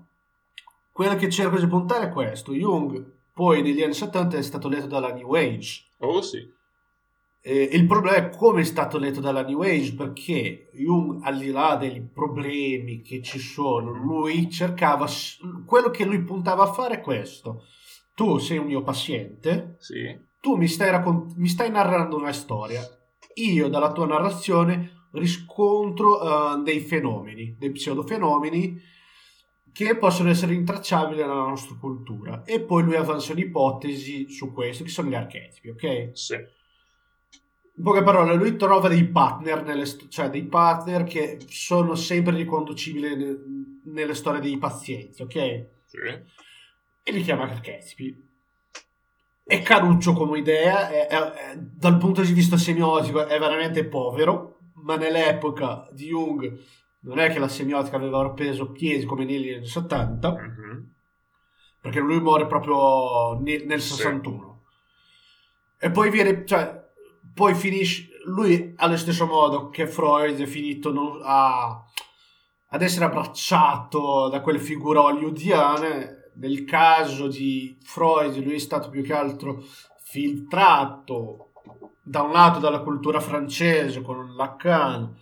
quello 0.93 1.16
che 1.16 1.31
cerco 1.31 1.59
di 1.59 1.66
puntare 1.66 2.07
è 2.07 2.11
questo. 2.11 2.53
Jung 2.53 3.18
poi 3.35 3.62
negli 3.62 3.83
anni 3.83 3.95
70 3.95 4.37
è 4.37 4.43
stato 4.43 4.68
letto 4.68 4.87
dalla 4.87 5.12
New 5.12 5.33
Age. 5.35 5.87
Oh 5.99 6.21
sì. 6.21 6.47
E 7.43 7.70
il 7.72 7.86
problema 7.86 8.16
è 8.16 8.28
come 8.36 8.61
è 8.61 8.64
stato 8.64 8.99
letto 8.99 9.20
dalla 9.20 9.43
New 9.43 9.62
Age, 9.62 9.95
perché 9.95 10.68
Jung, 10.74 11.20
al 11.24 11.38
di 11.38 11.51
là 11.51 11.76
dei 11.76 12.03
problemi 12.03 13.01
che 13.01 13.22
ci 13.22 13.38
sono, 13.38 13.93
lui 13.93 14.51
cercava, 14.51 15.07
quello 15.64 15.88
che 15.91 16.05
lui 16.05 16.22
puntava 16.22 16.64
a 16.64 16.72
fare 16.72 16.97
è 16.97 17.01
questo. 17.01 17.64
Tu 18.14 18.36
sei 18.38 18.59
un 18.59 18.66
mio 18.66 18.82
paziente, 18.82 19.76
Sì. 19.78 20.18
tu 20.41 20.57
mi 20.57 20.68
stai, 20.68 20.91
raccont- 20.91 21.34
mi 21.36 21.49
stai 21.49 21.70
narrando 21.70 22.16
una 22.16 22.32
storia, 22.32 22.82
io 23.34 23.68
dalla 23.68 23.93
tua 23.93 24.07
narrazione 24.07 25.09
riscontro 25.12 26.20
eh, 26.59 26.62
dei 26.62 26.80
fenomeni, 26.80 27.57
dei 27.59 27.70
pseudofenomeni 27.70 28.78
che 29.72 29.97
possono 29.97 30.28
essere 30.28 30.53
intracciabili 30.53 31.20
nella 31.20 31.32
nostra 31.34 31.76
cultura. 31.80 32.43
E 32.45 32.61
poi 32.61 32.82
lui 32.82 32.97
avanza 32.97 33.32
un'ipotesi 33.32 34.28
su 34.28 34.53
questo, 34.53 34.84
che 34.84 34.91
sono 34.91 35.09
gli 35.09 35.14
archetipi, 35.14 35.68
ok? 35.70 36.11
Sì. 36.12 36.36
In 37.81 37.87
poche 37.87 38.03
parole, 38.03 38.35
lui 38.35 38.57
trova 38.57 38.89
dei 38.89 39.07
partner, 39.09 39.64
nelle 39.64 39.87
cioè 40.11 40.28
dei 40.28 40.45
partner 40.45 41.03
che 41.05 41.39
sono 41.49 41.95
sempre 41.95 42.37
riconducibili 42.37 43.16
ne- 43.16 43.39
nelle 43.85 44.12
storie 44.12 44.39
dei 44.43 44.59
pazienti, 44.59 45.22
ok? 45.22 45.66
Sì. 45.87 45.97
E 47.03 47.11
li 47.11 47.22
chiama 47.22 47.45
archetipi. 47.45 48.22
È 49.43 49.62
caruccio 49.62 50.12
come 50.12 50.39
idea, 50.41 50.91
è- 50.91 51.07
è- 51.07 51.16
è- 51.33 51.57
dal 51.57 51.97
punto 51.97 52.20
di 52.20 52.35
vista 52.35 52.59
semiotico 52.59 53.26
è 53.26 53.39
veramente 53.39 53.87
povero, 53.87 54.59
ma 54.74 54.97
nell'epoca 54.97 55.89
di 55.91 56.09
Jung 56.09 56.61
non 57.05 57.18
è 57.18 57.31
che 57.33 57.39
la 57.39 57.49
semiotica 57.49 57.97
aveva 57.97 58.28
preso 58.33 58.72
piedi 58.72 59.07
come 59.07 59.24
negli 59.24 59.55
anni 59.55 59.64
70, 59.66 60.33
Mhm. 60.33 60.93
perché 61.81 61.99
lui 61.99 62.20
muore 62.20 62.47
proprio 62.47 63.41
ne- 63.41 63.64
nel 63.64 63.81
Sì. 63.81 63.95
61. 63.95 64.64
E 65.78 65.91
poi 65.91 66.11
viene, 66.11 66.45
cioè, 66.45 66.80
poi 67.41 67.55
finisce, 67.55 68.07
lui 68.26 68.74
allo 68.76 68.99
stesso 68.99 69.24
modo 69.24 69.70
che 69.70 69.86
Freud 69.86 70.38
è 70.38 70.45
finito 70.45 70.93
non- 70.93 71.22
a- 71.24 71.82
ad 72.68 72.82
essere 72.82 73.07
abbracciato 73.07 74.28
da 74.28 74.43
quelle 74.43 74.59
figure 74.59 74.99
hollywoodiane, 74.99 76.32
nel 76.34 76.66
caso 76.66 77.28
di 77.28 77.78
Freud 77.82 78.36
lui 78.45 78.57
è 78.57 78.59
stato 78.59 78.91
più 78.91 79.03
che 79.03 79.14
altro 79.14 79.64
filtrato 80.03 81.53
da 82.03 82.20
un 82.20 82.32
lato 82.32 82.59
dalla 82.59 82.80
cultura 82.80 83.20
francese 83.20 84.03
con 84.03 84.34
Lacan 84.36 85.16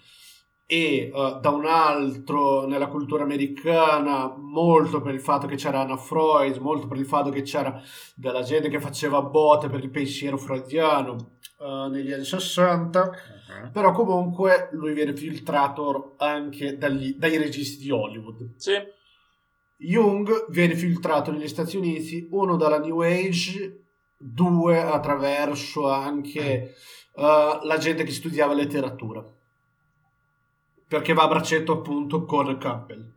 e 0.70 1.10
eh, 1.14 1.38
da 1.40 1.48
un 1.48 1.64
altro 1.64 2.66
nella 2.66 2.88
cultura 2.88 3.22
americana 3.22 4.34
molto 4.36 5.00
per 5.00 5.14
il 5.14 5.20
fatto 5.20 5.46
che 5.46 5.56
c'era 5.56 5.80
Anna 5.80 5.96
Freud, 5.96 6.58
molto 6.58 6.86
per 6.86 6.98
il 6.98 7.06
fatto 7.06 7.30
che 7.30 7.40
c'era 7.40 7.80
della 8.14 8.42
gente 8.42 8.68
che 8.68 8.78
faceva 8.78 9.22
botte 9.22 9.70
per 9.70 9.82
il 9.82 9.88
pensiero 9.88 10.36
freudiano 10.36 11.38
eh, 11.58 11.88
negli 11.90 12.12
anni 12.12 12.24
60, 12.24 13.10
Mhm. 13.62 13.70
però 13.72 13.92
comunque 13.92 14.68
lui 14.72 14.92
viene 14.92 15.16
filtrato 15.16 16.14
anche 16.18 16.76
dagli- 16.76 17.14
dai 17.16 17.38
registi 17.38 17.82
di 17.82 17.90
Hollywood. 17.90 18.56
Sì. 18.56 18.74
Jung 19.78 20.50
viene 20.50 20.74
filtrato 20.74 21.30
negli 21.30 21.48
Stati 21.48 21.76
Uniti, 21.78 22.28
uno 22.30 22.56
dalla 22.56 22.78
New 22.78 23.00
Age, 23.00 23.84
due 24.18 24.80
attraverso 24.82 25.88
anche 25.88 26.74
eh, 27.14 27.58
la 27.62 27.76
gente 27.78 28.04
che 28.04 28.12
studiava 28.12 28.52
letteratura. 28.52 29.24
Perché 30.88 31.12
va 31.12 31.24
a 31.24 31.28
braccetto 31.28 31.72
appunto 31.72 32.24
con 32.24 32.56
Campbell. 32.58 33.12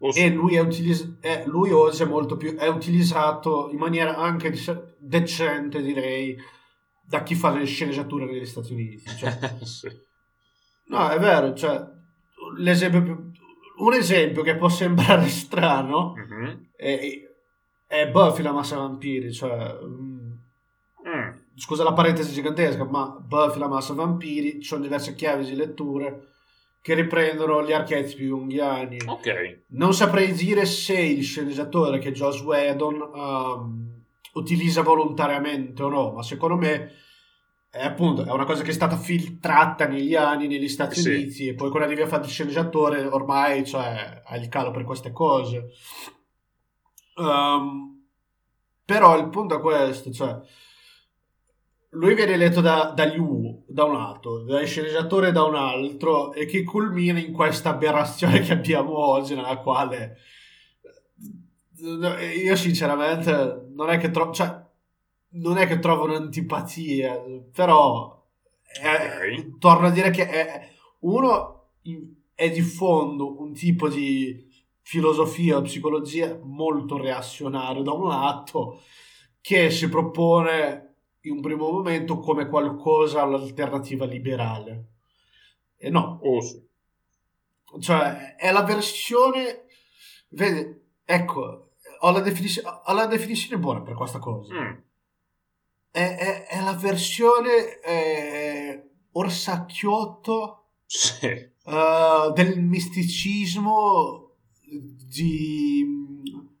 Oh, 0.00 0.12
sì. 0.12 0.24
E 0.24 0.30
lui, 0.30 0.56
è 0.56 0.60
utilis- 0.60 1.18
è- 1.20 1.44
lui 1.46 1.70
oggi 1.72 2.02
è 2.02 2.06
molto 2.06 2.36
più 2.36 2.54
è 2.54 2.66
utilizzato 2.68 3.70
in 3.70 3.78
maniera 3.78 4.16
anche 4.16 4.52
decente, 4.98 5.80
direi, 5.80 6.36
da 7.02 7.22
chi 7.22 7.34
fa 7.34 7.50
le 7.50 7.64
sceneggiature 7.64 8.26
negli 8.26 8.44
Stati 8.44 8.72
Uniti. 8.74 9.04
Cioè, 9.08 9.56
Sì. 9.64 9.88
No, 10.88 11.08
è 11.08 11.18
vero, 11.18 11.54
cioè, 11.54 11.82
l'esempio 12.58 13.02
più- 13.02 13.30
un 13.78 13.92
esempio 13.94 14.42
che 14.42 14.56
può 14.56 14.68
sembrare 14.68 15.26
strano 15.28 16.12
Mhm. 16.14 16.68
è, 16.76 17.20
è 17.86 18.08
Buffy 18.10 18.42
la 18.42 18.52
massa 18.52 18.76
vampiri, 18.76 19.32
cioè, 19.32 19.78
mm, 19.82 20.14
Mm. 21.06 21.30
scusa 21.54 21.84
la 21.84 21.92
parentesi 21.92 22.32
gigantesca, 22.32 22.84
ma 22.84 23.06
Buffy 23.08 23.58
la 23.60 23.68
massa 23.68 23.94
vampiri, 23.94 24.60
ci 24.60 24.66
sono 24.66 24.82
diverse 24.82 25.14
chiavi 25.14 25.44
di 25.44 25.54
letture 25.54 26.32
che 26.86 26.94
riprendono 26.94 27.64
gli 27.64 27.72
archetipi 27.72 28.26
junghiani. 28.26 28.98
Ok. 29.06 29.62
Non 29.70 29.92
saprei 29.92 30.30
dire 30.30 30.64
se 30.66 30.96
il 30.96 31.24
sceneggiatore 31.24 31.98
che 31.98 32.10
è 32.10 32.12
Joss 32.12 32.40
Whedon 32.42 33.10
um, 33.12 34.02
utilizza 34.34 34.82
volontariamente 34.82 35.82
o 35.82 35.88
no, 35.88 36.12
ma 36.12 36.22
secondo 36.22 36.54
me 36.54 36.92
è 37.72 37.84
appunto 37.84 38.24
è 38.24 38.30
una 38.30 38.44
cosa 38.44 38.62
che 38.62 38.70
è 38.70 38.72
stata 38.72 38.96
filtrata 38.96 39.88
negli 39.88 40.14
anni 40.14 40.46
negli 40.46 40.68
Stati 40.68 41.00
Sì. 41.00 41.08
Uniti 41.08 41.48
e 41.48 41.54
poi 41.54 41.70
quando 41.70 41.88
arrivi 41.88 42.02
a 42.02 42.06
fare 42.06 42.22
il 42.22 42.30
sceneggiatore 42.30 43.04
ormai 43.04 43.66
cioè, 43.66 44.22
hai 44.24 44.40
il 44.40 44.48
calo 44.48 44.70
per 44.70 44.84
queste 44.84 45.10
cose. 45.10 45.70
Um, 47.16 48.06
però 48.84 49.18
il 49.18 49.28
punto 49.28 49.56
è 49.56 49.60
questo, 49.60 50.12
cioè 50.12 50.38
lui 51.98 52.14
viene 52.14 52.36
letto 52.36 52.60
da, 52.60 52.92
dagli 52.94 53.18
U 53.18 53.64
da 53.66 53.84
un 53.84 53.94
lato, 53.94 54.42
dai 54.44 54.66
sceneggiatori 54.66 55.32
da 55.32 55.44
un 55.44 55.54
altro 55.54 56.32
e 56.32 56.44
che 56.46 56.62
culmina 56.62 57.18
in 57.18 57.32
questa 57.32 57.70
aberrazione 57.70 58.40
che 58.40 58.52
abbiamo 58.52 58.96
oggi 58.98 59.34
nella 59.34 59.58
quale 59.58 60.16
io 61.78 62.56
sinceramente 62.56 63.66
non 63.74 63.90
è 63.90 63.98
che 63.98 64.10
trovo 64.10 64.32
cioè, 64.32 64.64
non 65.30 65.58
è 65.58 65.66
che 65.66 65.78
trovo 65.78 66.04
un'antipatia 66.04 67.20
però 67.52 68.14
è- 68.62 69.18
Ok. 69.42 69.58
torno 69.58 69.86
a 69.86 69.90
dire 69.90 70.10
che 70.10 70.28
è, 70.28 70.70
uno 71.00 71.70
è 72.34 72.50
di 72.50 72.60
fondo 72.62 73.40
un 73.40 73.52
tipo 73.52 73.88
di 73.88 74.44
filosofia 74.82 75.56
o 75.56 75.62
psicologia 75.62 76.38
molto 76.42 76.96
reazionario 76.98 77.82
da 77.82 77.92
un 77.92 78.08
lato 78.08 78.80
che 79.40 79.70
si 79.70 79.88
propone 79.88 80.85
in 81.26 81.32
un 81.36 81.40
primo 81.40 81.70
momento 81.70 82.18
come 82.18 82.46
qualcosa 82.48 83.22
all'alternativa 83.22 84.04
liberale 84.06 84.84
e 85.76 85.90
no 85.90 86.18
Oh, 86.22 86.40
sì. 86.40 86.64
cioè 87.80 88.34
è 88.36 88.52
la 88.52 88.62
versione 88.62 89.64
vedi 90.28 90.80
ecco 91.04 91.70
ho 92.00 92.10
la, 92.10 92.20
definis- 92.20 92.62
ho 92.64 92.92
la 92.92 93.06
definizione 93.06 93.58
buona 93.60 93.82
per 93.82 93.94
questa 93.94 94.18
cosa 94.18 94.54
Mm. 94.54 94.74
è, 95.90 96.16
è- 96.16 96.46
è 96.46 96.60
la 96.62 96.74
versione 96.74 97.80
eh, 97.80 98.90
orsacchiotto 99.12 100.64
Sì. 100.86 101.26
eh, 101.26 102.32
del 102.34 102.60
misticismo 102.60 104.30
di 104.62 105.84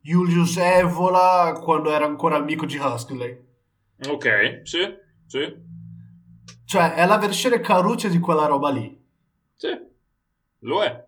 Julius 0.00 0.56
Evola 0.58 1.58
quando 1.62 1.90
era 1.90 2.04
ancora 2.06 2.36
amico 2.36 2.64
di 2.66 2.76
Huxley 2.78 3.44
Ok. 4.08 4.60
Sì. 4.64 4.78
Sì. 5.26 5.54
cioè 6.64 6.94
è 6.94 7.06
la 7.06 7.16
versione 7.18 7.60
caruccia 7.60 8.08
di 8.08 8.18
quella 8.20 8.46
roba 8.46 8.70
lì 8.70 8.96
Sì. 9.56 9.68
Lo 10.60 10.82
è. 10.82 11.04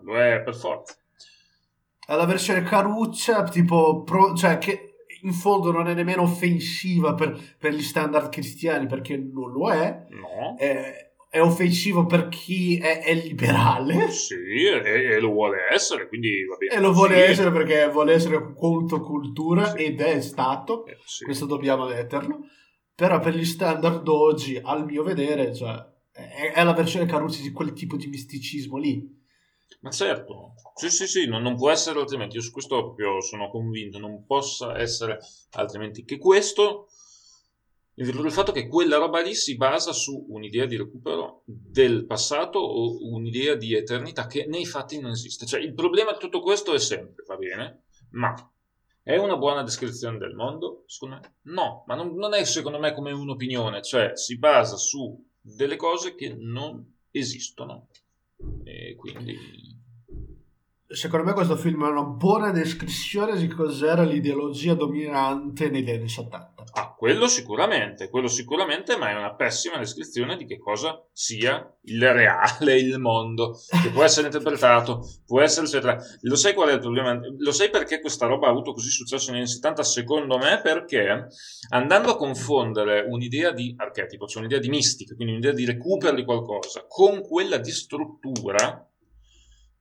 Lo 0.00 0.16
è 0.16 0.40
per 0.42 0.54
forza. 0.54 0.94
è 2.06 2.14
la 2.14 2.24
versione 2.24 2.62
caruccia 2.62 3.42
tipo 3.44 4.02
pro- 4.02 4.34
cioè 4.34 4.58
che 4.58 4.84
in 5.22 5.32
fondo 5.32 5.72
non 5.72 5.88
è 5.88 5.94
nemmeno 5.94 6.22
offensiva 6.22 7.14
per, 7.14 7.56
per 7.58 7.72
gli 7.74 7.82
standard 7.82 8.30
cristiani 8.30 8.86
perché 8.86 9.16
non 9.16 9.50
lo 9.50 9.70
è 9.72 10.06
No. 10.10 10.56
è, 10.56 11.07
è 11.30 11.40
offensivo 11.40 12.06
per 12.06 12.28
chi 12.28 12.78
è, 12.78 13.00
è 13.02 13.14
liberale 13.14 14.10
Sì, 14.10 14.34
e, 14.34 14.80
e 15.14 15.20
lo 15.20 15.30
vuole 15.30 15.58
essere, 15.70 16.08
quindi 16.08 16.44
va 16.46 16.56
bene. 16.56 16.74
e 16.74 16.80
lo 16.80 16.92
vuole 16.92 17.14
Sì. 17.16 17.30
essere 17.32 17.50
perché 17.52 17.88
vuole 17.90 18.12
essere 18.14 18.54
contro 18.54 19.00
cultura 19.00 19.70
Sì. 19.72 19.84
ed 19.84 20.00
è 20.00 20.20
stato 20.20 20.86
Eh, 20.86 20.96
sì. 21.04 21.24
questo 21.24 21.44
dobbiamo 21.46 21.86
metterlo 21.86 22.38
però 22.94 23.20
per 23.20 23.34
gli 23.36 23.44
standard 23.44 24.08
oggi 24.08 24.58
al 24.62 24.84
mio 24.84 25.02
vedere 25.02 25.54
cioè, 25.54 25.74
è, 26.10 26.52
è 26.54 26.64
la 26.64 26.72
versione 26.72 27.06
caruccia 27.06 27.42
di 27.42 27.52
quel 27.52 27.72
tipo 27.72 27.96
di 27.96 28.06
misticismo 28.08 28.76
lì 28.78 29.16
Ma 29.80 29.90
certo, 29.90 30.54
sì, 30.74 30.88
sì, 30.90 31.06
sì, 31.06 31.26
non, 31.28 31.42
non 31.42 31.54
può 31.56 31.70
essere 31.70 32.00
altrimenti. 32.00 32.36
Io 32.36 32.42
su 32.42 32.50
questo 32.50 32.82
proprio 32.82 33.20
sono 33.20 33.48
convinto, 33.50 33.98
non 33.98 34.24
possa 34.26 34.76
essere 34.78 35.18
altrimenti 35.52 36.04
che 36.04 36.16
questo, 36.18 36.88
in 37.98 38.04
virtù 38.04 38.22
del 38.22 38.30
fatto 38.30 38.52
che 38.52 38.68
quella 38.68 38.96
roba 38.96 39.20
lì 39.20 39.34
si 39.34 39.56
basa 39.56 39.92
su 39.92 40.26
un'idea 40.28 40.66
di 40.66 40.76
recupero 40.76 41.42
del 41.44 42.06
passato 42.06 42.60
o 42.60 43.04
un'idea 43.12 43.56
di 43.56 43.74
eternità 43.74 44.28
che 44.28 44.46
nei 44.46 44.66
fatti 44.66 45.00
non 45.00 45.10
esiste. 45.10 45.46
Cioè, 45.46 45.60
il 45.60 45.74
problema 45.74 46.12
di 46.12 46.18
tutto 46.18 46.40
questo 46.40 46.74
è 46.74 46.78
sempre, 46.78 47.24
va 47.26 47.36
bene, 47.36 47.82
ma 48.10 48.34
è 49.02 49.16
una 49.16 49.36
buona 49.36 49.64
descrizione 49.64 50.16
del 50.16 50.34
mondo? 50.34 50.84
Secondo 50.86 51.16
me 51.16 51.52
no, 51.52 51.82
ma 51.88 51.96
non, 51.96 52.14
non 52.14 52.34
è 52.34 52.44
secondo 52.44 52.78
me 52.78 52.94
come 52.94 53.10
un'opinione, 53.10 53.82
cioè 53.82 54.12
si 54.14 54.38
basa 54.38 54.76
su 54.76 55.26
delle 55.40 55.74
cose 55.74 56.14
che 56.14 56.32
non 56.38 56.98
esistono. 57.10 57.88
E 58.62 58.94
quindi 58.94 59.36
Secondo 60.90 61.26
me 61.26 61.34
questo 61.34 61.54
film 61.54 61.84
è 61.84 61.90
una 61.90 62.02
buona 62.02 62.50
descrizione 62.50 63.36
di 63.36 63.46
cos'era 63.46 64.04
l'ideologia 64.04 64.72
dominante 64.72 65.68
negli 65.68 65.90
anni 65.90 66.08
70. 66.08 66.64
Ah, 66.72 66.94
quello 66.94 67.28
sicuramente, 67.28 68.08
quello 68.08 68.26
sicuramente, 68.26 68.96
ma 68.96 69.10
è 69.10 69.14
una 69.14 69.34
pessima 69.34 69.76
descrizione 69.76 70.38
di 70.38 70.46
che 70.46 70.58
cosa 70.58 70.98
sia 71.12 71.70
il 71.82 72.10
reale, 72.10 72.78
il 72.78 72.98
mondo, 72.98 73.58
che 73.82 73.90
può 73.90 74.02
essere 74.02 74.28
interpretato, 74.28 75.06
può 75.26 75.42
essere 75.42 75.66
eccetera. 75.66 75.98
Lo 76.22 76.36
sai 76.36 76.54
qual 76.54 76.70
è 76.70 76.72
il 76.72 76.80
problema? 76.80 77.20
Lo 77.36 77.52
sai 77.52 77.68
perché 77.68 78.00
questa 78.00 78.24
roba 78.24 78.46
ha 78.46 78.50
avuto 78.50 78.72
così 78.72 78.88
successo 78.88 79.30
negli 79.30 79.40
anni 79.40 79.50
70? 79.50 79.82
Secondo 79.82 80.38
me 80.38 80.58
perché 80.62 81.26
andando 81.68 82.12
a 82.12 82.16
confondere 82.16 83.04
un'idea 83.06 83.52
di 83.52 83.74
archetipo, 83.76 84.26
cioè 84.26 84.40
un'idea 84.40 84.58
di 84.58 84.70
mistica, 84.70 85.14
quindi 85.14 85.34
un'idea 85.34 85.52
di 85.52 85.66
recupero 85.66 86.16
di 86.16 86.24
qualcosa, 86.24 86.86
con 86.88 87.20
quella 87.20 87.58
di 87.58 87.72
struttura, 87.72 88.87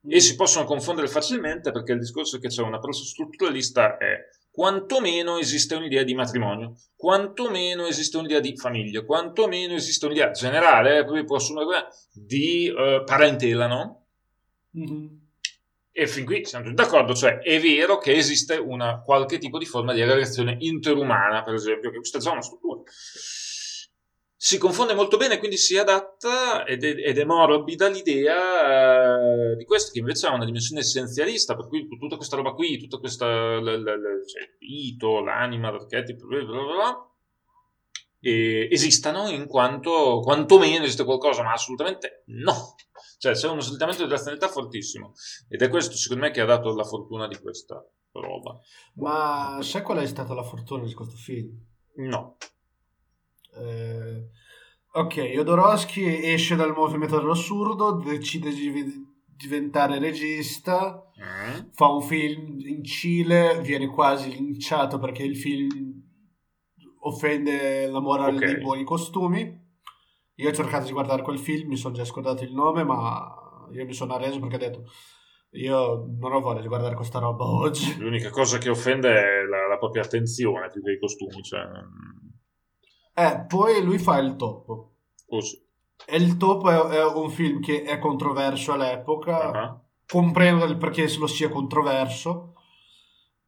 e 0.10 0.20
si 0.20 0.36
possono 0.36 0.66
confondere 0.66 1.08
facilmente 1.08 1.72
perché 1.72 1.91
il 1.91 1.99
discorso 1.99 2.39
che 2.39 2.47
c'è 2.47 2.62
un 2.62 2.74
approccio 2.74 3.03
strutturalista 3.03 3.97
è 3.97 4.30
quantomeno 4.49 5.38
esiste 5.38 5.76
un'idea 5.76 6.01
di 6.03 6.16
matrimonio, 6.16 6.78
quantomeno 6.95 7.86
esiste 7.86 8.18
un'idea 8.18 8.39
di 8.39 8.58
famiglia, 8.58 9.03
quantomeno 9.03 9.76
esiste 9.76 10.08
un'idea 10.08 10.32
generale, 10.32 10.97
eh, 10.97 11.26
assumere 11.28 11.66
quella 11.66 11.88
di 12.12 12.74
uh, 12.76 13.03
parentela, 13.03 13.68
no? 13.68 14.05
Mm-hmm. 14.76 15.08
E 15.91 16.08
fin 16.08 16.26
qui 16.26 16.45
siamo 16.45 16.64
tutti 16.64 16.76
d'accordo, 16.76 17.14
cioè 17.14 17.39
è 17.39 17.60
vero 17.60 17.97
che 17.97 18.16
esiste 18.16 18.55
una 18.55 19.01
qualche 19.01 19.38
tipo 19.38 19.58
di 19.58 19.66
forma 19.66 19.93
di 19.93 20.01
aggregazione 20.01 20.55
interumana, 20.60 21.43
per 21.43 21.53
esempio, 21.53 21.91
che 21.91 21.97
questa 21.97 22.18
è 22.18 22.22
già 22.22 22.32
una 22.32 22.41
struttura 22.41 22.82
si 24.40 24.60
confonde 24.60 24.94
molto 24.94 25.18
bene, 25.18 25.40
quindi 25.40 25.58
si 25.58 25.78
adatta 25.78 26.64
ed 26.64 26.84
è, 26.84 26.96
ed 27.10 27.18
è 27.18 27.26
morbida 27.26 27.88
l'idea 27.88 29.52
eh, 29.52 29.56
di 29.56 29.66
questo, 29.66 29.92
che 29.92 30.00
invece 30.00 30.28
ha 30.28 30.34
una 30.34 30.46
dimensione 30.46 30.82
essenzialista, 30.82 31.56
per 31.56 31.68
cui 31.68 31.88
tutta 31.88 32.18
questa 32.18 32.36
roba 32.36 32.52
qui, 32.52 32.78
tutta 32.78 33.00
questa, 33.00 33.26
l, 33.58 33.64
l, 33.64 33.82
l, 33.82 34.28
cioè, 34.28 34.44
il 34.44 34.58
mito, 34.60 35.24
l'anima, 35.24 35.72
l'archetipo, 35.72 36.28
bla 36.28 36.44
bla 36.44 36.64
bla, 36.64 37.12
e 38.20 38.68
esistano 38.72 39.28
in 39.30 39.48
quanto 39.48 40.20
quantomeno 40.20 40.84
esiste 40.84 41.04
qualcosa, 41.04 41.42
ma 41.42 41.54
assolutamente 41.54 42.24
no. 42.28 42.76
Cioè 43.18 43.34
c'è 43.34 43.50
uno 43.50 43.62
slittamento 43.62 44.04
di 44.04 44.12
razionalità 44.12 44.48
fortissimo 44.48 45.14
ed 45.50 45.62
è 45.64 45.70
questo 45.70 45.96
secondo 45.96 46.26
me 46.26 46.32
che 46.32 46.42
ha 46.42 46.46
dato 46.46 46.76
la 46.76 46.84
fortuna 46.84 47.28
di 47.28 47.40
questa 47.40 47.84
roba. 48.12 48.60
Ma 48.96 49.58
sai 49.62 49.82
qual 49.82 49.98
è 49.98 50.06
stata 50.06 50.36
la 50.36 50.44
fortuna 50.44 50.84
di 50.84 50.94
questo 50.94 51.16
film? 51.16 51.50
No. 51.96 52.38
Eh, 53.60 54.30
ok, 54.91 55.22
Jodorowsky 55.22 56.24
esce 56.24 56.55
dal 56.55 56.74
movimento 56.74 57.18
dell'assurdo, 57.20 57.93
decide 57.93 58.51
di 58.51 59.05
diventare 59.26 59.99
regista, 59.99 61.01
Mm. 61.18 61.70
fa 61.74 61.88
un 61.88 62.01
film 62.03 62.60
in 62.60 62.84
Cile, 62.84 63.60
viene 63.62 63.88
quasi 63.88 64.30
linciato 64.32 64.99
perché 64.99 65.24
il 65.24 65.36
film 65.36 65.68
offende 66.99 67.88
la 67.88 67.99
morale 67.99 68.38
Ok. 68.38 68.45
dei 68.45 68.58
buoni 68.62 68.84
costumi. 68.84 69.66
Io 70.36 70.49
ho 70.49 70.53
cercato 70.53 70.86
di 70.86 70.91
guardare 70.91 71.24
quel 71.24 71.39
film, 71.39 71.70
mi 71.70 71.76
sono 71.76 71.95
già 71.95 72.05
scordato 72.05 72.43
il 72.43 72.53
nome, 72.53 72.84
ma 72.84 73.34
io 73.72 73.86
mi 73.86 73.93
sono 73.93 74.14
arreso 74.14 74.39
perché 74.39 74.55
ho 74.55 74.60
detto 74.60 74.84
io 75.51 76.05
non 76.20 76.34
ho 76.34 76.39
voglia 76.41 76.62
di 76.62 76.68
guardare 76.68 76.93
questa 76.95 77.18
roba 77.20 77.45
oggi. 77.45 77.97
L'unica 77.97 78.30
cosa 78.30 78.58
che 78.60 78.70
offende 78.70 79.10
è 79.10 79.41
la, 79.49 79.68
la 79.68 79.78
propria 79.80 80.03
attenzione 80.03 80.70
più 80.70 80.84
che 80.84 80.91
i 80.91 80.99
costumi, 80.99 81.41
cioè... 81.41 81.62
Eh, 83.20 83.45
poi 83.47 83.84
lui 83.84 83.97
fa 83.97 84.20
il 84.20 84.36
topo. 84.36 84.91
Così. 85.28 85.59
E 86.05 86.18
il 86.18 86.38
topo 86.38 86.70
è, 86.70 86.97
è 86.97 87.05
un 87.05 87.30
film 87.32 87.59
che 87.61 87.82
è 87.84 87.97
controverso 87.97 88.74
all'epoca, 88.74 89.51
Ah. 89.51 89.82
comprendo 90.05 90.65
il 90.65 90.78
perché 90.78 91.07
lo 91.18 91.26
sia 91.26 91.49
controverso. 91.49 92.53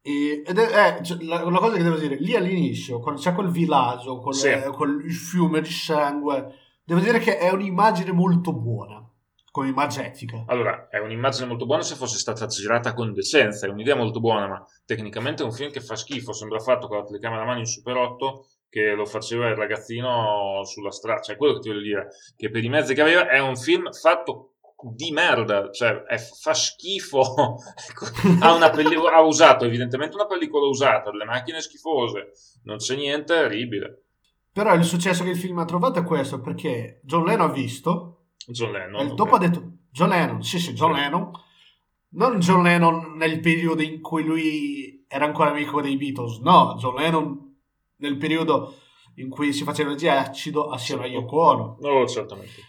E, 0.02 0.42
ed 0.44 0.58
è, 0.58 0.96
eh, 0.98 1.04
cioè, 1.04 1.22
la, 1.22 1.44
la 1.48 1.58
cosa 1.58 1.76
che 1.76 1.82
devo 1.84 1.96
dire, 1.96 2.16
lì 2.16 2.34
all'inizio, 2.34 2.98
quando 2.98 3.20
c'è 3.20 3.32
quel 3.32 3.50
villaggio, 3.50 4.18
con 4.18 4.32
Sì. 4.32 4.48
il 4.48 5.12
fiume 5.14 5.60
di 5.60 5.70
sangue, 5.70 6.54
devo 6.82 7.00
dire 7.00 7.18
che 7.20 7.38
è 7.38 7.50
un'immagine 7.52 8.10
molto 8.10 8.52
buona, 8.52 9.06
come 9.52 9.68
immagetica. 9.68 10.44
Allora, 10.48 10.88
è 10.88 10.98
un'immagine 10.98 11.46
molto 11.46 11.64
buona 11.66 11.82
se 11.82 11.94
fosse 11.94 12.18
stata 12.18 12.46
girata 12.46 12.92
con 12.92 13.12
decenza, 13.12 13.66
è 13.66 13.70
un'idea 13.70 13.94
molto 13.94 14.18
buona, 14.20 14.48
ma 14.48 14.66
tecnicamente 14.84 15.42
è 15.42 15.46
un 15.46 15.52
film 15.52 15.70
che 15.70 15.80
fa 15.80 15.94
schifo, 15.94 16.32
sembra 16.32 16.58
fatto 16.58 16.88
con 16.88 16.96
la 16.96 17.04
telecamera 17.04 17.42
a 17.42 17.46
mano 17.46 17.60
in 17.60 17.66
Super 17.66 17.96
8 17.96 18.46
che 18.70 18.92
lo 18.94 19.04
faceva 19.04 19.48
il 19.48 19.56
ragazzino 19.56 20.62
sulla 20.64 20.92
strada, 20.92 21.20
cioè 21.20 21.36
quello 21.36 21.54
che 21.54 21.60
ti 21.60 21.68
voglio 21.68 21.82
dire, 21.82 22.08
che 22.36 22.50
per 22.50 22.64
i 22.64 22.68
mezzi 22.68 22.94
che 22.94 23.02
aveva 23.02 23.28
è 23.28 23.40
un 23.40 23.56
film 23.56 23.90
fatto 23.92 24.54
di 24.94 25.10
merda, 25.10 25.70
cioè 25.70 26.04
è- 26.04 26.16
fa 26.18 26.54
schifo, 26.54 27.20
ha, 28.40 28.54
una 28.54 28.70
pelli- 28.70 28.94
ha 28.94 29.20
usato 29.20 29.64
evidentemente 29.64 30.14
una 30.14 30.26
pellicola 30.26 30.66
usata, 30.66 31.10
delle 31.10 31.24
macchine 31.24 31.60
schifose, 31.60 32.30
non 32.64 32.78
c'è 32.78 32.94
niente, 32.96 33.34
è 33.38 33.44
orribile. 33.44 34.04
Però 34.52 34.72
il 34.74 34.84
successo 34.84 35.24
che 35.24 35.30
il 35.30 35.36
film 35.36 35.58
ha 35.58 35.64
trovato 35.64 35.98
è 35.98 36.04
questo, 36.04 36.40
perché 36.40 37.00
John 37.04 37.24
Lennon 37.24 37.50
ha 37.50 37.52
visto, 37.52 38.26
John 38.46 38.72
Lennon. 38.72 39.04
il 39.04 39.10
ok. 39.10 39.16
topo 39.16 39.34
ha 39.34 39.38
detto, 39.38 39.72
John 39.90 40.08
Lennon, 40.08 40.42
sì 40.42 40.58
sì, 40.58 40.72
John. 40.72 40.92
Lennon, 40.92 41.30
non 42.12 42.38
John 42.38 42.62
Lennon 42.62 43.16
nel 43.16 43.40
periodo 43.40 43.82
in 43.82 44.00
cui 44.00 44.24
lui 44.24 45.04
era 45.08 45.24
ancora 45.24 45.50
amico 45.50 45.80
dei 45.80 45.96
Beatles, 45.96 46.38
no, 46.38 46.76
John 46.78 46.94
Lennon 46.94 47.49
nel 48.00 48.16
periodo 48.16 48.74
in 49.16 49.28
cui 49.28 49.52
si 49.52 49.64
faceva 49.64 49.94
di 49.94 50.08
acido 50.08 50.70
assieme 50.70 51.02
a 51.02 51.06
Certo. 51.06 51.20
Yoko 51.20 51.40
Ono. 51.42 51.76
No, 51.80 52.06
certamente. 52.06 52.68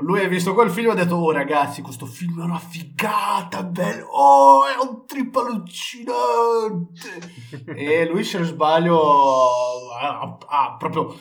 Lui 0.00 0.24
ha 0.24 0.28
visto 0.28 0.54
quel 0.54 0.70
film 0.70 0.88
e 0.88 0.92
ha 0.92 0.94
detto, 0.94 1.16
oh 1.16 1.30
ragazzi, 1.32 1.82
questo 1.82 2.06
film 2.06 2.40
è 2.40 2.44
una 2.44 2.58
figata, 2.58 3.62
bello, 3.62 4.06
oh, 4.06 4.64
è 4.64 4.74
un 4.80 5.04
trip 5.06 5.36
allucinante. 5.36 7.34
e 7.76 8.06
lui, 8.08 8.24
se 8.24 8.38
non 8.38 8.46
sbaglio, 8.46 9.90
ha, 9.92 10.38
ha 10.46 10.76
proprio 10.78 11.14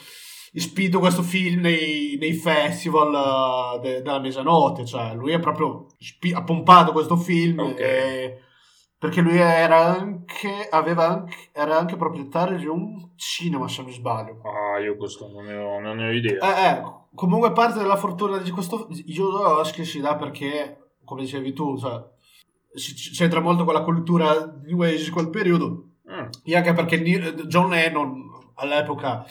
spinto 0.54 1.00
questo 1.00 1.22
film 1.22 1.62
nei, 1.62 2.16
nei 2.18 2.34
festival 2.34 3.76
eh, 3.76 3.80
de- 3.80 4.02
della 4.02 4.20
mezzanotte, 4.20 4.86
cioè 4.86 5.16
lui 5.16 5.32
è 5.34 5.40
proprio 5.40 5.88
spi- 5.98 6.34
ha 6.34 6.44
pompato 6.44 6.94
questo 6.94 7.18
film 7.18 7.60
Ok. 7.60 7.80
e- 7.80 8.38
perché 9.02 9.22
lui 9.22 9.36
era 9.40 9.98
anche, 9.98 10.68
aveva 10.70 11.08
anche, 11.08 11.50
era 11.54 11.76
anche 11.76 11.96
proprietario 11.96 12.56
di 12.56 12.68
un 12.68 13.14
cinema, 13.16 13.68
se 13.68 13.82
non 13.82 13.92
sbaglio. 13.92 14.42
Ah, 14.44 14.78
io 14.80 14.96
questo 14.96 15.28
non 15.28 15.44
ne 15.46 15.56
ho, 15.58 15.80
non 15.80 15.96
ne 15.98 16.08
ho 16.08 16.12
idea. 16.12 16.38
Eh, 16.38 16.78
eh, 16.78 16.82
comunque 17.16 17.52
parte 17.52 17.80
della 17.80 17.96
fortuna 17.96 18.38
di 18.38 18.52
questo 18.52 18.88
Jodorowsky 18.92 19.86
si 19.86 20.02
dà 20.02 20.16
perché, 20.18 20.92
come 21.04 21.22
dicevi 21.22 21.52
tu, 21.52 21.80
cioè, 21.80 22.00
si- 22.76 22.94
c'entra 22.94 23.40
molto 23.40 23.64
con 23.64 23.74
la 23.74 23.82
cultura 23.82 24.46
New 24.66 24.80
Age 24.84 25.06
di 25.06 25.10
quel 25.10 25.32
periodo 25.32 25.88
Mm. 26.08 26.28
e 26.44 26.56
anche 26.56 26.74
perché 26.74 27.02
John 27.48 27.70
Lennon 27.72 28.52
all'epoca 28.56 29.26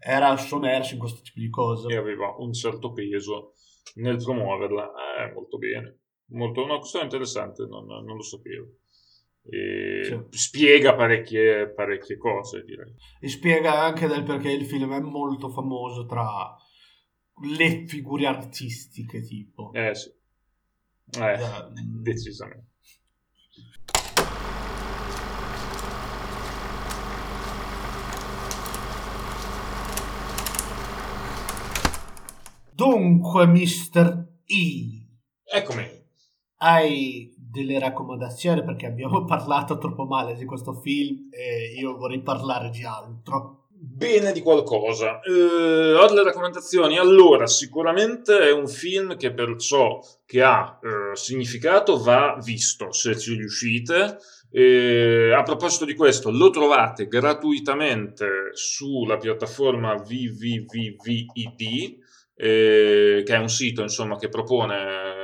era 0.00 0.36
sommerso 0.36 0.92
in 0.92 0.98
questo 1.00 1.22
tipo 1.22 1.38
di 1.38 1.46
e 1.46 1.50
cose. 1.50 1.96
aveva 1.96 2.34
un 2.36 2.52
certo 2.52 2.92
peso 2.92 3.52
nel 3.94 4.22
promuoverla. 4.22 4.84
Eh, 4.84 5.32
molto 5.32 5.56
bene. 5.56 6.00
Molto, 6.32 6.62
una 6.62 6.76
questione 6.76 7.06
interessante, 7.06 7.64
non, 7.66 7.86
non 7.86 8.16
lo 8.16 8.22
sapevo. 8.22 8.66
Sì. 9.46 10.18
Spiega 10.30 10.94
parecchie, 10.94 11.68
parecchie 11.68 12.16
cose, 12.16 12.62
direi. 12.64 12.94
E 13.20 13.28
spiega 13.28 13.82
anche 13.82 14.06
del 14.06 14.22
perché 14.22 14.50
il 14.50 14.64
film 14.64 14.94
è 14.94 15.00
molto 15.00 15.50
famoso 15.50 16.06
tra 16.06 16.56
le 17.42 17.86
figure 17.86 18.26
artistiche, 18.26 19.20
tipo. 19.20 19.70
Eh 19.74 19.94
sì. 19.94 20.10
Eh, 21.20 21.32
Eh, 21.32 21.40
decisamente. 22.00 22.72
Dunque, 32.74 33.46
Mr. 33.46 34.26
E. 34.46 35.06
Eccomi. 35.44 35.86
Hai 36.56 37.33
delle 37.54 37.78
raccomandazioni 37.78 38.64
perché 38.64 38.86
abbiamo 38.86 39.22
parlato 39.24 39.78
troppo 39.78 40.04
male 40.04 40.34
di 40.34 40.44
questo 40.44 40.74
film 40.74 41.28
e 41.30 41.72
io 41.78 41.96
vorrei 41.96 42.20
parlare 42.20 42.70
di 42.70 42.84
altro. 42.84 43.60
Bene 43.76 44.32
di 44.32 44.40
qualcosa. 44.40 45.20
Eh, 45.20 45.94
ho 45.94 46.06
delle 46.06 46.24
raccomandazioni. 46.24 46.98
Allora, 46.98 47.46
sicuramente 47.46 48.38
è 48.38 48.50
un 48.50 48.66
film 48.66 49.16
che 49.16 49.32
per 49.32 49.56
ciò 49.56 50.00
che 50.24 50.42
ha 50.42 50.78
eh, 50.82 51.14
significato 51.14 51.98
va 51.98 52.38
visto, 52.42 52.90
se 52.92 53.16
ci 53.18 53.34
riuscite. 53.34 54.16
Eh, 54.50 55.32
a 55.32 55.42
proposito 55.42 55.84
di 55.84 55.94
questo, 55.94 56.30
lo 56.30 56.50
trovate 56.50 57.08
gratuitamente 57.08 58.50
sulla 58.52 59.18
piattaforma 59.18 59.92
www.vid, 59.94 61.60
eh, 62.36 63.22
che 63.24 63.34
è 63.34 63.38
un 63.38 63.48
sito 63.50 63.82
insomma, 63.82 64.16
che 64.16 64.28
propone 64.28 65.23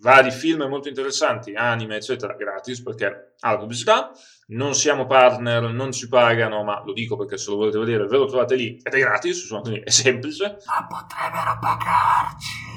vari 0.00 0.30
film 0.30 0.64
molto 0.64 0.88
interessanti, 0.88 1.54
anime, 1.54 1.96
eccetera, 1.96 2.34
gratis 2.34 2.82
perché 2.82 3.34
ha 3.38 3.50
la 3.50 3.58
pubblicità. 3.58 4.12
Non 4.48 4.74
siamo 4.74 5.06
partner, 5.06 5.70
non 5.72 5.92
ci 5.92 6.08
pagano, 6.08 6.64
ma 6.64 6.82
lo 6.84 6.92
dico 6.92 7.16
perché 7.16 7.36
se 7.36 7.50
lo 7.50 7.56
volete 7.56 7.78
vedere 7.78 8.06
ve 8.06 8.16
lo 8.16 8.26
trovate 8.26 8.54
lì 8.54 8.80
ed 8.82 8.94
è 8.94 8.98
gratis, 8.98 9.46
quindi 9.46 9.80
è 9.80 9.90
semplice. 9.90 10.56
Ma 10.66 10.86
potrebbero 10.86 11.58
pagarci. 11.60 12.76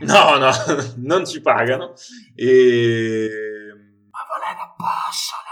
No, 0.00 0.36
no, 0.36 0.50
non 1.08 1.24
ci 1.24 1.40
pagano. 1.40 1.94
E... 2.34 3.28
Ma 4.10 4.18
volendo 4.28 4.74
possono. 4.76 5.50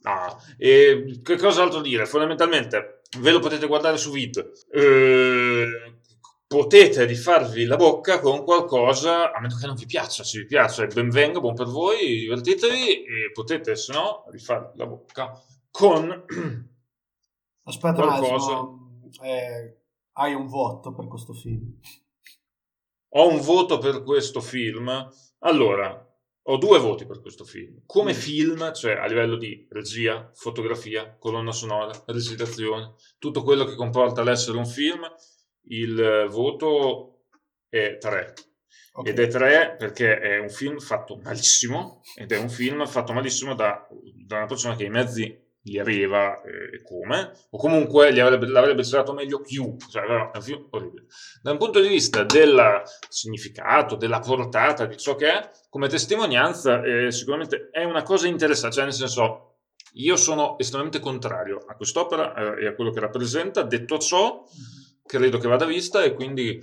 No, 0.00 0.40
e 0.56 1.20
che 1.24 1.36
cos'altro 1.36 1.80
dire? 1.80 2.06
Fondamentalmente 2.06 2.98
ve 3.18 3.30
lo 3.30 3.40
potete 3.40 3.66
guardare 3.66 3.96
su 3.96 4.10
Vid. 4.10 4.52
Eh, 4.70 5.97
potete 6.48 7.04
rifarvi 7.04 7.64
la 7.66 7.76
bocca 7.76 8.18
con 8.20 8.42
qualcosa, 8.42 9.32
a 9.32 9.40
meno 9.40 9.54
che 9.56 9.66
non 9.66 9.76
vi 9.76 9.84
piaccia, 9.86 10.24
se 10.24 10.40
vi 10.40 10.46
piace 10.46 10.86
ben 10.86 11.10
venga, 11.10 11.40
buon 11.40 11.54
per 11.54 11.66
voi, 11.66 12.20
divertitevi 12.20 13.04
e 13.04 13.30
potete 13.32 13.76
se 13.76 13.92
no 13.92 14.24
rifarvi 14.30 14.78
la 14.78 14.86
bocca 14.86 15.30
con 15.70 16.24
Aspetta 17.64 18.02
un 18.02 18.08
Qualcosa. 18.08 18.52
attimo. 18.54 19.00
Eh, 19.22 19.76
hai 20.12 20.32
un 20.34 20.46
voto 20.46 20.94
per 20.94 21.06
questo 21.06 21.34
film. 21.34 21.78
ho 23.10 23.28
un 23.28 23.40
voto 23.40 23.78
per 23.78 24.02
questo 24.02 24.40
film. 24.40 25.06
Allora, 25.40 26.06
ho 26.50 26.56
due 26.56 26.78
voti 26.78 27.04
per 27.04 27.20
questo 27.20 27.44
film. 27.44 27.82
Come 27.84 28.12
Mm. 28.12 28.14
film, 28.16 28.72
cioè 28.72 28.92
a 28.92 29.06
livello 29.06 29.36
di 29.36 29.66
regia, 29.70 30.30
fotografia, 30.34 31.14
colonna 31.18 31.52
sonora, 31.52 31.92
recitazione, 32.06 32.94
tutto 33.18 33.42
quello 33.42 33.64
che 33.64 33.74
comporta 33.74 34.22
l'essere 34.22 34.56
un 34.56 34.66
film, 34.66 35.06
il 35.68 36.26
voto 36.28 37.24
è 37.68 37.98
3. 37.98 38.34
Ok. 38.92 39.08
Ed 39.08 39.18
è 39.18 39.28
3 39.28 39.76
perché 39.78 40.18
è 40.18 40.38
un 40.38 40.50
film 40.50 40.78
fatto 40.78 41.16
malissimo 41.22 42.02
ed 42.16 42.32
è 42.32 42.38
un 42.38 42.48
film 42.48 42.86
fatto 42.86 43.12
malissimo 43.12 43.54
da, 43.54 43.86
da 44.26 44.38
una 44.38 44.46
persona 44.46 44.74
che 44.74 44.84
i 44.84 44.90
mezzi 44.90 45.46
li 45.62 45.78
aveva 45.78 46.40
eh, 46.42 46.82
come, 46.82 47.32
o 47.50 47.58
comunque 47.58 48.10
li 48.10 48.20
avrebbe, 48.20 48.46
l'avrebbe 48.46 48.82
girato 48.82 49.12
meglio 49.12 49.40
chiunque, 49.40 49.86
cioè 49.90 50.02
era 50.02 50.30
un 50.34 50.42
film 50.42 50.66
orribile. 50.70 51.06
Da 51.42 51.50
un 51.52 51.58
punto 51.58 51.80
di 51.80 51.88
vista 51.88 52.24
del 52.24 52.82
significato, 53.08 53.96
della 53.96 54.20
portata, 54.20 54.86
di 54.86 54.96
ciò 54.96 55.14
che 55.14 55.30
è, 55.30 55.50
come 55.68 55.88
testimonianza 55.88 56.82
eh, 56.82 57.12
sicuramente 57.12 57.68
è 57.70 57.84
una 57.84 58.02
cosa 58.02 58.26
interessante, 58.26 58.76
cioè 58.76 58.84
nel 58.84 58.94
senso 58.94 59.44
io 59.94 60.16
sono 60.16 60.58
estremamente 60.58 61.00
contrario 61.00 61.64
a 61.66 61.74
quest'opera 61.74 62.56
eh, 62.56 62.64
e 62.64 62.66
a 62.68 62.74
quello 62.74 62.90
che 62.90 63.00
rappresenta, 63.00 63.62
detto 63.62 63.98
ciò 63.98 64.44
credo 65.08 65.38
che 65.38 65.48
vada 65.48 65.64
vista 65.64 66.04
e 66.04 66.12
quindi 66.12 66.62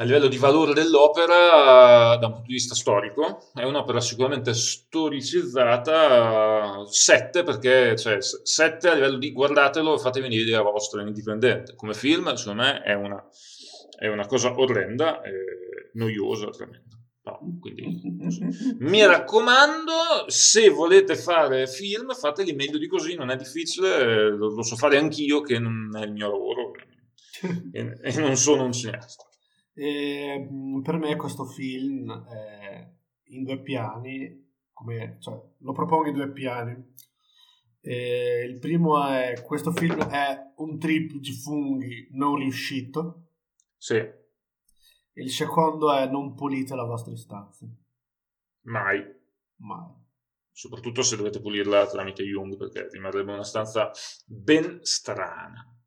a 0.00 0.04
livello 0.04 0.28
di 0.28 0.38
valore 0.38 0.74
dell'opera, 0.74 2.14
da 2.16 2.26
un 2.26 2.34
punto 2.34 2.46
di 2.46 2.54
vista 2.54 2.72
storico, 2.74 3.50
è 3.52 3.64
un'opera 3.64 4.00
sicuramente 4.00 4.54
storicizzata 4.54 6.84
7 6.86 7.42
perché 7.42 7.96
cioè 7.96 8.18
7 8.20 8.88
a 8.88 8.94
livello 8.94 9.18
di 9.18 9.32
guardatelo 9.32 9.96
e 9.96 9.98
fatevi 9.98 10.26
un'idea 10.26 10.62
vostra 10.62 11.02
indipendente. 11.02 11.74
Come 11.74 11.94
film, 11.94 12.32
secondo 12.34 12.62
me, 12.62 12.80
è 12.82 12.94
una, 12.94 13.20
è 13.98 14.06
una 14.06 14.24
cosa 14.26 14.56
orrenda, 14.56 15.20
noiosa, 15.94 16.50
tremenda. 16.50 16.96
No, 17.24 17.40
quindi 17.60 18.00
mi 18.78 19.04
raccomando, 19.04 20.28
se 20.28 20.68
volete 20.70 21.16
fare 21.16 21.66
film, 21.66 22.14
fateli 22.14 22.52
meglio 22.52 22.78
di 22.78 22.86
così, 22.86 23.16
non 23.16 23.30
è 23.30 23.36
difficile, 23.36 24.30
lo, 24.30 24.54
lo 24.54 24.62
so 24.62 24.76
fare 24.76 24.96
anch'io 24.96 25.40
che 25.40 25.58
non 25.58 25.90
è 25.96 26.04
il 26.04 26.12
mio 26.12 26.30
lavoro 26.30 26.70
e, 27.72 28.20
non 28.20 28.36
sono 28.36 28.64
un 28.64 28.72
cineasta. 28.72 29.24
E, 29.74 30.48
mh, 30.50 30.82
per 30.82 30.96
me 30.98 31.16
questo 31.16 31.44
film 31.44 32.10
è 32.26 32.90
in 33.30 33.44
due 33.44 33.60
piani, 33.60 34.52
come, 34.72 35.16
cioè, 35.20 35.40
lo 35.58 35.72
propongo 35.72 36.08
in 36.08 36.14
due 36.14 36.30
piani. 36.30 36.94
E 37.80 38.44
il 38.48 38.58
primo 38.58 39.06
è 39.06 39.40
questo 39.42 39.72
film 39.72 40.02
è 40.08 40.52
un 40.56 40.78
trip 40.78 41.12
di 41.14 41.32
funghi 41.32 42.08
non 42.12 42.36
riuscito. 42.36 43.28
Sì, 43.76 43.94
E 43.94 45.22
il 45.22 45.30
secondo 45.30 45.92
è 45.92 46.06
non 46.08 46.34
pulite 46.34 46.74
la 46.74 46.84
vostra 46.84 47.16
stanza. 47.16 47.66
mai. 48.62 49.16
Mai. 49.56 49.92
Soprattutto 50.50 51.02
se 51.02 51.16
dovete 51.16 51.40
pulirla 51.40 51.86
tramite 51.86 52.24
Jung, 52.24 52.56
perché 52.56 52.88
rimarrebbe 52.90 53.32
una 53.32 53.44
stanza 53.44 53.92
ben 54.26 54.80
strana. 54.82 55.77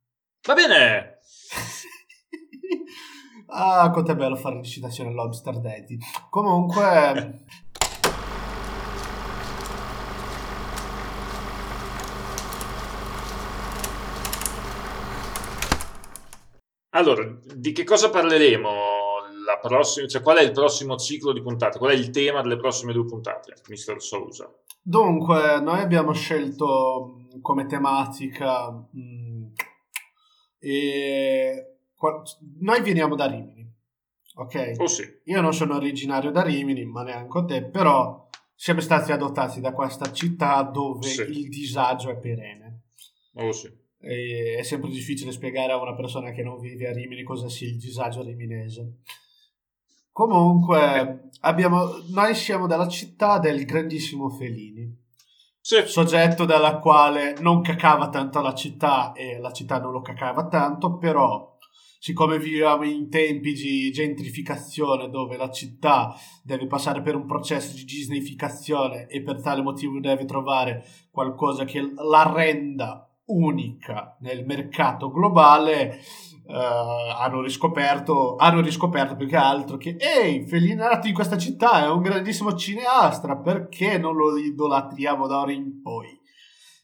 Va 0.43 0.55
bene! 0.55 1.19
ah, 3.47 3.91
quanto 3.91 4.11
è 4.11 4.15
bello 4.15 4.35
fare 4.35 4.55
recitazione 4.55 5.11
all'Obster 5.11 5.59
Daddy. 5.59 5.99
Comunque, 6.31 7.43
Allora, 16.93 17.23
di 17.55 17.71
che 17.71 17.83
cosa 17.83 18.09
parleremo 18.09 18.69
la 19.45 19.57
prossima, 19.61 20.07
cioè 20.07 20.21
qual 20.21 20.37
è 20.37 20.41
il 20.41 20.51
prossimo 20.51 20.97
ciclo 20.97 21.31
di 21.33 21.41
puntate? 21.41 21.77
Qual 21.77 21.91
è 21.91 21.95
il 21.95 22.09
tema 22.09 22.41
delle 22.41 22.57
prossime 22.57 22.93
due 22.93 23.05
puntate, 23.05 23.53
Mr. 23.69 24.01
Sousa? 24.01 24.51
dunque, 24.83 25.59
noi 25.61 25.79
abbiamo 25.79 26.11
scelto 26.11 27.27
mh, 27.33 27.41
come 27.41 27.67
tematica 27.67 28.71
mh, 28.71 29.30
e 30.63 31.77
noi 32.59 32.81
veniamo 32.81 33.15
da 33.15 33.25
Rimini, 33.25 33.67
ok? 34.35 34.75
Oh 34.77 34.87
sì, 34.87 35.03
Io 35.25 35.41
non 35.41 35.53
sono 35.53 35.75
originario 35.75 36.29
da 36.29 36.43
Rimini, 36.43 36.85
ma 36.85 37.01
neanche 37.03 37.45
te, 37.45 37.63
però 37.63 38.29
siamo 38.55 38.79
stati 38.79 39.11
adottati 39.11 39.59
da 39.59 39.73
questa 39.73 40.11
città 40.13 40.61
dove 40.61 41.07
Sì. 41.07 41.21
il 41.23 41.49
disagio 41.49 42.11
è 42.11 42.17
perenne. 42.17 42.81
oh 43.35 43.51
sì. 43.51 43.79
E 44.03 44.55
è 44.59 44.63
sempre 44.63 44.89
difficile 44.89 45.31
spiegare 45.31 45.73
a 45.73 45.81
una 45.81 45.95
persona 45.95 46.31
che 46.31 46.41
non 46.43 46.59
vive 46.59 46.87
a 46.87 46.93
Rimini 46.93 47.23
cosa 47.23 47.49
sia 47.49 47.67
il 47.67 47.77
disagio 47.77 48.23
riminese. 48.23 48.99
Comunque, 50.11 51.29
abbiamo, 51.41 51.85
noi 52.09 52.35
siamo 52.35 52.67
dalla 52.67 52.87
città 52.87 53.39
del 53.39 53.63
grandissimo 53.65 54.29
Felini, 54.29 54.93
Sì, 55.71 55.83
soggetto 55.85 56.43
dalla 56.43 56.79
quale 56.79 57.33
non 57.39 57.61
cacava 57.61 58.09
tanto 58.09 58.41
la 58.41 58.53
città 58.53 59.13
e 59.13 59.39
la 59.39 59.53
città 59.53 59.79
non 59.79 59.93
lo 59.93 60.01
cacava 60.01 60.49
tanto, 60.49 60.97
però 60.97 61.57
siccome 61.97 62.37
viviamo 62.37 62.83
in 62.83 63.09
tempi 63.09 63.53
di 63.53 63.89
gentrificazione 63.89 65.09
dove 65.09 65.37
la 65.37 65.49
città 65.49 66.13
deve 66.43 66.67
passare 66.67 67.01
per 67.01 67.15
un 67.15 67.25
processo 67.25 67.73
di 67.73 67.85
disneyficazione 67.85 69.07
e 69.07 69.21
per 69.21 69.41
tale 69.41 69.61
motivo 69.61 70.01
deve 70.01 70.25
trovare 70.25 70.83
qualcosa 71.09 71.63
che 71.63 71.79
la 71.79 72.29
renda 72.35 73.09
unica 73.27 74.17
nel 74.19 74.45
mercato 74.45 75.09
globale 75.09 76.01
eh, 76.51 77.13
hanno 77.17 77.41
riscoperto 77.41 78.35
hanno 78.35 78.61
riscoperto 78.61 79.15
più 79.15 79.27
che 79.27 79.35
altro 79.35 79.77
che 79.77 79.95
ehi 79.97 80.45
Fellini 80.45 80.73
è 80.73 80.75
nato 80.75 81.07
in 81.07 81.13
questa 81.13 81.37
città 81.37 81.83
è 81.83 81.89
un 81.89 82.01
grandissimo 82.01 82.55
cineastra 82.55 83.37
perché 83.37 83.97
non 83.97 84.15
lo 84.15 84.37
idolatriamo 84.37 85.27
da 85.27 85.39
ora 85.39 85.51
in 85.51 85.81
poi 85.81 86.19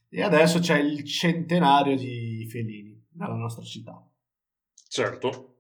e 0.09 0.22
adesso 0.22 0.59
c'è 0.59 0.80
il 0.80 1.03
centenario 1.03 1.97
di 1.97 2.47
Fellini 2.49 3.05
nella 3.13 3.36
nostra 3.36 3.63
città 3.63 4.01
certo. 4.88 5.53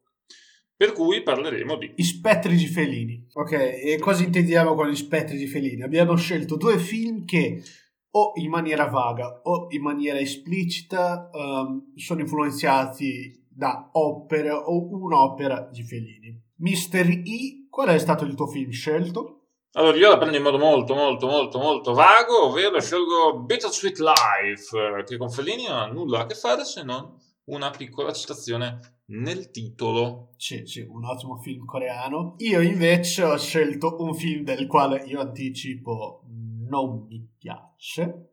Per 0.77 0.93
cui 0.93 1.23
parleremo 1.23 1.75
di... 1.75 1.91
Gli 1.95 2.03
spettri 2.03 2.55
di 2.55 2.67
Fellini. 2.67 3.27
Ok, 3.33 3.51
e 3.51 3.97
cosa 3.99 4.23
intendiamo 4.23 4.75
con 4.75 4.87
gli 4.87 4.95
spettri 4.95 5.35
di 5.35 5.47
Fellini? 5.47 5.81
Abbiamo 5.81 6.15
scelto 6.15 6.55
due 6.55 6.77
film 6.77 7.25
che 7.25 7.63
o 8.11 8.33
in 8.35 8.49
maniera 8.49 8.85
vaga 8.85 9.41
o 9.43 9.67
in 9.69 9.81
maniera 9.81 10.19
esplicita 10.19 11.29
ehm, 11.33 11.93
sono 11.95 12.21
influenzati 12.21 13.46
da 13.57 13.89
opere 13.93 14.51
o 14.51 14.87
un'opera 14.93 15.67
di 15.71 15.81
Fellini. 15.81 16.39
Mister 16.57 17.07
E, 17.07 17.67
qual 17.71 17.87
è 17.87 17.97
stato 17.97 18.23
il 18.23 18.35
tuo 18.35 18.45
film 18.45 18.69
scelto? 18.69 19.33
Allora, 19.71 19.97
io 19.97 20.09
la 20.09 20.17
prendo 20.19 20.37
in 20.37 20.43
modo 20.43 20.59
molto, 20.59 20.93
molto, 20.93 21.27
molto, 21.27 21.57
molto 21.57 21.93
vago, 21.93 22.45
ovvero 22.45 22.79
scelgo 22.79 23.39
Bittersweet 23.39 23.97
Life, 23.97 25.03
che 25.05 25.17
con 25.17 25.29
Fellini 25.29 25.65
non 25.67 25.77
ha 25.77 25.87
nulla 25.87 26.19
a 26.19 26.25
che 26.27 26.35
fare 26.35 26.65
se 26.65 26.83
non 26.83 27.15
una 27.45 27.71
piccola 27.71 28.11
citazione 28.13 29.01
nel 29.07 29.49
titolo. 29.49 30.33
Sì, 30.37 30.65
sì, 30.65 30.81
un 30.81 31.05
ottimo 31.05 31.37
film 31.37 31.65
coreano. 31.65 32.35
Io 32.37 32.61
invece 32.61 33.23
ho 33.23 33.37
scelto 33.37 33.95
un 33.99 34.13
film 34.13 34.43
del 34.43 34.67
quale 34.67 35.03
io 35.05 35.19
anticipo 35.19 36.23
non 36.67 37.05
mi 37.07 37.27
piace. 37.37 38.29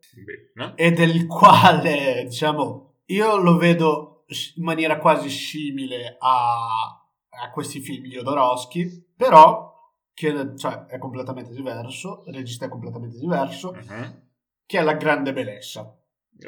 Bene. 0.54 0.74
e 0.76 0.92
del 0.92 1.26
quale, 1.26 2.24
diciamo, 2.24 2.96
io 3.06 3.36
lo 3.36 3.56
vedo 3.56 4.13
in 4.56 4.62
maniera 4.64 4.98
quasi 4.98 5.28
simile 5.28 6.16
a, 6.18 7.08
a 7.28 7.50
questi 7.52 7.80
film 7.80 8.02
di 8.04 8.10
Jodorowsky, 8.10 9.12
però 9.16 9.72
che 10.12 10.56
cioè, 10.56 10.86
è 10.86 10.98
completamente 10.98 11.52
diverso, 11.52 12.22
il 12.26 12.34
regista 12.34 12.66
è 12.66 12.68
completamente 12.68 13.18
diverso, 13.18 13.72
Mhm. 13.74 14.22
che 14.66 14.78
è 14.78 14.82
La 14.82 14.94
Grande 14.94 15.32
Bellezza. 15.32 15.82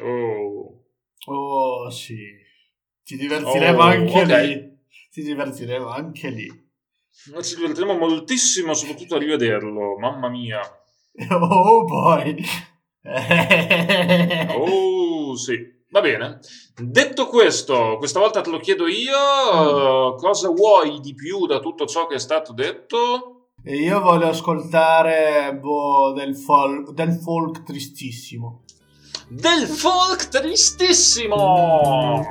Oh. 0.01 0.83
Oh 1.29 1.89
sì, 1.89 2.17
ci 3.03 3.17
divertiremo 3.17 3.77
Oh, 3.79 3.81
anche 3.81 4.21
ok. 4.21 4.27
lì, 4.27 4.77
ci 5.11 5.21
divertiremo 5.23 5.87
anche 5.89 6.29
lì. 6.29 6.65
Noi 7.31 7.43
ci 7.43 7.55
divertiremo 7.55 7.97
moltissimo, 7.97 8.73
soprattutto 8.73 9.15
a 9.15 9.19
rivederlo. 9.19 9.97
Mamma 9.97 10.29
mia. 10.29 10.59
Oh 11.31 11.83
boy. 11.83 12.37
Oh, 14.55 15.35
sì. 15.35 15.75
Va 15.89 16.01
bene. 16.01 16.39
Detto 16.75 17.27
questo, 17.27 17.95
questa 17.97 18.19
volta 18.19 18.41
te 18.41 18.49
lo 18.49 18.59
chiedo 18.59 18.87
io, 18.87 20.15
cosa 20.15 20.49
vuoi 20.49 20.99
di 20.99 21.15
più 21.15 21.45
da 21.45 21.59
tutto 21.59 21.85
ciò 21.85 22.07
che 22.07 22.15
è 22.15 22.19
stato 22.19 22.51
detto? 22.51 23.37
Io 23.63 24.01
voglio 24.01 24.27
ascoltare 24.27 25.57
boh, 25.59 26.11
del, 26.13 26.35
folk, 26.35 26.91
del 26.91 27.13
folk 27.13 27.63
tristissimo. 27.63 28.63
Del 29.29 29.65
folk 29.67 30.27
tristissimo! 30.27 32.25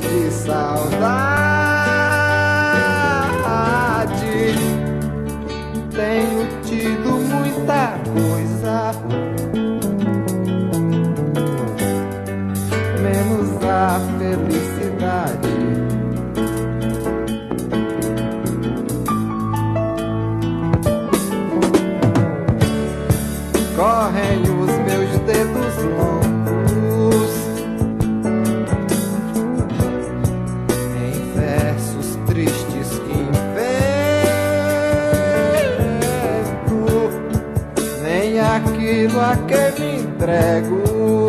De 0.00 0.30
saudade. 0.30 1.27
A 39.30 39.36
que 39.36 39.80
me 39.80 40.00
entrego 40.00 41.28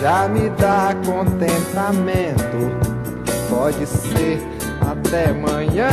já 0.00 0.28
me 0.28 0.48
dá 0.50 0.94
contentamento. 1.04 2.70
Pode 3.50 3.86
ser 3.86 4.40
até 4.80 5.30
amanhã, 5.30 5.90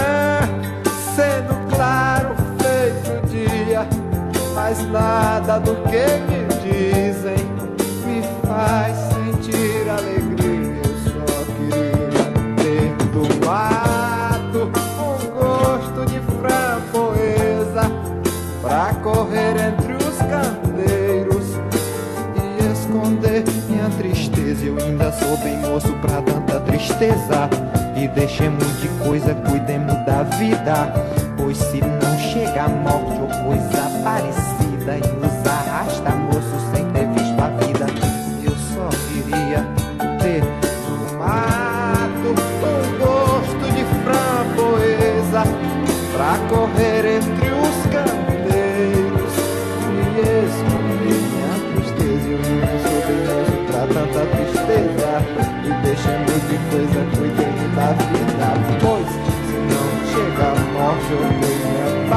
sendo 1.15 1.76
claro 1.76 2.36
feito 2.59 3.28
dia, 3.28 3.88
mas 4.53 4.88
nada 4.89 5.59
do 5.59 5.76
que 5.89 6.05
me 6.28 6.45
dizem 6.61 7.38
me 8.05 8.21
faz 8.47 9.12
ainda 24.84 25.12
sou 25.12 25.38
bem 25.38 25.58
moço 25.58 25.94
pra 26.02 26.22
tanta 26.22 26.60
tristeza. 26.62 27.50
E 27.96 28.08
deixemos 28.08 28.82
de 28.82 28.88
coisa, 29.04 29.34
cuidemos 29.36 29.94
da 30.06 30.24
vida. 30.24 30.94
Pois 31.38 31.58
se 31.58 31.80
não 31.82 32.18
chega 32.18 32.64
a 32.64 32.70
morte 32.70 33.20
ou 33.22 33.28
coisa 33.46 33.90
parecida, 34.04 34.98
e 34.98 35.08
nos 35.20 35.48
arrasta 35.48 36.10
moço 36.12 36.56
sem 36.74 36.86
ter 36.92 37.08
visto 37.08 37.40
a 37.42 37.50
vida. 37.66 37.86
Eu 38.44 38.56
só 38.74 38.90
queria 39.08 39.66
ter 40.20 40.44
no 40.90 41.20
mato 41.20 42.30
um 42.30 42.88
gosto 43.00 43.66
de 43.74 43.84
framboesa 44.04 45.44
pra 46.14 46.38
correr 46.50 47.18
entre 47.18 47.48
os 47.50 47.78
candeiros 47.92 49.34
e 49.88 50.20
esconder 50.46 51.20
minha 51.32 51.54
tristeza. 51.76 52.28
Eu 52.28 52.40
não 52.40 52.74
sou 52.84 53.00
bem 53.08 53.20
moço 53.28 53.58
pra 53.72 53.82
tanta 53.88 54.22
tristeza 54.36 54.62
grande 56.54 56.58
coisa 56.70 57.06
cuidei 57.16 57.54
da 57.76 57.93
vida. 57.93 58.49
Pois 58.82 59.10
se 59.10 59.58
não 59.70 59.88
chega 60.12 60.45
a 60.45 60.56
morte 60.74 61.12
eu 61.12 61.20
nem 61.20 61.56
minha 61.58 62.10